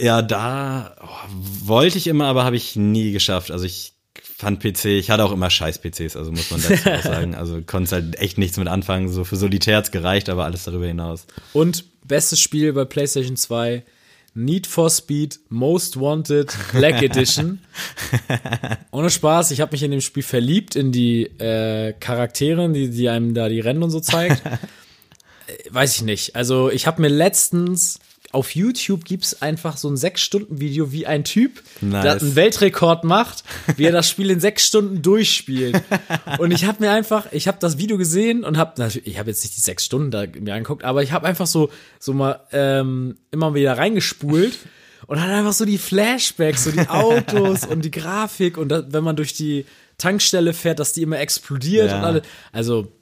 Ja, 0.00 0.22
da 0.22 0.96
oh, 1.02 1.66
wollte 1.66 1.98
ich 1.98 2.06
immer, 2.06 2.26
aber 2.26 2.44
habe 2.44 2.56
ich 2.56 2.76
nie 2.76 3.12
geschafft. 3.12 3.50
Also 3.50 3.64
ich 3.64 3.92
fand 4.22 4.60
PC, 4.60 4.86
ich 4.86 5.10
hatte 5.10 5.24
auch 5.24 5.32
immer 5.32 5.50
scheiß 5.50 5.80
PCs, 5.80 6.16
also 6.16 6.32
muss 6.32 6.50
man 6.50 6.62
dazu 6.62 6.90
auch 6.90 7.02
sagen. 7.02 7.34
Also 7.34 7.60
konnte 7.62 7.96
halt 7.96 8.18
echt 8.18 8.38
nichts 8.38 8.56
mit 8.56 8.68
anfangen. 8.68 9.08
So 9.08 9.24
für 9.24 9.36
Solitär 9.36 9.76
hat's 9.76 9.90
gereicht, 9.90 10.28
aber 10.28 10.44
alles 10.44 10.64
darüber 10.64 10.86
hinaus. 10.86 11.26
Und 11.52 11.84
bestes 12.06 12.40
Spiel 12.40 12.72
bei 12.72 12.86
PlayStation 12.86 13.36
2, 13.36 13.84
Need 14.32 14.66
for 14.66 14.88
Speed 14.88 15.38
Most 15.48 16.00
Wanted 16.00 16.56
Black 16.72 17.02
Edition. 17.02 17.60
Ohne 18.92 19.10
Spaß, 19.10 19.50
ich 19.50 19.60
habe 19.60 19.72
mich 19.72 19.82
in 19.82 19.90
dem 19.90 20.00
Spiel 20.00 20.22
verliebt, 20.22 20.76
in 20.76 20.92
die 20.92 21.24
äh, 21.24 21.92
Charaktere, 21.98 22.70
die, 22.70 22.90
die 22.90 23.08
einem 23.08 23.34
da 23.34 23.48
die 23.48 23.60
Rennen 23.60 23.82
und 23.82 23.90
so 23.90 24.00
zeigt. 24.00 24.42
Äh, 25.46 25.74
Weiß 25.74 25.96
ich 25.96 26.02
nicht. 26.02 26.36
Also 26.36 26.70
ich 26.70 26.86
habe 26.86 27.02
mir 27.02 27.08
letztens 27.08 27.98
auf 28.32 28.54
YouTube 28.54 29.04
gibt's 29.04 29.42
einfach 29.42 29.76
so 29.76 29.88
ein 29.88 29.96
sechs 29.96 30.20
Stunden 30.20 30.60
Video, 30.60 30.92
wie 30.92 31.06
ein 31.06 31.24
Typ, 31.24 31.62
Nice. 31.80 32.02
der 32.04 32.12
einen 32.20 32.36
Weltrekord 32.36 33.02
macht, 33.04 33.42
wie 33.76 33.84
er 33.84 33.92
das 33.92 34.08
Spiel 34.08 34.30
in 34.30 34.38
sechs 34.40 34.66
Stunden 34.66 35.02
durchspielt. 35.02 35.82
Und 36.38 36.52
ich 36.52 36.64
habe 36.64 36.82
mir 36.84 36.92
einfach, 36.92 37.26
ich 37.32 37.48
habe 37.48 37.58
das 37.60 37.76
Video 37.78 37.98
gesehen 37.98 38.44
und 38.44 38.56
habe 38.56 38.80
natürlich, 38.80 39.06
ich 39.08 39.18
habe 39.18 39.30
jetzt 39.30 39.42
nicht 39.42 39.56
die 39.56 39.60
sechs 39.60 39.84
Stunden 39.84 40.10
da 40.12 40.24
mir 40.38 40.54
angeguckt, 40.54 40.84
aber 40.84 41.02
ich 41.02 41.10
habe 41.12 41.26
einfach 41.26 41.46
so 41.48 41.70
so 41.98 42.12
mal 42.12 42.40
ähm, 42.52 43.16
immer 43.32 43.54
wieder 43.54 43.76
reingespult 43.76 44.58
und 45.06 45.20
hat 45.20 45.28
einfach 45.30 45.52
so 45.52 45.64
die 45.64 45.78
Flashbacks, 45.78 46.64
so 46.64 46.70
die 46.70 46.88
Autos 46.88 47.66
und 47.66 47.84
die 47.84 47.90
Grafik 47.90 48.56
und 48.58 48.68
da, 48.68 48.84
wenn 48.92 49.02
man 49.02 49.16
durch 49.16 49.32
die 49.34 49.66
Tankstelle 49.98 50.52
fährt, 50.54 50.78
dass 50.78 50.92
die 50.92 51.02
immer 51.02 51.18
explodiert 51.18 51.90
Ja. 51.90 51.98
und 51.98 52.04
alle, 52.04 52.22
also 52.52 52.92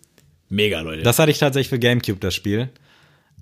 mega 0.48 0.80
Leute. 0.80 1.02
Das 1.02 1.18
hatte 1.18 1.30
ich 1.30 1.38
tatsächlich 1.38 1.68
für 1.68 1.78
GameCube, 1.78 2.18
das 2.18 2.34
Spiel. 2.34 2.70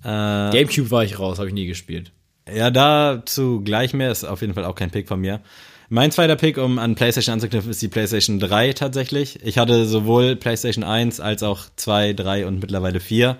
Gamecube 0.03 0.91
war 0.91 1.03
ich 1.03 1.19
raus, 1.19 1.39
habe 1.39 1.47
ich 1.47 1.53
nie 1.53 1.67
gespielt. 1.67 2.11
Ja, 2.53 2.71
dazu 2.71 3.61
gleich 3.61 3.93
mehr, 3.93 4.11
ist 4.11 4.23
auf 4.23 4.41
jeden 4.41 4.53
Fall 4.53 4.65
auch 4.65 4.75
kein 4.75 4.91
Pick 4.91 5.07
von 5.07 5.19
mir. 5.19 5.41
Mein 5.89 6.11
zweiter 6.11 6.35
Pick, 6.35 6.57
um 6.57 6.79
an 6.79 6.95
PlayStation 6.95 7.33
anzuknüpfen, 7.33 7.71
ist 7.71 7.81
die 7.81 7.87
PlayStation 7.87 8.39
3 8.39 8.73
tatsächlich. 8.73 9.39
Ich 9.43 9.57
hatte 9.57 9.85
sowohl 9.85 10.35
PlayStation 10.35 10.83
1 10.83 11.19
als 11.19 11.43
auch 11.43 11.65
2, 11.75 12.13
3 12.13 12.45
und 12.45 12.59
mittlerweile 12.59 12.99
4. 12.99 13.37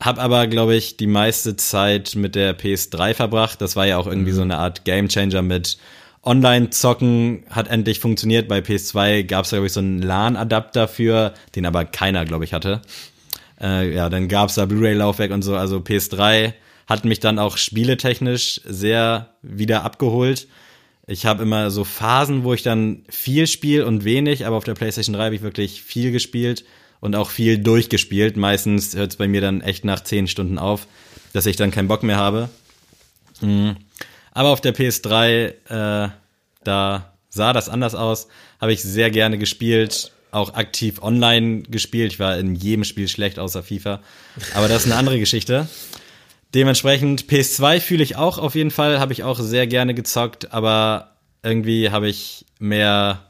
Hab 0.00 0.18
aber, 0.18 0.46
glaube 0.46 0.74
ich, 0.74 0.96
die 0.96 1.06
meiste 1.06 1.56
Zeit 1.56 2.14
mit 2.16 2.34
der 2.34 2.56
PS3 2.58 3.14
verbracht. 3.14 3.60
Das 3.60 3.76
war 3.76 3.86
ja 3.86 3.98
auch 3.98 4.06
irgendwie 4.06 4.32
so 4.32 4.42
eine 4.42 4.58
Art 4.58 4.84
Gamechanger 4.84 5.42
mit 5.42 5.78
Online-Zocken 6.24 7.44
hat 7.48 7.68
endlich 7.68 8.00
funktioniert. 8.00 8.48
Bei 8.48 8.58
PS2 8.58 9.22
gab 9.22 9.44
es, 9.44 9.50
glaube 9.50 9.66
ich, 9.66 9.72
so 9.72 9.80
einen 9.80 10.02
LAN-Adapter 10.02 10.88
für, 10.88 11.32
den 11.54 11.64
aber 11.64 11.84
keiner, 11.84 12.24
glaube 12.24 12.44
ich, 12.44 12.52
hatte. 12.52 12.82
Äh, 13.60 13.94
ja, 13.94 14.08
dann 14.08 14.28
gab's 14.28 14.54
da 14.54 14.66
Blu-ray-Laufwerk 14.66 15.30
und 15.30 15.42
so. 15.42 15.56
Also 15.56 15.78
PS3 15.78 16.52
hat 16.86 17.04
mich 17.04 17.20
dann 17.20 17.38
auch 17.38 17.56
spieletechnisch 17.56 18.60
sehr 18.64 19.34
wieder 19.42 19.84
abgeholt. 19.84 20.48
Ich 21.06 21.26
habe 21.26 21.42
immer 21.42 21.70
so 21.70 21.84
Phasen, 21.84 22.44
wo 22.44 22.52
ich 22.54 22.62
dann 22.62 23.04
viel 23.08 23.46
spiele 23.46 23.86
und 23.86 24.04
wenig, 24.04 24.46
aber 24.46 24.56
auf 24.56 24.64
der 24.64 24.74
PlayStation 24.74 25.14
3 25.14 25.24
habe 25.26 25.34
ich 25.34 25.42
wirklich 25.42 25.82
viel 25.82 26.12
gespielt 26.12 26.64
und 27.00 27.16
auch 27.16 27.30
viel 27.30 27.58
durchgespielt. 27.58 28.36
Meistens 28.36 28.94
hört 28.94 29.12
es 29.12 29.16
bei 29.16 29.28
mir 29.28 29.40
dann 29.40 29.60
echt 29.60 29.84
nach 29.84 30.00
10 30.00 30.28
Stunden 30.28 30.58
auf, 30.58 30.86
dass 31.32 31.46
ich 31.46 31.56
dann 31.56 31.70
keinen 31.70 31.88
Bock 31.88 32.02
mehr 32.02 32.16
habe. 32.16 32.48
Mhm. 33.40 33.76
Aber 34.32 34.50
auf 34.50 34.60
der 34.60 34.74
PS3, 34.74 35.54
äh, 36.04 36.08
da 36.64 37.12
sah 37.28 37.52
das 37.52 37.68
anders 37.68 37.94
aus. 37.94 38.28
Habe 38.60 38.72
ich 38.72 38.82
sehr 38.82 39.10
gerne 39.10 39.38
gespielt, 39.38 40.12
auch 40.30 40.54
aktiv 40.54 41.02
online 41.02 41.62
gespielt. 41.62 42.12
Ich 42.12 42.18
war 42.18 42.38
in 42.38 42.54
jedem 42.54 42.84
Spiel 42.84 43.08
schlecht 43.08 43.38
außer 43.38 43.62
FIFA. 43.62 44.00
Aber 44.54 44.68
das 44.68 44.84
ist 44.84 44.86
eine 44.92 44.96
andere 44.96 45.18
Geschichte. 45.18 45.68
Dementsprechend 46.54 47.24
PS2 47.24 47.80
fühle 47.80 48.02
ich 48.02 48.16
auch 48.16 48.38
auf 48.38 48.54
jeden 48.54 48.70
Fall, 48.70 49.00
habe 49.00 49.12
ich 49.12 49.22
auch 49.22 49.38
sehr 49.38 49.66
gerne 49.66 49.94
gezockt, 49.94 50.52
aber 50.52 51.12
irgendwie 51.42 51.90
habe 51.90 52.08
ich 52.08 52.46
mehr 52.58 53.28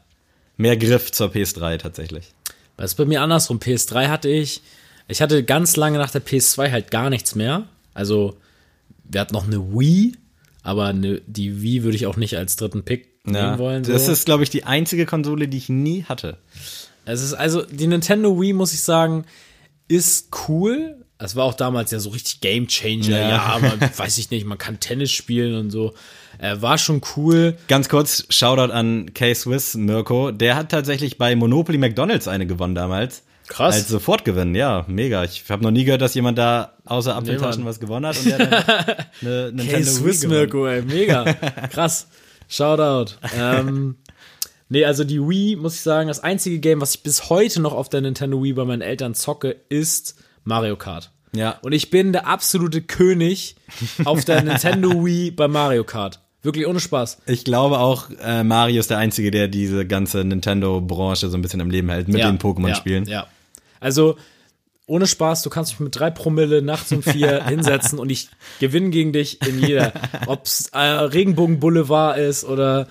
mehr 0.59 0.77
Griff 0.77 1.11
zur 1.11 1.31
PS3 1.31 1.77
tatsächlich. 1.77 2.33
Das 2.77 2.91
ist 2.91 2.95
bei 2.95 3.05
mir 3.05 3.21
andersrum. 3.21 3.57
PS3 3.59 4.09
hatte 4.09 4.29
ich, 4.29 4.61
ich 5.07 5.21
hatte 5.21 5.43
ganz 5.43 5.75
lange 5.75 5.97
nach 5.97 6.11
der 6.11 6.23
PS2 6.23 6.71
halt 6.71 6.91
gar 6.91 7.09
nichts 7.09 7.33
mehr. 7.33 7.63
Also 7.93 8.37
wir 9.05 9.21
hatten 9.21 9.33
noch 9.33 9.47
eine 9.47 9.73
Wii, 9.73 10.13
aber 10.61 10.87
eine, 10.87 11.21
die 11.25 11.61
Wii 11.61 11.83
würde 11.83 11.95
ich 11.95 12.05
auch 12.05 12.17
nicht 12.17 12.37
als 12.37 12.57
dritten 12.57 12.83
Pick 12.83 13.07
Ja, 13.25 13.31
nehmen 13.31 13.57
wollen. 13.57 13.83
So. 13.83 13.93
das 13.93 14.07
ist, 14.07 14.25
glaube 14.25 14.43
ich, 14.43 14.49
die 14.49 14.65
einzige 14.65 15.05
Konsole, 15.05 15.47
die 15.47 15.57
ich 15.57 15.69
nie 15.69 16.03
hatte. 16.03 16.37
Es 17.09 17.21
ist 17.21 17.33
also, 17.33 17.63
die 17.63 17.87
Nintendo 17.87 18.39
Wii, 18.39 18.53
muss 18.53 18.73
ich 18.73 18.81
sagen, 18.81 19.25
ist 19.87 20.29
cool. 20.47 20.97
Es 21.17 21.35
war 21.35 21.43
auch 21.43 21.53
damals 21.53 21.91
ja 21.91 21.99
so 21.99 22.11
richtig 22.11 22.39
Game 22.39 22.67
Changer. 22.67 23.19
Ja. 23.19 23.29
Ja, 23.29 23.41
aber 23.43 23.73
weiß 23.97 24.17
ich 24.19 24.31
nicht, 24.31 24.45
man 24.45 24.57
kann 24.57 24.79
Tennis 24.79 25.11
spielen 25.11 25.55
und 25.55 25.69
so. 25.71 25.93
Äh, 26.37 26.61
war 26.61 26.77
schon 26.77 27.01
cool. 27.17 27.57
Ganz 27.67 27.89
kurz, 27.89 28.25
Shoutout 28.29 28.71
an 28.71 29.13
K-Swiss, 29.13 29.75
Mirko. 29.75 30.31
Der 30.31 30.55
hat 30.55 30.69
tatsächlich 30.69 31.17
bei 31.17 31.35
Monopoly 31.35 31.77
McDonalds 31.77 32.27
eine 32.27 32.47
gewonnen 32.47 32.75
damals. 32.75 33.23
Krass. 33.49 33.75
Als 33.75 33.87
Sofortgewinn, 33.87 34.53
ja, 34.53 34.85
mega. 34.87 35.23
Ich 35.23 35.43
habe 35.49 35.63
noch 35.63 35.71
nie 35.71 35.83
gehört, 35.83 36.01
dass 36.01 36.13
jemand 36.13 36.37
da 36.37 36.73
außer 36.85 37.15
Apfeltaschen 37.15 37.63
Mann. 37.63 37.69
was 37.71 37.79
gewonnen 37.79 38.05
hat 38.05 38.17
und 38.19 38.25
der 38.27 38.37
dann 38.37 39.05
eine 39.21 39.51
Nintendo 39.51 39.89
Swiss. 39.89 40.25
Mirko, 40.25 40.67
ey, 40.67 40.83
mega. 40.83 41.23
Krass. 41.71 42.07
Shoutout. 42.47 43.15
Ähm, 43.35 43.95
nee, 44.69 44.85
also 44.85 45.03
die 45.03 45.19
Wii, 45.19 45.57
muss 45.57 45.75
ich 45.75 45.81
sagen, 45.81 46.07
das 46.07 46.21
einzige 46.21 46.59
Game, 46.59 46.81
was 46.81 46.95
ich 46.95 47.03
bis 47.03 47.29
heute 47.29 47.61
noch 47.61 47.73
auf 47.73 47.89
der 47.89 48.01
Nintendo 48.01 48.41
Wii 48.41 48.53
bei 48.53 48.65
meinen 48.65 48.81
Eltern 48.81 49.13
zocke, 49.15 49.55
ist 49.69 50.15
Mario 50.43 50.77
Kart. 50.77 51.11
Ja. 51.33 51.59
Und 51.61 51.73
ich 51.73 51.89
bin 51.89 52.13
der 52.13 52.27
absolute 52.27 52.81
König 52.81 53.55
auf 54.05 54.25
der 54.25 54.41
Nintendo 54.43 54.89
Wii 55.05 55.31
bei 55.31 55.47
Mario 55.47 55.83
Kart. 55.83 56.19
Wirklich 56.41 56.67
ohne 56.67 56.79
Spaß. 56.79 57.19
Ich 57.25 57.43
glaube 57.43 57.79
auch, 57.79 58.09
äh, 58.23 58.43
Mario 58.43 58.79
ist 58.79 58.89
der 58.89 58.97
Einzige, 58.97 59.29
der 59.29 59.49
diese 59.49 59.85
ganze 59.85 60.23
Nintendo-Branche 60.23 61.29
so 61.29 61.37
ein 61.37 61.41
bisschen 61.41 61.59
im 61.59 61.69
Leben 61.69 61.89
hält 61.89 62.07
mit 62.07 62.23
den 62.23 62.39
Pokémon-Spielen. 62.39 63.05
Ja, 63.05 63.11
ja. 63.11 63.27
Also, 63.81 64.15
ohne 64.85 65.05
Spaß, 65.05 65.43
du 65.43 65.49
kannst 65.49 65.73
mich 65.73 65.79
mit 65.81 65.99
drei 65.99 66.09
Promille 66.09 66.61
nachts 66.61 66.91
um 66.93 67.03
vier 67.03 67.43
hinsetzen 67.47 67.99
und 67.99 68.09
ich 68.09 68.29
gewinne 68.59 68.89
gegen 68.89 69.11
dich 69.11 69.45
in 69.45 69.61
jeder. 69.61 69.91
Ob's 70.27 70.69
äh, 70.73 70.79
Regenbogen 70.79 71.59
Boulevard 71.59 72.17
ist 72.17 72.45
oder 72.45 72.87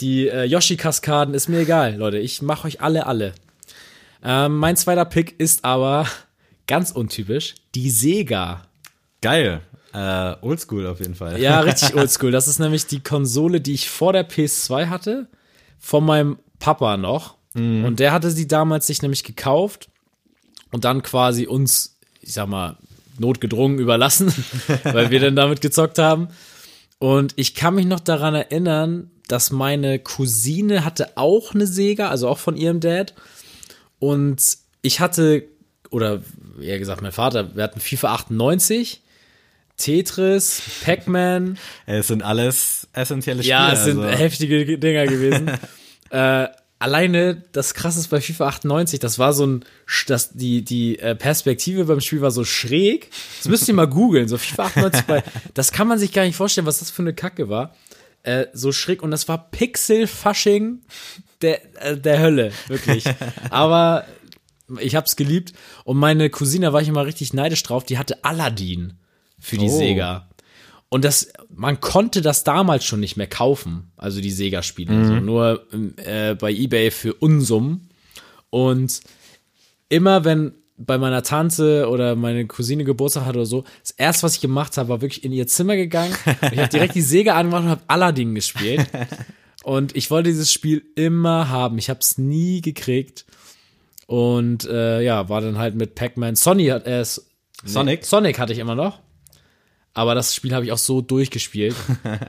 die 0.00 0.28
äh, 0.28 0.44
Yoshi-Kaskaden, 0.44 1.34
ist 1.34 1.48
mir 1.48 1.60
egal, 1.60 1.96
Leute. 1.96 2.18
Ich 2.18 2.42
mache 2.42 2.66
euch 2.66 2.80
alle, 2.80 3.06
alle. 3.06 3.34
Ähm, 4.22 4.56
mein 4.58 4.76
zweiter 4.76 5.04
Pick 5.04 5.38
ist 5.38 5.64
aber 5.64 6.06
ganz 6.66 6.90
untypisch, 6.90 7.54
die 7.74 7.90
Sega. 7.90 8.62
Geil. 9.20 9.60
Äh, 9.92 10.34
oldschool 10.42 10.86
auf 10.86 11.00
jeden 11.00 11.14
Fall. 11.14 11.40
Ja, 11.40 11.60
richtig 11.60 11.94
oldschool. 11.94 12.30
Das 12.30 12.48
ist 12.48 12.58
nämlich 12.58 12.86
die 12.86 13.00
Konsole, 13.00 13.60
die 13.60 13.74
ich 13.74 13.88
vor 13.88 14.12
der 14.12 14.28
PS2 14.28 14.88
hatte, 14.88 15.28
von 15.78 16.04
meinem 16.04 16.38
Papa 16.58 16.96
noch. 16.96 17.36
Und 17.56 18.00
der 18.00 18.12
hatte 18.12 18.30
sie 18.30 18.46
damals 18.46 18.86
sich 18.86 19.00
nämlich 19.00 19.24
gekauft 19.24 19.88
und 20.72 20.84
dann 20.84 21.02
quasi 21.02 21.46
uns, 21.46 21.98
ich 22.20 22.34
sag 22.34 22.48
mal, 22.48 22.76
notgedrungen 23.18 23.78
überlassen, 23.78 24.30
weil 24.84 25.10
wir 25.10 25.20
dann 25.20 25.36
damit 25.36 25.62
gezockt 25.62 25.98
haben. 25.98 26.28
Und 26.98 27.32
ich 27.36 27.54
kann 27.54 27.74
mich 27.74 27.86
noch 27.86 28.00
daran 28.00 28.34
erinnern, 28.34 29.10
dass 29.28 29.50
meine 29.50 29.98
Cousine 29.98 30.84
hatte 30.84 31.16
auch 31.16 31.54
eine 31.54 31.66
Sega, 31.66 32.08
also 32.08 32.28
auch 32.28 32.38
von 32.38 32.56
ihrem 32.56 32.80
Dad. 32.80 33.14
Und 33.98 34.42
ich 34.82 35.00
hatte, 35.00 35.44
oder 35.90 36.22
eher 36.60 36.78
gesagt, 36.78 37.02
mein 37.02 37.12
Vater, 37.12 37.56
wir 37.56 37.64
hatten 37.64 37.80
FIFA 37.80 38.14
98, 38.14 39.02
Tetris, 39.76 40.62
Pac-Man. 40.84 41.58
Es 41.86 42.08
sind 42.08 42.22
alles 42.22 42.88
essentielle 42.92 43.42
Spiele. 43.42 43.50
Ja, 43.50 43.72
es 43.72 43.84
sind 43.84 44.00
also. 44.00 44.16
heftige 44.16 44.78
Dinger 44.78 45.06
gewesen. 45.06 45.50
äh, 46.10 46.48
alleine 46.78 47.42
das 47.52 47.74
krasseste 47.74 48.10
bei 48.10 48.20
FIFA 48.20 48.48
98, 48.48 49.00
das 49.00 49.18
war 49.18 49.32
so 49.32 49.46
ein, 49.46 49.64
das, 50.06 50.32
die, 50.32 50.62
die 50.62 50.98
äh, 50.98 51.14
Perspektive 51.14 51.84
beim 51.84 52.00
Spiel 52.00 52.20
war 52.20 52.30
so 52.30 52.44
schräg. 52.44 53.10
Das 53.38 53.48
müsst 53.48 53.68
ihr 53.68 53.74
mal 53.74 53.88
googeln. 53.88 54.28
So 54.28 54.38
FIFA 54.38 54.66
98 54.66 55.04
bei, 55.04 55.22
das 55.54 55.72
kann 55.72 55.88
man 55.88 55.98
sich 55.98 56.12
gar 56.12 56.24
nicht 56.24 56.36
vorstellen, 56.36 56.66
was 56.66 56.78
das 56.78 56.90
für 56.90 57.02
eine 57.02 57.14
Kacke 57.14 57.48
war. 57.48 57.74
Äh, 58.26 58.48
so 58.52 58.72
schräg 58.72 59.02
und 59.04 59.12
das 59.12 59.28
war 59.28 59.50
Pixel-Fasching 59.52 60.80
der, 61.42 61.60
äh, 61.80 61.96
der 61.96 62.18
Hölle, 62.18 62.52
wirklich. 62.66 63.04
Aber 63.50 64.04
ich 64.80 64.96
hab's 64.96 65.14
geliebt 65.14 65.52
und 65.84 65.96
meine 65.96 66.28
Cousine, 66.28 66.66
da 66.66 66.72
war 66.72 66.82
ich 66.82 66.88
immer 66.88 67.06
richtig 67.06 67.32
neidisch 67.34 67.62
drauf, 67.62 67.84
die 67.84 67.98
hatte 67.98 68.24
Aladdin 68.24 68.94
für 69.38 69.58
die 69.58 69.68
Oh. 69.68 69.78
Sega. 69.78 70.28
Und 70.88 71.04
das, 71.04 71.32
man 71.54 71.80
konnte 71.80 72.20
das 72.20 72.42
damals 72.42 72.84
schon 72.84 72.98
nicht 72.98 73.16
mehr 73.16 73.28
kaufen, 73.28 73.92
also 73.96 74.20
die 74.20 74.32
Sega-Spiele, 74.32 75.06
so, 75.06 75.14
nur 75.14 75.64
äh, 75.98 76.34
bei 76.34 76.50
eBay 76.50 76.90
für 76.90 77.14
Unsummen. 77.14 77.90
Und 78.50 79.02
immer 79.88 80.24
wenn 80.24 80.52
bei 80.78 80.98
meiner 80.98 81.22
Tante 81.22 81.88
oder 81.88 82.16
meine 82.16 82.46
Cousine 82.46 82.84
Geburtstag 82.84 83.24
hatte 83.24 83.38
oder 83.38 83.46
so, 83.46 83.64
das 83.82 83.92
erste, 83.92 84.24
was 84.24 84.34
ich 84.34 84.40
gemacht 84.40 84.76
habe, 84.76 84.88
war 84.90 85.00
wirklich 85.00 85.24
in 85.24 85.32
ihr 85.32 85.46
Zimmer 85.46 85.76
gegangen. 85.76 86.14
Ich 86.52 86.58
habe 86.58 86.68
direkt 86.68 86.94
die 86.94 87.02
Sega 87.02 87.34
angemacht 87.34 87.62
und 87.64 87.70
habe 87.70 87.82
Aladdin 87.88 88.34
gespielt. 88.34 88.86
Und 89.64 89.96
ich 89.96 90.10
wollte 90.10 90.28
dieses 90.28 90.52
Spiel 90.52 90.82
immer 90.94 91.48
haben. 91.48 91.78
Ich 91.78 91.88
habe 91.90 92.00
es 92.00 92.18
nie 92.18 92.60
gekriegt. 92.60 93.24
Und 94.06 94.64
äh, 94.66 95.00
ja, 95.02 95.28
war 95.28 95.40
dann 95.40 95.58
halt 95.58 95.74
mit 95.74 95.94
Pac-Man. 95.94 96.36
Sony 96.36 96.66
hat 96.66 96.86
äh, 96.86 97.04
Sonic? 97.64 98.00
Nee, 98.00 98.06
Sonic 98.06 98.38
hatte 98.38 98.52
ich 98.52 98.58
immer 98.60 98.74
noch. 98.76 99.00
Aber 99.94 100.14
das 100.14 100.34
Spiel 100.34 100.54
habe 100.54 100.66
ich 100.66 100.72
auch 100.72 100.78
so 100.78 101.00
durchgespielt. 101.00 101.74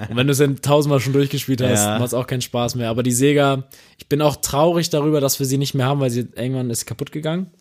Und 0.10 0.16
wenn 0.16 0.26
du 0.26 0.32
es 0.32 0.38
dann 0.40 0.62
tausendmal 0.62 1.02
schon 1.02 1.12
durchgespielt 1.12 1.62
hast, 1.62 1.84
Ja. 1.84 2.00
macht 2.00 2.08
es 2.08 2.14
auch 2.14 2.26
keinen 2.26 2.42
Spaß 2.42 2.76
mehr. 2.76 2.90
Aber 2.90 3.04
die 3.04 3.12
Sega, 3.12 3.66
ich 3.98 4.08
bin 4.08 4.22
auch 4.22 4.38
traurig 4.38 4.90
darüber, 4.90 5.20
dass 5.20 5.38
wir 5.40 5.46
sie 5.46 5.58
nicht 5.58 5.74
mehr 5.74 5.86
haben, 5.86 6.00
weil 6.00 6.10
sie 6.10 6.30
irgendwann 6.36 6.70
ist 6.70 6.86
kaputt 6.86 7.12
gegangen. 7.12 7.52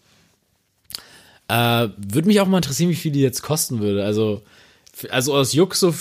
Äh, 1.49 1.89
würde 1.97 2.27
mich 2.27 2.41
auch 2.41 2.47
mal 2.47 2.59
interessieren, 2.59 2.91
wie 2.91 2.95
viel 2.97 3.13
die 3.13 3.21
jetzt 3.21 3.43
kosten 3.43 3.81
würde. 3.81 4.05
Also, 4.05 4.43
also 5.11 5.35
aus 5.35 5.53
Juck 5.53 5.75
so, 5.75 5.91
so 5.91 5.95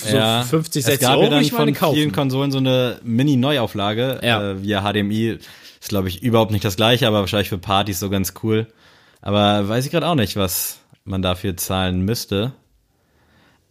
50, 0.48 0.84
60 0.84 0.94
es 0.94 1.00
gab 1.00 1.12
Euro 1.16 1.24
ja 1.24 1.30
dann 1.30 1.42
ich 1.42 1.50
von 1.50 1.64
vielen 1.66 1.74
kaufen. 1.74 2.12
Konsolen 2.12 2.50
so 2.50 2.58
eine 2.58 2.98
Mini-Neuauflage 3.04 4.20
Ja. 4.22 4.52
äh, 4.52 4.62
via 4.62 4.82
HDMI. 4.82 5.38
Ist, 5.80 5.88
glaube 5.90 6.08
ich, 6.08 6.22
überhaupt 6.22 6.50
nicht 6.52 6.64
das 6.64 6.76
gleiche, 6.76 7.06
aber 7.06 7.20
wahrscheinlich 7.20 7.48
für 7.50 7.58
Partys 7.58 8.00
so 8.00 8.10
ganz 8.10 8.34
cool. 8.42 8.66
Aber 9.20 9.68
weiß 9.68 9.84
ich 9.84 9.92
gerade 9.92 10.08
auch 10.08 10.14
nicht, 10.14 10.36
was 10.36 10.78
man 11.04 11.22
dafür 11.22 11.56
zahlen 11.56 12.00
müsste. 12.00 12.52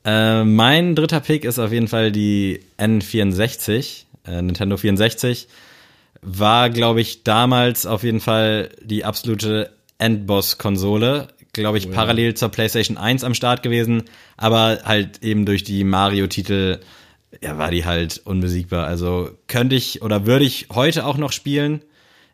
Äh, 0.06 0.44
mein 0.44 0.96
dritter 0.96 1.20
Pick 1.20 1.44
ist 1.44 1.60
auf 1.60 1.72
jeden 1.72 1.88
Fall 1.88 2.12
die 2.12 2.62
N64, 2.78 4.04
äh, 4.28 4.42
Nintendo 4.42 4.78
64. 4.78 5.48
War, 6.22 6.70
glaube 6.70 7.02
ich, 7.02 7.24
damals 7.24 7.86
auf 7.86 8.04
jeden 8.04 8.20
Fall 8.20 8.70
die 8.82 9.04
absolute 9.04 9.72
Endboss-Konsole. 9.98 11.28
Glaube 11.62 11.78
ich, 11.78 11.90
parallel 11.90 12.34
zur 12.34 12.50
PlayStation 12.50 12.98
1 12.98 13.24
am 13.24 13.34
Start 13.34 13.64
gewesen, 13.64 14.04
aber 14.38 14.80
halt 14.84 15.24
eben 15.24 15.46
durch 15.46 15.64
die 15.64 15.84
Mario-Titel, 15.84 16.80
ja, 17.42 17.58
war 17.58 17.72
die 17.72 17.86
halt 17.86 18.22
unbesiegbar. 18.26 18.88
Also 18.88 19.32
könnte 19.48 19.76
ich 19.76 20.02
oder 20.02 20.26
würde 20.26 20.46
ich 20.46 20.68
heute 20.74 21.06
auch 21.06 21.18
noch 21.18 21.32
spielen. 21.32 21.82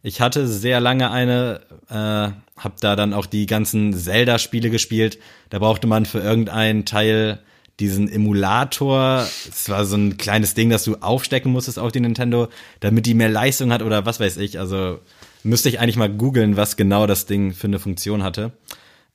Ich 0.04 0.22
hatte 0.22 0.48
sehr 0.48 0.80
lange 0.80 1.12
eine, 1.12 1.62
äh, 1.90 2.62
hab 2.62 2.80
da 2.82 2.96
dann 2.96 3.14
auch 3.14 3.28
die 3.28 3.46
ganzen 3.46 3.94
Zelda-Spiele 3.94 4.70
gespielt. 4.70 5.20
Da 5.50 5.60
brauchte 5.60 5.88
man 5.88 6.06
für 6.06 6.20
irgendeinen 6.20 6.86
Teil 6.86 7.40
diesen 7.80 8.10
Emulator. 8.10 9.28
Es 9.50 9.70
war 9.70 9.86
so 9.86 9.98
ein 9.98 10.18
kleines 10.18 10.54
Ding, 10.54 10.70
das 10.70 10.84
du 10.84 10.96
aufstecken 10.96 11.52
musstest 11.52 11.80
auf 11.80 11.92
die 11.92 12.00
Nintendo, 12.00 12.48
damit 12.80 13.06
die 13.06 13.14
mehr 13.14 13.30
Leistung 13.30 13.72
hat 13.72 13.82
oder 13.82 14.06
was 14.06 14.20
weiß 14.20 14.38
ich. 14.38 14.60
Also 14.60 15.00
müsste 15.44 15.70
ich 15.70 15.80
eigentlich 15.80 15.98
mal 15.98 16.10
googeln, 16.10 16.58
was 16.58 16.78
genau 16.78 17.08
das 17.08 17.26
Ding 17.26 17.54
für 17.54 17.68
eine 17.68 17.80
Funktion 17.80 18.24
hatte. 18.24 18.52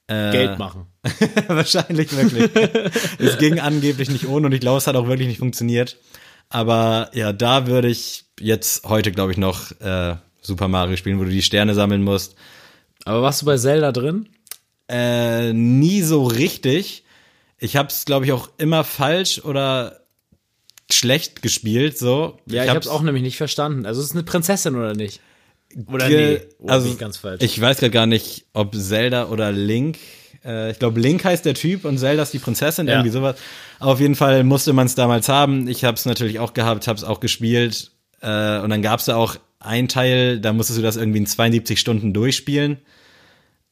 Geld 0.09 0.59
machen. 0.59 0.86
Wahrscheinlich 1.48 2.16
wirklich. 2.16 2.50
es 3.18 3.38
ging 3.38 3.59
angeblich 3.59 4.09
nicht 4.09 4.28
ohne 4.28 4.46
und 4.46 4.52
ich 4.52 4.61
glaube, 4.61 4.78
es 4.78 4.86
hat 4.86 4.96
auch 4.96 5.09
wirklich 5.09 5.28
nicht 5.28 5.38
funktioniert. 5.38 5.96
Aber 6.48 7.11
ja, 7.12 7.32
da 7.32 7.66
würde 7.66 7.88
ich 7.88 8.24
jetzt 8.38 8.84
heute, 8.84 9.11
glaube 9.11 9.32
ich, 9.32 9.38
noch 9.38 9.72
äh, 9.80 10.16
Super 10.40 10.68
Mario 10.68 10.96
spielen, 10.96 11.18
wo 11.18 11.24
du 11.24 11.30
die 11.30 11.42
Sterne 11.42 11.74
sammeln 11.74 12.04
musst. 12.04 12.36
Aber 13.04 13.22
warst 13.22 13.42
du 13.42 13.46
bei 13.46 13.57
Zelda 13.57 13.90
drin? 13.90 14.28
Äh, 14.88 15.52
nie 15.52 16.02
so 16.02 16.24
richtig. 16.24 17.04
Ich 17.59 17.76
habe 17.76 17.88
es, 17.88 18.04
glaube 18.04 18.26
ich, 18.26 18.32
auch 18.32 18.48
immer 18.59 18.84
falsch 18.84 19.40
oder 19.44 20.00
schlecht 20.90 21.42
gespielt. 21.42 21.98
So. 21.98 22.38
Ja, 22.46 22.64
ich, 22.64 22.70
hab's 22.70 22.86
auch 22.86 23.02
nämlich 23.02 23.22
nicht 23.22 23.36
verstanden. 23.36 23.86
Also 23.86 24.00
es 24.00 24.09
ist 24.09 24.12
eine 24.12 24.22
Prinzessin 24.22 24.76
oder 24.76 24.94
nicht? 24.94 25.20
Oder 25.87 26.09
nee? 26.09 26.41
Oder 26.59 26.72
also 26.72 26.89
ich 26.89 26.99
ganz 26.99 27.16
falsch. 27.18 27.43
Ich 27.43 27.61
weiß 27.61 27.79
gerade 27.79 27.91
gar 27.91 28.07
nicht, 28.07 28.47
ob 28.53 28.74
Zelda 28.74 29.29
oder 29.29 29.53
Link. 29.53 29.99
Äh, 30.45 30.70
ich 30.70 30.79
glaube, 30.79 31.01
Link 31.01 31.24
heißt 31.24 31.45
der 31.45 31.55
Typ 31.55 31.85
und 31.85 31.99
Zelda 31.99 32.22
ist 32.22 32.33
die 32.33 32.39
Prinzessin, 32.39 32.87
Ja. 32.87 32.95
irgendwie 32.95 33.11
sowas. 33.11 33.37
Auf 33.79 34.01
jeden 34.01 34.14
Fall 34.14 34.43
musste 34.45 34.72
man 34.72 34.87
es 34.87 34.95
damals 34.95 35.29
haben. 35.29 35.68
Ich 35.68 35.85
habe 35.85 35.97
es 35.97 36.07
natürlich 36.07 36.39
auch 36.39 36.55
gehabt, 36.55 36.89
habe 36.89 36.97
es 36.97 37.05
auch 37.05 37.20
gespielt. 37.20 37.91
Äh, 38.22 38.61
und 38.61 38.70
dann 38.70 38.81
gab 38.81 39.01
es 39.01 39.07
da 39.07 39.16
auch 39.16 39.37
ein 39.61 39.89
Teil, 39.89 40.41
da 40.41 40.53
musstest 40.53 40.79
du 40.79 40.83
das 40.83 40.97
irgendwie 40.97 41.18
in 41.18 41.27
72 41.27 41.79
Stunden 41.79 42.14
durchspielen. 42.14 42.79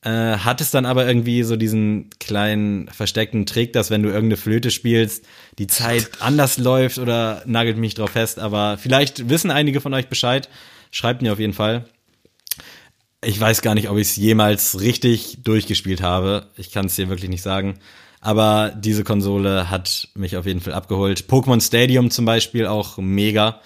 Äh, 0.02 0.36
hat 0.38 0.60
es 0.60 0.70
dann 0.70 0.84
aber 0.84 1.06
irgendwie 1.06 1.42
so 1.44 1.56
diesen 1.56 2.10
kleinen 2.20 2.88
versteckten 2.88 3.46
Trick, 3.46 3.72
dass 3.72 3.90
wenn 3.90 4.02
du 4.02 4.10
irgendeine 4.10 4.36
Flöte 4.36 4.70
spielst, 4.70 5.24
die 5.58 5.66
Zeit 5.66 6.10
anders 6.20 6.58
läuft 6.58 6.98
oder 6.98 7.42
nagelt 7.46 7.78
mich 7.78 7.94
drauf 7.94 8.10
fest. 8.10 8.38
Aber 8.38 8.76
vielleicht 8.76 9.30
wissen 9.30 9.50
einige 9.50 9.80
von 9.80 9.94
euch 9.94 10.08
Bescheid. 10.08 10.50
Schreibt 10.90 11.22
mir 11.22 11.32
auf 11.32 11.38
jeden 11.40 11.54
Fall. 11.54 11.86
Ich 13.24 13.40
weiß 13.40 13.62
gar 13.62 13.74
nicht, 13.74 13.88
ob 13.90 13.96
ich 13.96 14.08
es 14.08 14.16
jemals 14.16 14.80
richtig 14.80 15.38
durchgespielt 15.42 16.02
habe. 16.02 16.46
Ich 16.56 16.70
kann 16.70 16.86
es 16.86 16.96
dir 16.96 17.08
wirklich 17.08 17.30
nicht 17.30 17.42
sagen. 17.42 17.78
Aber 18.20 18.72
diese 18.76 19.04
Konsole 19.04 19.70
hat 19.70 20.08
mich 20.14 20.36
auf 20.36 20.46
jeden 20.46 20.60
Fall 20.60 20.72
abgeholt. 20.72 21.24
Pokémon 21.28 21.60
Stadium 21.60 22.10
zum 22.10 22.24
Beispiel 22.24 22.66
auch 22.66 22.96
mega. 22.98 23.60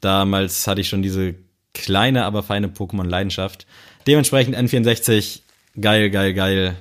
Damals 0.00 0.66
hatte 0.66 0.82
ich 0.82 0.88
schon 0.88 1.02
diese 1.02 1.34
kleine, 1.72 2.24
aber 2.24 2.42
feine 2.42 2.68
Pokémon-Leidenschaft. 2.68 3.66
Dementsprechend 4.06 4.56
N64, 4.56 5.40
geil, 5.80 6.10
geil, 6.10 6.34
geil. 6.34 6.76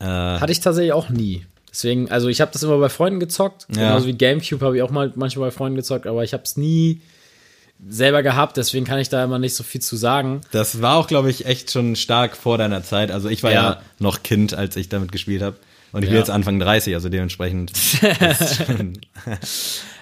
Hatte 0.00 0.52
ich 0.52 0.60
tatsächlich 0.60 0.92
auch 0.92 1.08
nie. 1.08 1.46
Deswegen, 1.70 2.10
also 2.10 2.28
ich 2.28 2.40
habe 2.40 2.52
das 2.52 2.62
immer 2.62 2.78
bei 2.78 2.88
Freunden 2.88 3.20
gezockt. 3.20 3.66
Ja. 3.74 3.88
Genauso 3.88 4.06
wie 4.06 4.16
Gamecube 4.16 4.64
habe 4.64 4.76
ich 4.76 4.82
auch 4.82 4.90
mal 4.90 5.12
manchmal 5.14 5.50
bei 5.50 5.56
Freunden 5.56 5.76
gezockt, 5.76 6.06
aber 6.06 6.24
ich 6.24 6.32
habe 6.32 6.42
es 6.42 6.56
nie 6.56 7.02
selber 7.88 8.22
gehabt, 8.22 8.56
deswegen 8.56 8.84
kann 8.86 8.98
ich 8.98 9.08
da 9.08 9.22
immer 9.24 9.38
nicht 9.38 9.54
so 9.54 9.62
viel 9.64 9.80
zu 9.80 9.96
sagen. 9.96 10.40
Das 10.52 10.80
war 10.82 10.96
auch, 10.96 11.06
glaube 11.06 11.30
ich, 11.30 11.46
echt 11.46 11.70
schon 11.70 11.96
stark 11.96 12.36
vor 12.36 12.58
deiner 12.58 12.82
Zeit. 12.82 13.10
Also 13.10 13.28
ich 13.28 13.42
war 13.42 13.52
ja, 13.52 13.62
Ja. 13.62 13.82
noch 13.98 14.22
Kind, 14.22 14.54
als 14.54 14.76
ich 14.76 14.88
damit 14.88 15.12
gespielt 15.12 15.42
habe. 15.42 15.56
Und 15.92 16.02
ich 16.02 16.08
bin 16.08 16.14
Ja. 16.14 16.20
jetzt 16.20 16.30
Anfang 16.30 16.58
30, 16.58 16.94
also 16.94 17.08
dementsprechend. 17.08 17.72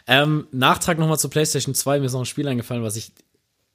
Ähm, 0.06 0.46
Nachtrag 0.52 0.98
nochmal 0.98 1.18
zu 1.18 1.30
PlayStation 1.30 1.74
2, 1.74 1.98
mir 2.00 2.04
ist 2.06 2.12
noch 2.12 2.20
ein 2.20 2.26
Spiel 2.26 2.46
eingefallen, 2.46 2.82
was 2.82 2.96
ich 2.96 3.10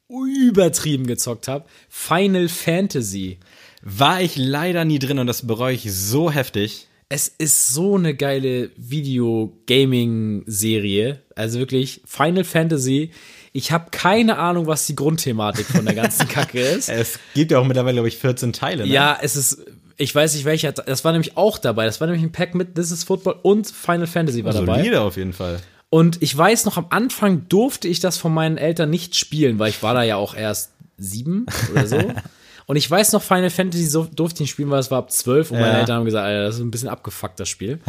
übertrieben 0.08 1.08
gezockt 1.08 1.47
habe. 1.47 1.66
Final 1.89 2.47
Fantasy. 2.50 3.39
war 3.82 4.22
ich 4.22 4.36
leider 4.36 4.84
nie 4.86 5.00
drin 5.00 5.18
und 5.20 5.26
das 5.28 5.47
bereue 5.47 5.74
ich 5.74 5.91
so 5.91 6.30
heftig. 6.30 6.88
Es 7.08 7.28
ist 7.30 7.74
so 7.74 7.95
eine 7.95 8.14
geile 8.14 8.70
Video-Gaming-Serie. 8.78 11.22
Also 11.36 11.58
wirklich, 11.60 12.02
Final 12.06 12.43
Fantasy. 12.43 13.10
Ich 13.52 13.72
habe 13.72 13.88
keine 13.91 14.38
Ahnung, 14.38 14.68
was 14.68 14.86
die 14.86 14.95
Grundthematik 14.95 15.66
von 15.66 15.86
der 15.86 15.95
ganzen 15.95 16.28
Kacke 16.30 16.60
ist. 16.62 16.89
Es 16.89 17.20
gibt 17.34 17.52
ja 17.52 17.60
auch 17.60 17.66
mittlerweile, 17.66 17.93
glaube 17.95 18.08
ich, 18.08 18.18
14 18.18 18.54
Teile. 18.54 18.86
Ne? 18.86 18.91
Ja, 18.93 19.18
es 19.22 19.36
ist, 19.36 19.66
ich 19.97 20.14
weiß 20.14 20.36
nicht 20.36 20.45
welcher, 20.45 20.72
das 20.72 21.04
war 21.04 21.12
nämlich 21.12 21.36
auch 21.38 21.58
dabei. 21.58 21.86
Das 21.86 22.00
war 22.00 22.08
nämlich 22.08 22.24
ein 22.24 22.32
Pack 22.32 22.54
mit 22.56 22.76
This 22.76 22.91
is 22.91 23.04
Football 23.04 23.38
und 23.41 23.68
Final 23.68 24.08
Fantasy 24.08 24.43
war 24.45 24.54
dabei. 24.54 24.78
Solide 24.78 25.02
auf 25.02 25.18
jeden 25.18 25.34
Fall. 25.34 25.60
Und 25.89 26.22
ich 26.22 26.38
weiß 26.38 26.66
noch, 26.66 26.78
am 26.78 26.86
Anfang 26.91 27.47
durfte 27.50 27.88
ich 27.88 28.00
das 28.00 28.18
von 28.18 28.32
meinen 28.34 28.58
Eltern 28.58 28.91
nicht 28.91 29.16
spielen, 29.16 29.58
weil 29.58 29.70
ich 29.70 29.82
war 29.82 29.95
da 29.95 30.04
ja 30.04 30.18
auch 30.18 30.36
erst 30.36 30.72
sieben 30.97 31.45
oder 31.72 31.88
so. 31.88 31.97
Und 32.68 32.76
ich 32.76 32.91
weiß 32.91 33.14
noch, 33.14 33.24
Final 33.24 33.50
Fantasy 33.50 33.88
so, 33.88 34.04
durfte 34.04 34.36
ich 34.36 34.39
nicht 34.41 34.52
spielen, 34.52 34.70
weil 34.70 34.80
es 34.80 34.91
war 34.91 35.00
ab 35.00 35.12
zwölf 35.12 35.50
und 35.50 35.58
meine 35.60 35.72
Ja. 35.74 35.80
Eltern 35.80 35.95
haben 35.97 36.06
gesagt, 36.06 36.24
Alter, 36.28 36.43
das 36.43 36.56
ist 36.58 36.62
ein 36.62 36.70
bisschen 36.70 36.88
abgefuckt, 36.89 37.39
das 37.39 37.50
Spiel. 37.50 37.80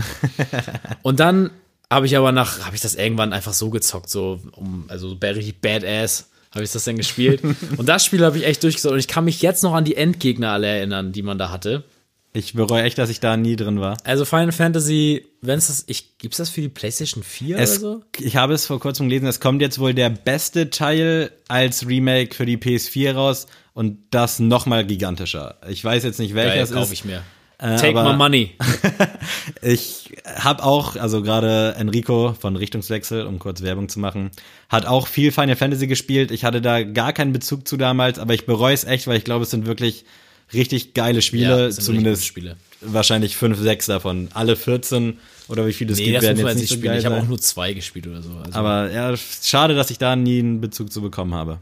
und 1.02 1.20
dann 1.20 1.50
habe 1.91 2.07
ich 2.07 2.16
aber 2.16 2.32
nach, 2.32 2.64
habe 2.64 2.76
ich 2.76 2.82
das 2.82 2.95
irgendwann 2.95 3.32
einfach 3.32 3.53
so 3.53 3.70
gezockt, 3.70 4.09
so, 4.09 4.41
um, 4.53 4.84
also 4.88 5.09
so 5.09 5.16
richtig 5.20 5.61
badass 5.61 6.28
habe 6.53 6.64
ich 6.64 6.72
das 6.72 6.84
dann 6.84 6.97
gespielt. 6.97 7.43
und 7.76 7.88
das 7.88 8.05
Spiel 8.05 8.24
habe 8.24 8.38
ich 8.38 8.45
echt 8.45 8.62
durchgesagt 8.62 8.93
und 8.93 8.99
ich 8.99 9.09
kann 9.09 9.24
mich 9.24 9.43
jetzt 9.43 9.62
noch 9.62 9.74
an 9.74 9.84
die 9.84 9.97
Endgegner 9.97 10.51
alle 10.51 10.66
erinnern, 10.66 11.12
die 11.12 11.22
man 11.22 11.38
da 11.38 11.51
hatte. 11.51 11.84
Ich 12.32 12.55
bereue 12.55 12.84
echt, 12.84 12.97
dass 12.99 13.11
ich 13.11 13.18
da 13.18 13.36
nie 13.36 13.57
drin 13.57 13.80
war. 13.80 13.97
Also 14.05 14.24
Final 14.24 14.53
Fantasy, 14.53 15.26
wenn 15.41 15.59
es 15.59 15.66
das, 15.66 15.84
ich, 15.88 16.16
gibt's 16.18 16.36
das 16.36 16.49
für 16.49 16.61
die 16.61 16.68
PlayStation 16.68 17.24
4 17.24 17.59
Es, 17.59 17.78
oder 17.78 17.80
so? 17.80 18.05
Ich 18.18 18.36
habe 18.36 18.55
es 18.55 18.66
vor 18.66 18.78
kurzem 18.78 19.09
gelesen, 19.09 19.26
es 19.26 19.41
kommt 19.41 19.61
jetzt 19.61 19.80
wohl 19.80 19.95
der 19.95 20.11
beste 20.11 20.70
Teil 20.70 21.32
als 21.49 21.88
Remake 21.88 22.34
für 22.34 22.47
die 22.47 22.57
PS4 22.57 23.14
raus 23.14 23.49
und 23.74 23.99
das 24.11 24.38
nochmal 24.38 24.86
gigantischer. 24.86 25.57
Ich 25.68 25.84
weiß 25.84 26.05
jetzt 26.05 26.20
nicht, 26.20 26.34
welcher 26.34 26.55
Geil, 26.55 26.62
es 26.62 26.70
ist. 26.70 26.93
ich 26.93 27.05
mir. 27.05 27.24
Äh, 27.61 27.76
Take 27.76 28.02
my 28.02 28.16
money. 28.16 28.52
Ich 29.62 30.11
habe 30.24 30.62
auch, 30.64 30.96
also 30.96 31.22
gerade 31.22 31.74
Enrico 31.78 32.34
von 32.38 32.56
Richtungswechsel, 32.56 33.26
um 33.26 33.38
kurz 33.38 33.62
Werbung 33.62 33.88
zu 33.88 34.00
machen, 34.00 34.30
hat 34.68 34.86
auch 34.86 35.06
viel 35.06 35.32
Final 35.32 35.56
Fantasy 35.56 35.86
gespielt. 35.86 36.30
Ich 36.30 36.44
hatte 36.44 36.62
da 36.62 36.82
gar 36.82 37.12
keinen 37.12 37.32
Bezug 37.32 37.68
zu 37.68 37.76
damals, 37.76 38.18
aber 38.18 38.34
ich 38.34 38.46
bereue 38.46 38.72
es 38.74 38.84
echt, 38.84 39.06
weil 39.06 39.18
ich 39.18 39.24
glaube, 39.24 39.44
es 39.44 39.50
sind 39.50 39.66
wirklich 39.66 40.04
richtig 40.52 40.94
geile 40.94 41.22
Spiele, 41.22 41.70
sind 41.70 41.84
zumindest 41.84 42.26
Spiele. 42.26 42.56
wahrscheinlich 42.80 43.36
fünf, 43.36 43.58
sechs 43.58 43.86
davon. 43.86 44.28
Alle 44.34 44.56
14 44.56 45.18
oder 45.48 45.66
wie 45.66 45.72
viele 45.72 45.92
es 45.92 45.98
Nee, 45.98 46.06
gibt, 46.06 46.22
werden 46.22 46.38
jetzt 46.38 46.56
nicht 46.56 46.68
so 46.68 46.74
spielen. 46.76 46.98
Ich 46.98 47.04
habe 47.06 47.16
auch 47.16 47.26
nur 47.26 47.38
zwei 47.38 47.72
gespielt 47.72 48.06
oder 48.06 48.22
so. 48.22 48.30
Also. 48.42 48.58
Aber 48.58 48.90
ja, 48.90 49.14
schade, 49.16 49.74
dass 49.74 49.90
ich 49.90 49.98
da 49.98 50.16
nie 50.16 50.38
einen 50.38 50.61
Bezug 50.61 50.92
zu 50.92 51.02
bekommen 51.02 51.34
habe. 51.34 51.58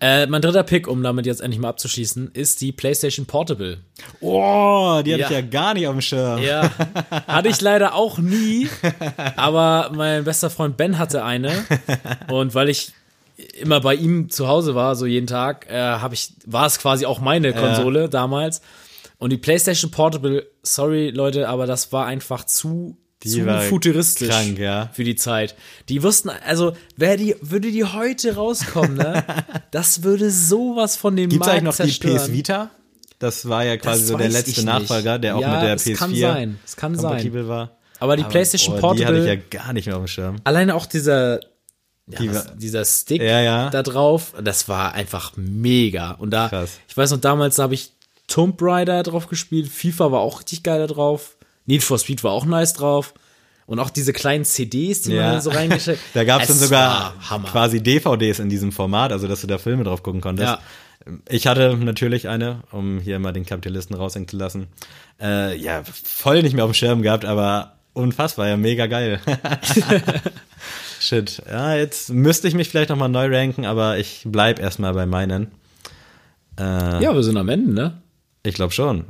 Äh, 0.00 0.26
mein 0.26 0.42
dritter 0.42 0.62
Pick, 0.62 0.88
um 0.88 1.02
damit 1.02 1.26
jetzt 1.26 1.40
endlich 1.40 1.60
mal 1.60 1.68
abzuschließen, 1.70 2.30
ist 2.34 2.60
die 2.60 2.72
PlayStation 2.72 3.26
Portable. 3.26 3.78
Oh, 4.20 5.00
die 5.04 5.12
hatte 5.14 5.20
Ja. 5.22 5.26
ich 5.28 5.30
ja 5.34 5.40
gar 5.40 5.74
nicht 5.74 5.86
auf 5.86 5.94
dem 5.94 6.00
Schirm. 6.02 6.38
Ja, 6.42 6.70
hatte 7.26 7.48
ich 7.48 7.60
leider 7.60 7.94
auch 7.94 8.18
nie, 8.18 8.68
aber 9.36 9.90
mein 9.94 10.24
bester 10.24 10.50
Freund 10.50 10.76
Ben 10.76 10.98
hatte 10.98 11.24
eine 11.24 11.64
und 12.30 12.54
weil 12.54 12.68
ich 12.68 12.92
immer 13.60 13.80
bei 13.80 13.94
ihm 13.94 14.30
zu 14.30 14.48
Hause 14.48 14.74
war, 14.74 14.96
so 14.96 15.06
jeden 15.06 15.26
Tag, 15.26 15.66
äh, 15.70 15.78
habe 15.78 16.14
ich 16.14 16.32
war 16.46 16.66
es 16.66 16.78
quasi 16.78 17.06
auch 17.06 17.20
meine 17.20 17.52
Konsole 17.52 18.08
damals 18.08 18.60
und 19.18 19.30
die 19.30 19.38
PlayStation 19.38 19.90
Portable, 19.90 20.46
sorry 20.62 21.10
Leute, 21.10 21.48
aber 21.48 21.66
das 21.66 21.92
war 21.92 22.06
einfach 22.06 22.44
zu 22.44 22.96
zu 23.26 23.46
war 23.46 23.62
futuristisch 23.62 24.28
krank, 24.28 24.58
ja. 24.58 24.90
für 24.92 25.04
die 25.04 25.16
Zeit. 25.16 25.54
Die 25.88 26.02
wussten, 26.02 26.30
also 26.30 26.72
wer 26.96 27.16
die 27.16 27.36
würde 27.40 27.70
die 27.70 27.84
heute 27.84 28.34
rauskommen, 28.34 28.96
ne? 28.96 29.24
Das 29.70 30.02
würde 30.02 30.30
sowas 30.30 30.96
von 30.96 31.16
dem 31.16 31.28
Gibt's 31.28 31.46
Markt 31.46 31.62
eigentlich 31.62 31.78
noch 31.78 31.84
die 31.84 31.92
zerstören. 31.92 32.16
PS 32.16 32.32
Vita? 32.32 32.70
Das 33.18 33.48
war 33.48 33.64
ja 33.64 33.76
quasi 33.76 34.00
Das 34.02 34.08
so 34.08 34.16
der 34.16 34.28
letzte. 34.28 34.64
Nachfolger, 34.64 35.18
der 35.18 35.36
auch 35.36 35.40
Ja, 35.40 35.54
mit 35.54 35.62
der 35.62 35.74
es 35.74 35.86
PS4 35.86 35.96
kann 35.96 36.14
sein. 36.14 36.58
Es 36.64 36.76
kann 36.76 36.94
sein. 36.94 37.02
kompatibel 37.02 37.48
war. 37.48 37.76
Aber 37.98 38.16
die 38.16 38.24
PlayStation 38.24 38.76
oh, 38.76 38.80
Portable 38.80 39.14
Die 39.22 39.30
hatte 39.30 39.38
ich 39.38 39.52
ja 39.52 39.60
gar 39.60 39.72
nicht 39.72 39.86
mehr 39.86 39.96
auf 39.96 40.04
dem 40.04 40.08
Schirm. 40.08 40.36
Alleine 40.44 40.74
auch 40.74 40.86
dieser, 40.86 41.40
ja, 42.08 42.18
Die 42.18 42.30
was, 42.30 42.56
dieser 42.56 42.84
Stick 42.84 43.22
Ja, 43.22 43.40
ja. 43.40 43.70
da 43.70 43.82
drauf, 43.82 44.34
das 44.42 44.68
war 44.68 44.92
einfach 44.92 45.32
mega. 45.36 46.12
Und 46.12 46.30
da, 46.30 46.48
Krass. 46.48 46.78
ich 46.88 46.96
weiß 46.96 47.10
noch, 47.12 47.20
damals 47.20 47.58
habe 47.58 47.74
ich 47.74 47.92
Tomb 48.28 48.60
Raider 48.60 49.02
drauf 49.02 49.28
gespielt, 49.28 49.68
FIFA 49.68 50.12
war 50.12 50.20
auch 50.20 50.40
richtig 50.40 50.62
geil 50.62 50.80
da 50.80 50.86
drauf, 50.86 51.36
Need 51.66 51.82
for 51.82 51.98
Speed 51.98 52.22
war 52.24 52.32
auch 52.32 52.44
nice 52.46 52.72
drauf. 52.74 53.14
Und 53.66 53.80
auch 53.80 53.90
diese 53.90 54.12
kleinen 54.12 54.44
CDs, 54.44 55.02
die 55.02 55.10
man 55.10 55.18
Ja. 55.18 55.32
dann 55.32 55.40
so 55.40 55.50
reingesteckt 55.50 56.00
Da 56.14 56.22
gab 56.24 56.42
es 56.42 56.48
dann 56.48 56.56
sogar 56.56 57.14
quasi 57.50 57.82
DVDs 57.82 58.38
in 58.38 58.48
diesem 58.48 58.70
Format, 58.70 59.10
also 59.12 59.26
dass 59.26 59.40
du 59.40 59.48
da 59.48 59.58
Filme 59.58 59.82
drauf 59.82 60.02
gucken 60.04 60.20
konntest. 60.20 60.48
Ja. 60.50 60.60
Ich 61.28 61.46
hatte 61.48 61.76
natürlich 61.76 62.28
eine, 62.28 62.62
um 62.70 63.00
hier 63.00 63.18
mal 63.18 63.32
den 63.32 63.44
Kapitalisten 63.44 63.96
raushängen 63.96 64.28
zu 64.28 64.36
lassen. 64.36 64.68
Äh, 65.20 65.56
ja, 65.56 65.82
voll 65.84 66.42
nicht 66.42 66.54
mehr 66.54 66.64
auf 66.64 66.70
dem 66.70 66.74
Schirm 66.74 67.02
gehabt, 67.02 67.24
aber 67.24 67.76
unfassbar, 67.92 68.46
ja, 68.48 68.56
mega 68.56 68.86
geil. 68.86 69.20
Shit. 71.00 71.42
Ja, 71.48 71.74
jetzt 71.74 72.10
müsste 72.10 72.48
ich 72.48 72.54
mich 72.54 72.68
vielleicht 72.68 72.90
nochmal 72.90 73.08
neu 73.08 73.26
ranken, 73.34 73.66
aber 73.66 73.98
ich 73.98 74.22
bleib 74.24 74.58
erstmal 74.58 74.94
bei 74.94 75.06
meinen. 75.06 75.48
Äh, 76.58 77.02
Ja, 77.02 77.14
wir 77.14 77.22
sind 77.22 77.36
am 77.36 77.48
Ende, 77.48 77.72
ne? 77.72 78.02
Ich 78.42 78.54
glaube 78.54 78.72
schon. 78.72 79.04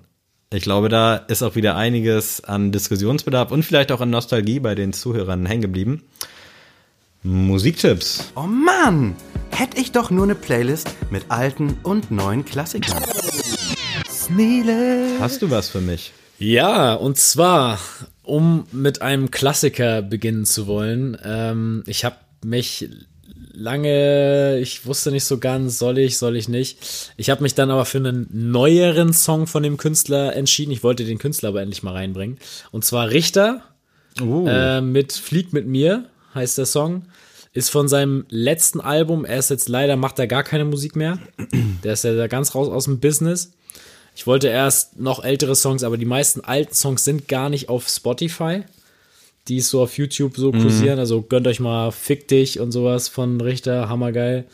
Ich 0.52 0.62
glaube, 0.62 0.88
da 0.88 1.16
ist 1.16 1.42
auch 1.42 1.56
wieder 1.56 1.74
einiges 1.74 2.44
an 2.44 2.70
Diskussionsbedarf 2.70 3.50
und 3.50 3.64
vielleicht 3.64 3.90
auch 3.90 4.00
an 4.00 4.10
Nostalgie 4.10 4.60
bei 4.60 4.76
den 4.76 4.92
Zuhörern 4.92 5.44
hängen 5.44 5.62
geblieben. 5.62 6.04
Musiktipps. 7.24 8.32
Oh 8.36 8.42
Mann! 8.42 9.16
Hätte 9.50 9.80
ich 9.80 9.90
doch 9.90 10.10
nur 10.10 10.22
eine 10.22 10.36
Playlist 10.36 10.94
mit 11.10 11.24
alten 11.30 11.76
und 11.82 12.12
neuen 12.12 12.44
Klassikern. 12.44 13.02
Sneele. 14.08 15.18
Hast 15.18 15.42
du 15.42 15.50
was 15.50 15.68
für 15.68 15.80
mich? 15.80 16.12
Ja, 16.38 16.94
und 16.94 17.18
zwar, 17.18 17.80
um 18.22 18.66
mit 18.70 19.02
einem 19.02 19.32
Klassiker 19.32 20.00
beginnen 20.00 20.44
zu 20.44 20.68
wollen. 20.68 21.16
Ähm, 21.24 21.82
ich 21.86 22.04
habe 22.04 22.16
mich 22.44 22.88
lange, 23.56 24.58
ich 24.60 24.86
wusste 24.86 25.10
nicht 25.10 25.24
so 25.24 25.38
ganz, 25.38 25.78
soll 25.78 25.98
ich, 25.98 26.18
soll 26.18 26.36
ich 26.36 26.48
nicht. 26.48 27.12
Ich 27.16 27.30
habe 27.30 27.42
mich 27.42 27.54
dann 27.54 27.70
aber 27.70 27.84
für 27.84 27.98
einen 27.98 28.28
neueren 28.30 29.12
Song 29.12 29.46
von 29.46 29.62
dem 29.62 29.76
Künstler 29.76 30.36
entschieden. 30.36 30.72
Ich 30.72 30.84
wollte 30.84 31.04
den 31.04 31.18
Künstler 31.18 31.48
aber 31.48 31.62
endlich 31.62 31.82
mal 31.82 31.94
reinbringen. 31.94 32.38
Und 32.70 32.84
zwar 32.84 33.10
Richter 33.10 33.62
Uh, 34.20 34.46
äh, 34.46 34.80
mit 34.80 35.12
Flieg 35.12 35.52
mit 35.52 35.66
mir 35.66 36.06
heißt 36.34 36.58
der 36.58 36.66
Song. 36.66 37.04
Ist 37.52 37.70
von 37.70 37.88
seinem 37.88 38.26
letzten 38.28 38.80
Album. 38.80 39.24
Er 39.24 39.38
ist 39.38 39.50
jetzt 39.50 39.68
leider, 39.68 39.96
macht 39.96 40.18
er 40.18 40.26
gar 40.26 40.42
keine 40.42 40.66
Musik 40.66 40.94
mehr. 40.94 41.18
Der 41.84 41.94
ist 41.94 42.04
ja 42.04 42.14
da 42.14 42.26
ganz 42.26 42.54
raus 42.54 42.68
aus 42.68 42.84
dem 42.84 43.00
Business. 43.00 43.52
Ich 44.14 44.26
wollte 44.26 44.48
erst 44.48 44.98
noch 44.98 45.24
ältere 45.24 45.56
Songs, 45.56 45.82
aber 45.82 45.96
die 45.96 46.04
meisten 46.04 46.42
alten 46.42 46.74
Songs 46.74 47.04
sind 47.04 47.28
gar 47.28 47.48
nicht 47.48 47.68
auf 47.68 47.88
Spotify. 47.88 48.62
Die 49.48 49.60
so 49.60 49.82
auf 49.82 49.96
YouTube 49.96 50.36
so 50.36 50.50
kursieren. 50.52 50.98
Also 50.98 51.22
gönnt 51.22 51.46
euch 51.46 51.60
mal 51.60 51.92
Fick 51.92 52.28
dich 52.28 52.58
und 52.58 52.72
sowas 52.72 53.08
von 53.08 53.40
Richter, 53.40 53.88
hammergeil. 53.88 54.44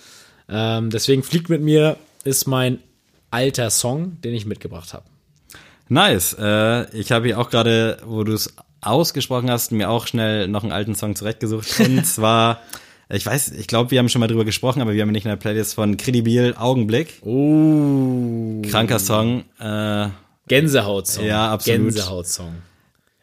Ähm, 0.49 0.91
deswegen 0.91 1.23
Flieg 1.23 1.49
mit 1.49 1.63
mir 1.63 1.97
ist 2.25 2.47
mein 2.47 2.79
alter 3.31 3.71
Song, 3.71 4.21
den 4.23 4.35
ich 4.35 4.47
mitgebracht 4.47 4.93
habe. 4.93 5.05
nice. 5.89 6.37
Äh, 6.39 6.95
ich 6.97 7.11
habe 7.13 7.27
hier 7.27 7.39
auch 7.39 7.51
gerade, 7.51 7.99
wo 8.05 8.25
du 8.25 8.33
es 8.33 8.55
ausgesprochen 8.83 9.51
hast, 9.51 9.73
mir 9.73 9.89
auch 9.89 10.07
schnell 10.07 10.49
noch 10.49 10.63
einen 10.63 10.73
alten 10.73 10.95
Song 10.95 11.17
zurechtgesucht. 11.17 11.81
Und 11.81 12.05
zwar, 12.05 12.61
ich 13.09 13.25
weiß, 13.25 13.53
ich 13.53 13.67
glaube, 13.67 13.91
wir 13.91 13.99
haben 13.99 14.09
schon 14.09 14.21
mal 14.21 14.27
drüber 14.27 14.45
gesprochen, 14.45 14.83
aber 14.83 14.93
wir 14.93 15.03
haben 15.03 15.13
nicht 15.13 15.25
in 15.25 15.31
der 15.31 15.37
Playlist 15.37 15.75
von 15.75 15.97
Credibil 15.97 16.55
Augenblick. 16.59 17.23
Oh. 17.23 18.61
Kranker 18.69 18.99
Song. 18.99 19.45
Äh, 19.59 20.09
Gänsehaut-Song. 20.49 21.25
Ja, 21.25 21.53
absolut. 21.53 21.81
Gänsehaut-Song. 21.81 22.55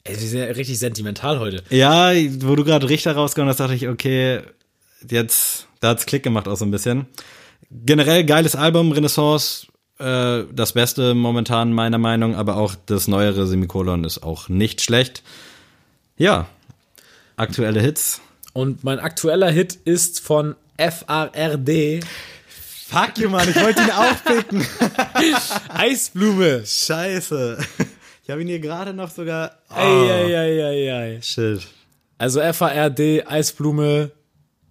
Ey, 0.09 0.19
wir 0.19 0.27
sind 0.27 0.39
ja 0.39 0.45
richtig 0.45 0.79
sentimental 0.79 1.39
heute. 1.39 1.63
Ja, 1.69 2.11
wo 2.39 2.55
du 2.55 2.63
gerade 2.63 2.89
Richter 2.89 3.13
rausgekommen 3.13 3.49
hast, 3.49 3.59
dachte 3.59 3.75
ich, 3.75 3.87
okay, 3.87 4.41
jetzt, 5.07 5.67
da 5.81 5.89
hat's 5.89 6.07
Klick 6.07 6.23
gemacht 6.23 6.47
auch 6.47 6.57
so 6.57 6.65
ein 6.65 6.71
bisschen. 6.71 7.05
Generell 7.69 8.23
geiles 8.23 8.55
Album, 8.55 8.91
Renaissance, 8.91 9.67
äh, 9.99 10.45
das 10.51 10.73
Beste 10.73 11.13
momentan 11.13 11.73
meiner 11.73 11.99
Meinung, 11.99 12.35
aber 12.35 12.57
auch 12.57 12.73
das 12.87 13.07
neuere 13.07 13.45
Semikolon 13.45 14.03
ist 14.03 14.23
auch 14.23 14.49
nicht 14.49 14.81
schlecht. 14.81 15.21
Ja, 16.17 16.47
aktuelle 17.35 17.79
Hits. 17.79 18.19
Und 18.53 18.83
mein 18.83 18.99
aktueller 18.99 19.51
Hit 19.51 19.77
ist 19.85 20.21
von 20.21 20.55
FRRD. 20.77 22.03
Fuck 22.87 23.19
you, 23.19 23.29
Mann, 23.29 23.47
ich 23.47 23.61
wollte 23.61 23.83
ihn 23.83 23.91
aufpicken. 23.95 24.65
Eisblume. 25.69 26.63
Scheiße. 26.65 27.59
Ich 28.29 28.31
habe 28.31 28.43
ihn 28.43 28.47
hier 28.47 28.59
gerade 28.59 28.93
noch 28.93 29.09
sogar. 29.09 29.53
Oh, 29.71 29.73
Ei, 29.75 29.81
ei, 29.81 30.37
ei, 30.37 30.63
ei, 30.63 30.93
ei. 31.15 31.19
shit. 31.19 31.65
Also 32.19 32.39
FARD, 32.53 33.25
Eisblume, 33.27 34.11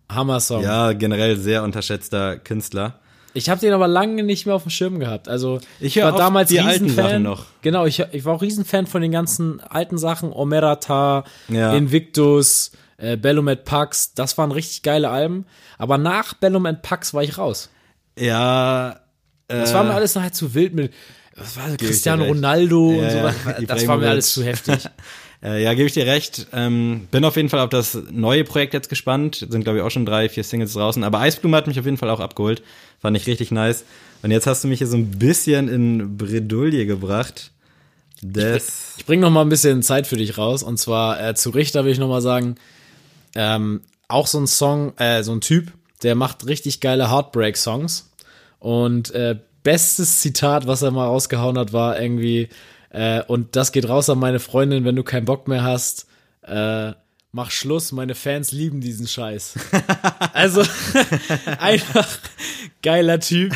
Hammer-Song. 0.09 0.63
Ja, 0.63 0.93
generell 0.93 1.37
sehr 1.37 1.65
unterschätzter 1.65 2.37
Künstler. 2.39 3.01
Ich 3.35 3.51
habe 3.51 3.61
den 3.61 3.73
aber 3.73 3.89
lange 3.89 4.23
nicht 4.23 4.47
mehr 4.47 4.55
auf 4.55 4.63
dem 4.63 4.71
Schirm 4.71 5.01
gehabt. 5.01 5.29
Also 5.29 5.59
Ich 5.81 5.97
war 6.01 6.15
damals 6.17 6.51
die 6.51 6.61
alten. 6.61 6.89
Sachen 6.89 7.25
noch. 7.25 7.47
Genau, 7.63 7.85
ich, 7.85 7.99
ich 8.13 8.25
war 8.25 8.37
auch 8.37 8.43
Riesenfan 8.43 8.87
von 8.87 9.03
den 9.03 9.11
ganzen 9.11 9.59
alten 9.59 9.99
Sachen. 9.99 10.33
Omerata, 10.33 11.25
Ja. 11.49 11.75
Invictus, 11.75 12.71
äh, 12.97 13.17
Bellum 13.17 13.49
and 13.49 13.65
Pax. 13.65 14.15
Das 14.15 14.39
waren 14.39 14.53
richtig 14.53 14.85
geile 14.85 15.11
Alben. 15.11 15.47
Aber 15.79 15.99
nach 15.99 16.33
Bellum 16.35 16.65
and 16.67 16.83
Pax 16.83 17.13
war 17.13 17.25
ich 17.25 17.39
raus. 17.39 17.71
Ja. 18.17 19.01
Äh, 19.49 19.59
Das 19.59 19.75
war 19.75 19.83
mir 19.83 19.95
alles 19.95 20.15
noch 20.15 20.23
halt 20.23 20.37
zu 20.37 20.55
wild 20.55 20.75
mit 20.75 20.93
was 21.39 21.57
war 21.57 21.69
das, 21.69 21.77
Cristiano. 21.77 22.25
Ronaldo 22.25 22.93
Ja, 22.93 22.99
und 22.99 23.11
so 23.11 23.17
ja, 23.17 23.25
weiter. 23.25 23.63
Das 23.67 23.87
war 23.87 23.97
mir 23.97 24.09
alles 24.11 24.33
zu 24.33 24.45
heftig. 24.45 24.89
Äh, 25.41 25.63
ja, 25.63 25.73
gebe 25.75 25.87
ich 25.87 25.93
dir 25.93 26.05
recht. 26.05 26.49
Ähm, 26.53 27.07
bin 27.13 27.25
auf 27.25 27.37
jeden 27.37 27.49
Fall 27.49 27.61
auf 27.61 27.71
das 27.71 27.97
neue 28.11 28.43
Projekt 28.43 28.75
jetzt 28.75 28.89
gespannt. 28.89 29.47
Sind, 29.49 29.63
glaube 29.63 29.79
ich, 29.79 29.85
auch 29.85 29.91
schon 29.91 30.05
drei, 30.05 30.29
vier 30.29 30.43
Singles 30.43 30.73
draußen. 30.73 31.05
Aber 31.05 31.21
Eisblume 31.21 31.57
hat 31.57 31.69
mich 31.69 31.79
auf 31.79 31.85
jeden 31.85 31.97
Fall 31.97 32.11
auch 32.11 32.19
abgeholt. 32.19 32.63
Fand 33.01 33.17
ich 33.17 33.27
richtig 33.29 33.53
nice. 33.53 33.85
Und 34.23 34.33
jetzt 34.33 34.49
hast 34.49 34.65
du 34.65 34.69
mich 34.69 34.79
hier 34.79 34.89
so 34.89 34.97
ein 34.97 35.13
bisschen 35.13 35.69
in 35.69 36.17
Bredouille 36.17 36.87
gebracht. 36.87 37.53
Das. 38.21 38.95
Ich 38.99 39.07
bringe 39.07 39.23
noch 39.23 39.31
mal 39.31 39.43
ein 39.43 39.49
bisschen 39.49 39.83
Zeit 39.83 40.09
für 40.09 40.17
dich 40.17 40.39
raus. 40.39 40.65
Und 40.65 40.79
zwar 40.79 41.23
äh, 41.25 41.35
zu 41.37 41.51
Richter 41.51 41.85
will 41.85 41.93
ich 41.93 41.99
noch 41.99 42.09
mal 42.09 42.21
sagen, 42.21 42.57
ähm, 43.37 43.83
auch 44.09 44.27
so 44.27 44.41
ein 44.41 44.49
Song, 44.49 44.93
äh, 44.97 45.23
so 45.23 45.33
ein 45.33 45.41
Typ, 45.41 45.71
der 46.03 46.17
macht 46.17 46.47
richtig 46.47 46.81
geile 46.81 47.11
Heartbreak-Songs. 47.11 48.11
Und 48.59 49.13
äh, 49.13 49.37
bestes 49.63 50.21
Zitat, 50.21 50.67
was 50.67 50.83
er 50.83 50.91
mal 50.91 51.07
rausgehauen 51.07 51.59
hat, 51.59 51.73
war 51.73 52.01
irgendwie, 52.01 52.49
äh, 52.91 53.23
und 53.25 53.57
das 53.57 53.73
geht 53.73 53.89
raus 53.89 54.11
an 54.11 54.19
meine 54.19 54.41
Freundin, 54.41 54.85
wenn 54.85 54.97
du 54.97 55.03
keinen 55.03 55.25
Bock 55.25 55.49
mehr 55.49 55.63
hast, 55.63 56.07
äh, 56.43 56.93
mach 57.33 57.51
Schluss, 57.51 57.93
meine 57.93 58.15
Fans 58.15 58.53
lieben 58.53 58.81
diesen 58.81 59.07
Scheiß. 59.07 59.55
also 60.33 60.63
einfach 61.59 62.09
geiler 62.83 63.21
Typ. 63.21 63.55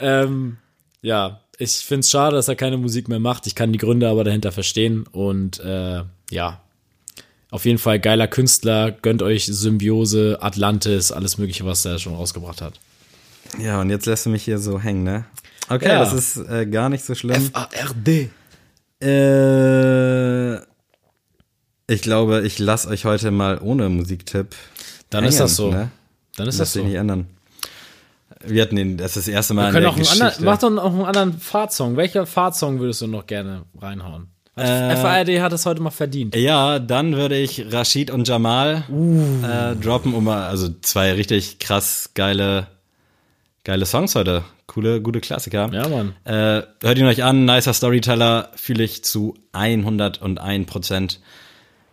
ähm, 0.00 0.58
ja, 1.02 1.40
ich 1.58 1.72
find's 1.72 2.10
schade, 2.10 2.36
dass 2.36 2.48
er 2.48 2.56
keine 2.56 2.76
Musik 2.76 3.08
mehr 3.08 3.18
macht. 3.18 3.46
Ich 3.46 3.54
kann 3.54 3.72
die 3.72 3.78
Gründe 3.78 4.08
aber 4.08 4.24
dahinter 4.24 4.52
verstehen. 4.52 5.06
Und 5.06 5.58
äh, 5.60 6.04
ja, 6.30 6.60
auf 7.50 7.64
jeden 7.64 7.78
Fall 7.78 7.98
geiler 7.98 8.28
Künstler. 8.28 8.92
Gönnt 8.92 9.22
euch 9.22 9.46
Symbiose, 9.46 10.38
Atlantis, 10.40 11.10
alles 11.10 11.38
Mögliche, 11.38 11.64
was 11.64 11.84
er 11.84 11.98
schon 11.98 12.14
rausgebracht 12.14 12.62
hat. 12.62 12.74
Ja, 13.58 13.80
und 13.80 13.90
jetzt 13.90 14.06
lässt 14.06 14.26
du 14.26 14.30
mich 14.30 14.42
hier 14.44 14.58
so 14.58 14.80
hängen, 14.80 15.04
ne? 15.04 15.24
Okay, 15.68 15.88
Ja. 15.88 16.00
das 16.00 16.12
ist 16.12 16.36
äh, 16.36 16.66
gar 16.66 16.88
nicht 16.88 17.04
so 17.04 17.14
schlimm. 17.14 17.50
A-R-D. 17.52 18.30
Äh, 19.02 20.56
ich 21.90 22.02
glaube, 22.02 22.42
ich 22.46 22.58
lasse 22.58 22.88
euch 22.88 23.04
heute 23.04 23.30
mal 23.30 23.58
ohne 23.60 23.88
Musiktipp. 23.88 24.54
Dann 25.10 25.24
ist 25.24 25.34
hängen, 25.36 25.44
das 25.44 25.56
so. 25.56 25.70
Ne? 25.70 25.90
Dann 26.36 26.48
ist 26.48 26.60
das 26.60 26.72
dich 26.72 26.82
so. 26.82 26.86
nicht 26.86 26.96
ändern. 26.96 27.26
Wir 28.44 28.62
hatten 28.62 28.76
den, 28.76 28.96
das 28.98 29.16
ist 29.16 29.26
das 29.26 29.34
erste 29.34 29.54
Mal 29.54 29.62
Wir 29.62 29.68
in 29.68 29.72
können 29.72 29.82
der 29.84 29.90
auch 29.92 29.96
einen 30.12 30.22
anderen, 30.22 30.44
mach 30.44 30.58
doch 30.58 30.70
noch 30.70 30.92
einen 30.94 31.04
anderen 31.06 31.38
Fahrtsong. 31.40 31.96
Welcher 31.96 32.24
Fahrtsong 32.26 32.78
würdest 32.78 33.00
du 33.00 33.06
noch 33.06 33.26
gerne 33.26 33.62
reinhauen? 33.80 34.28
Äh, 34.54 34.96
FARD 34.96 35.40
hat 35.40 35.52
es 35.52 35.66
heute 35.66 35.80
mal 35.80 35.90
verdient. 35.90 36.34
Ja, 36.36 36.78
dann 36.80 37.14
würde 37.16 37.36
ich 37.36 37.72
Rashid 37.72 38.10
und 38.10 38.26
Jamal 38.26 38.84
Uh. 38.90 39.44
äh, 39.44 39.76
droppen, 39.76 40.14
um 40.14 40.24
mal, 40.24 40.48
also 40.48 40.68
zwei 40.82 41.12
richtig 41.12 41.58
krass 41.60 42.10
geile, 42.14 42.66
geile 43.68 43.84
Songs 43.84 44.14
heute. 44.14 44.44
Coole, 44.66 45.02
gute 45.02 45.20
Klassiker. 45.20 45.68
Ja, 45.74 45.86
Mann. 45.88 46.14
Äh, 46.24 46.62
hört 46.82 46.96
ihn 46.96 47.04
euch 47.04 47.22
an, 47.22 47.44
nicer 47.44 47.74
Storyteller, 47.74 48.48
fühle 48.56 48.82
ich 48.82 49.04
zu 49.04 49.34
101 49.52 50.66
Prozent. 50.66 51.20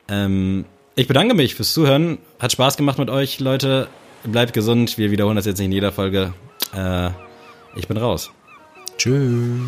Ähm, 0.07 0.63
ich 0.95 1.07
bedanke 1.07 1.36
mich 1.36 1.53
fürs 1.53 1.73
Zuhören. 1.73 2.19
Hat 2.39 2.53
Spaß 2.53 2.78
gemacht 2.78 2.97
mit 2.97 3.09
euch, 3.09 3.41
Leute. 3.41 3.89
Bleibt 4.23 4.53
gesund. 4.53 4.97
Wir 4.97 5.11
wiederholen 5.11 5.36
das 5.36 5.45
jetzt 5.45 5.57
nicht 5.57 5.65
in 5.65 5.73
jeder 5.73 5.91
Folge. 5.91 6.34
Äh, 6.73 7.09
ich 7.76 7.89
bin 7.89 7.97
raus. 7.97 8.32
Tschüss. 8.97 9.59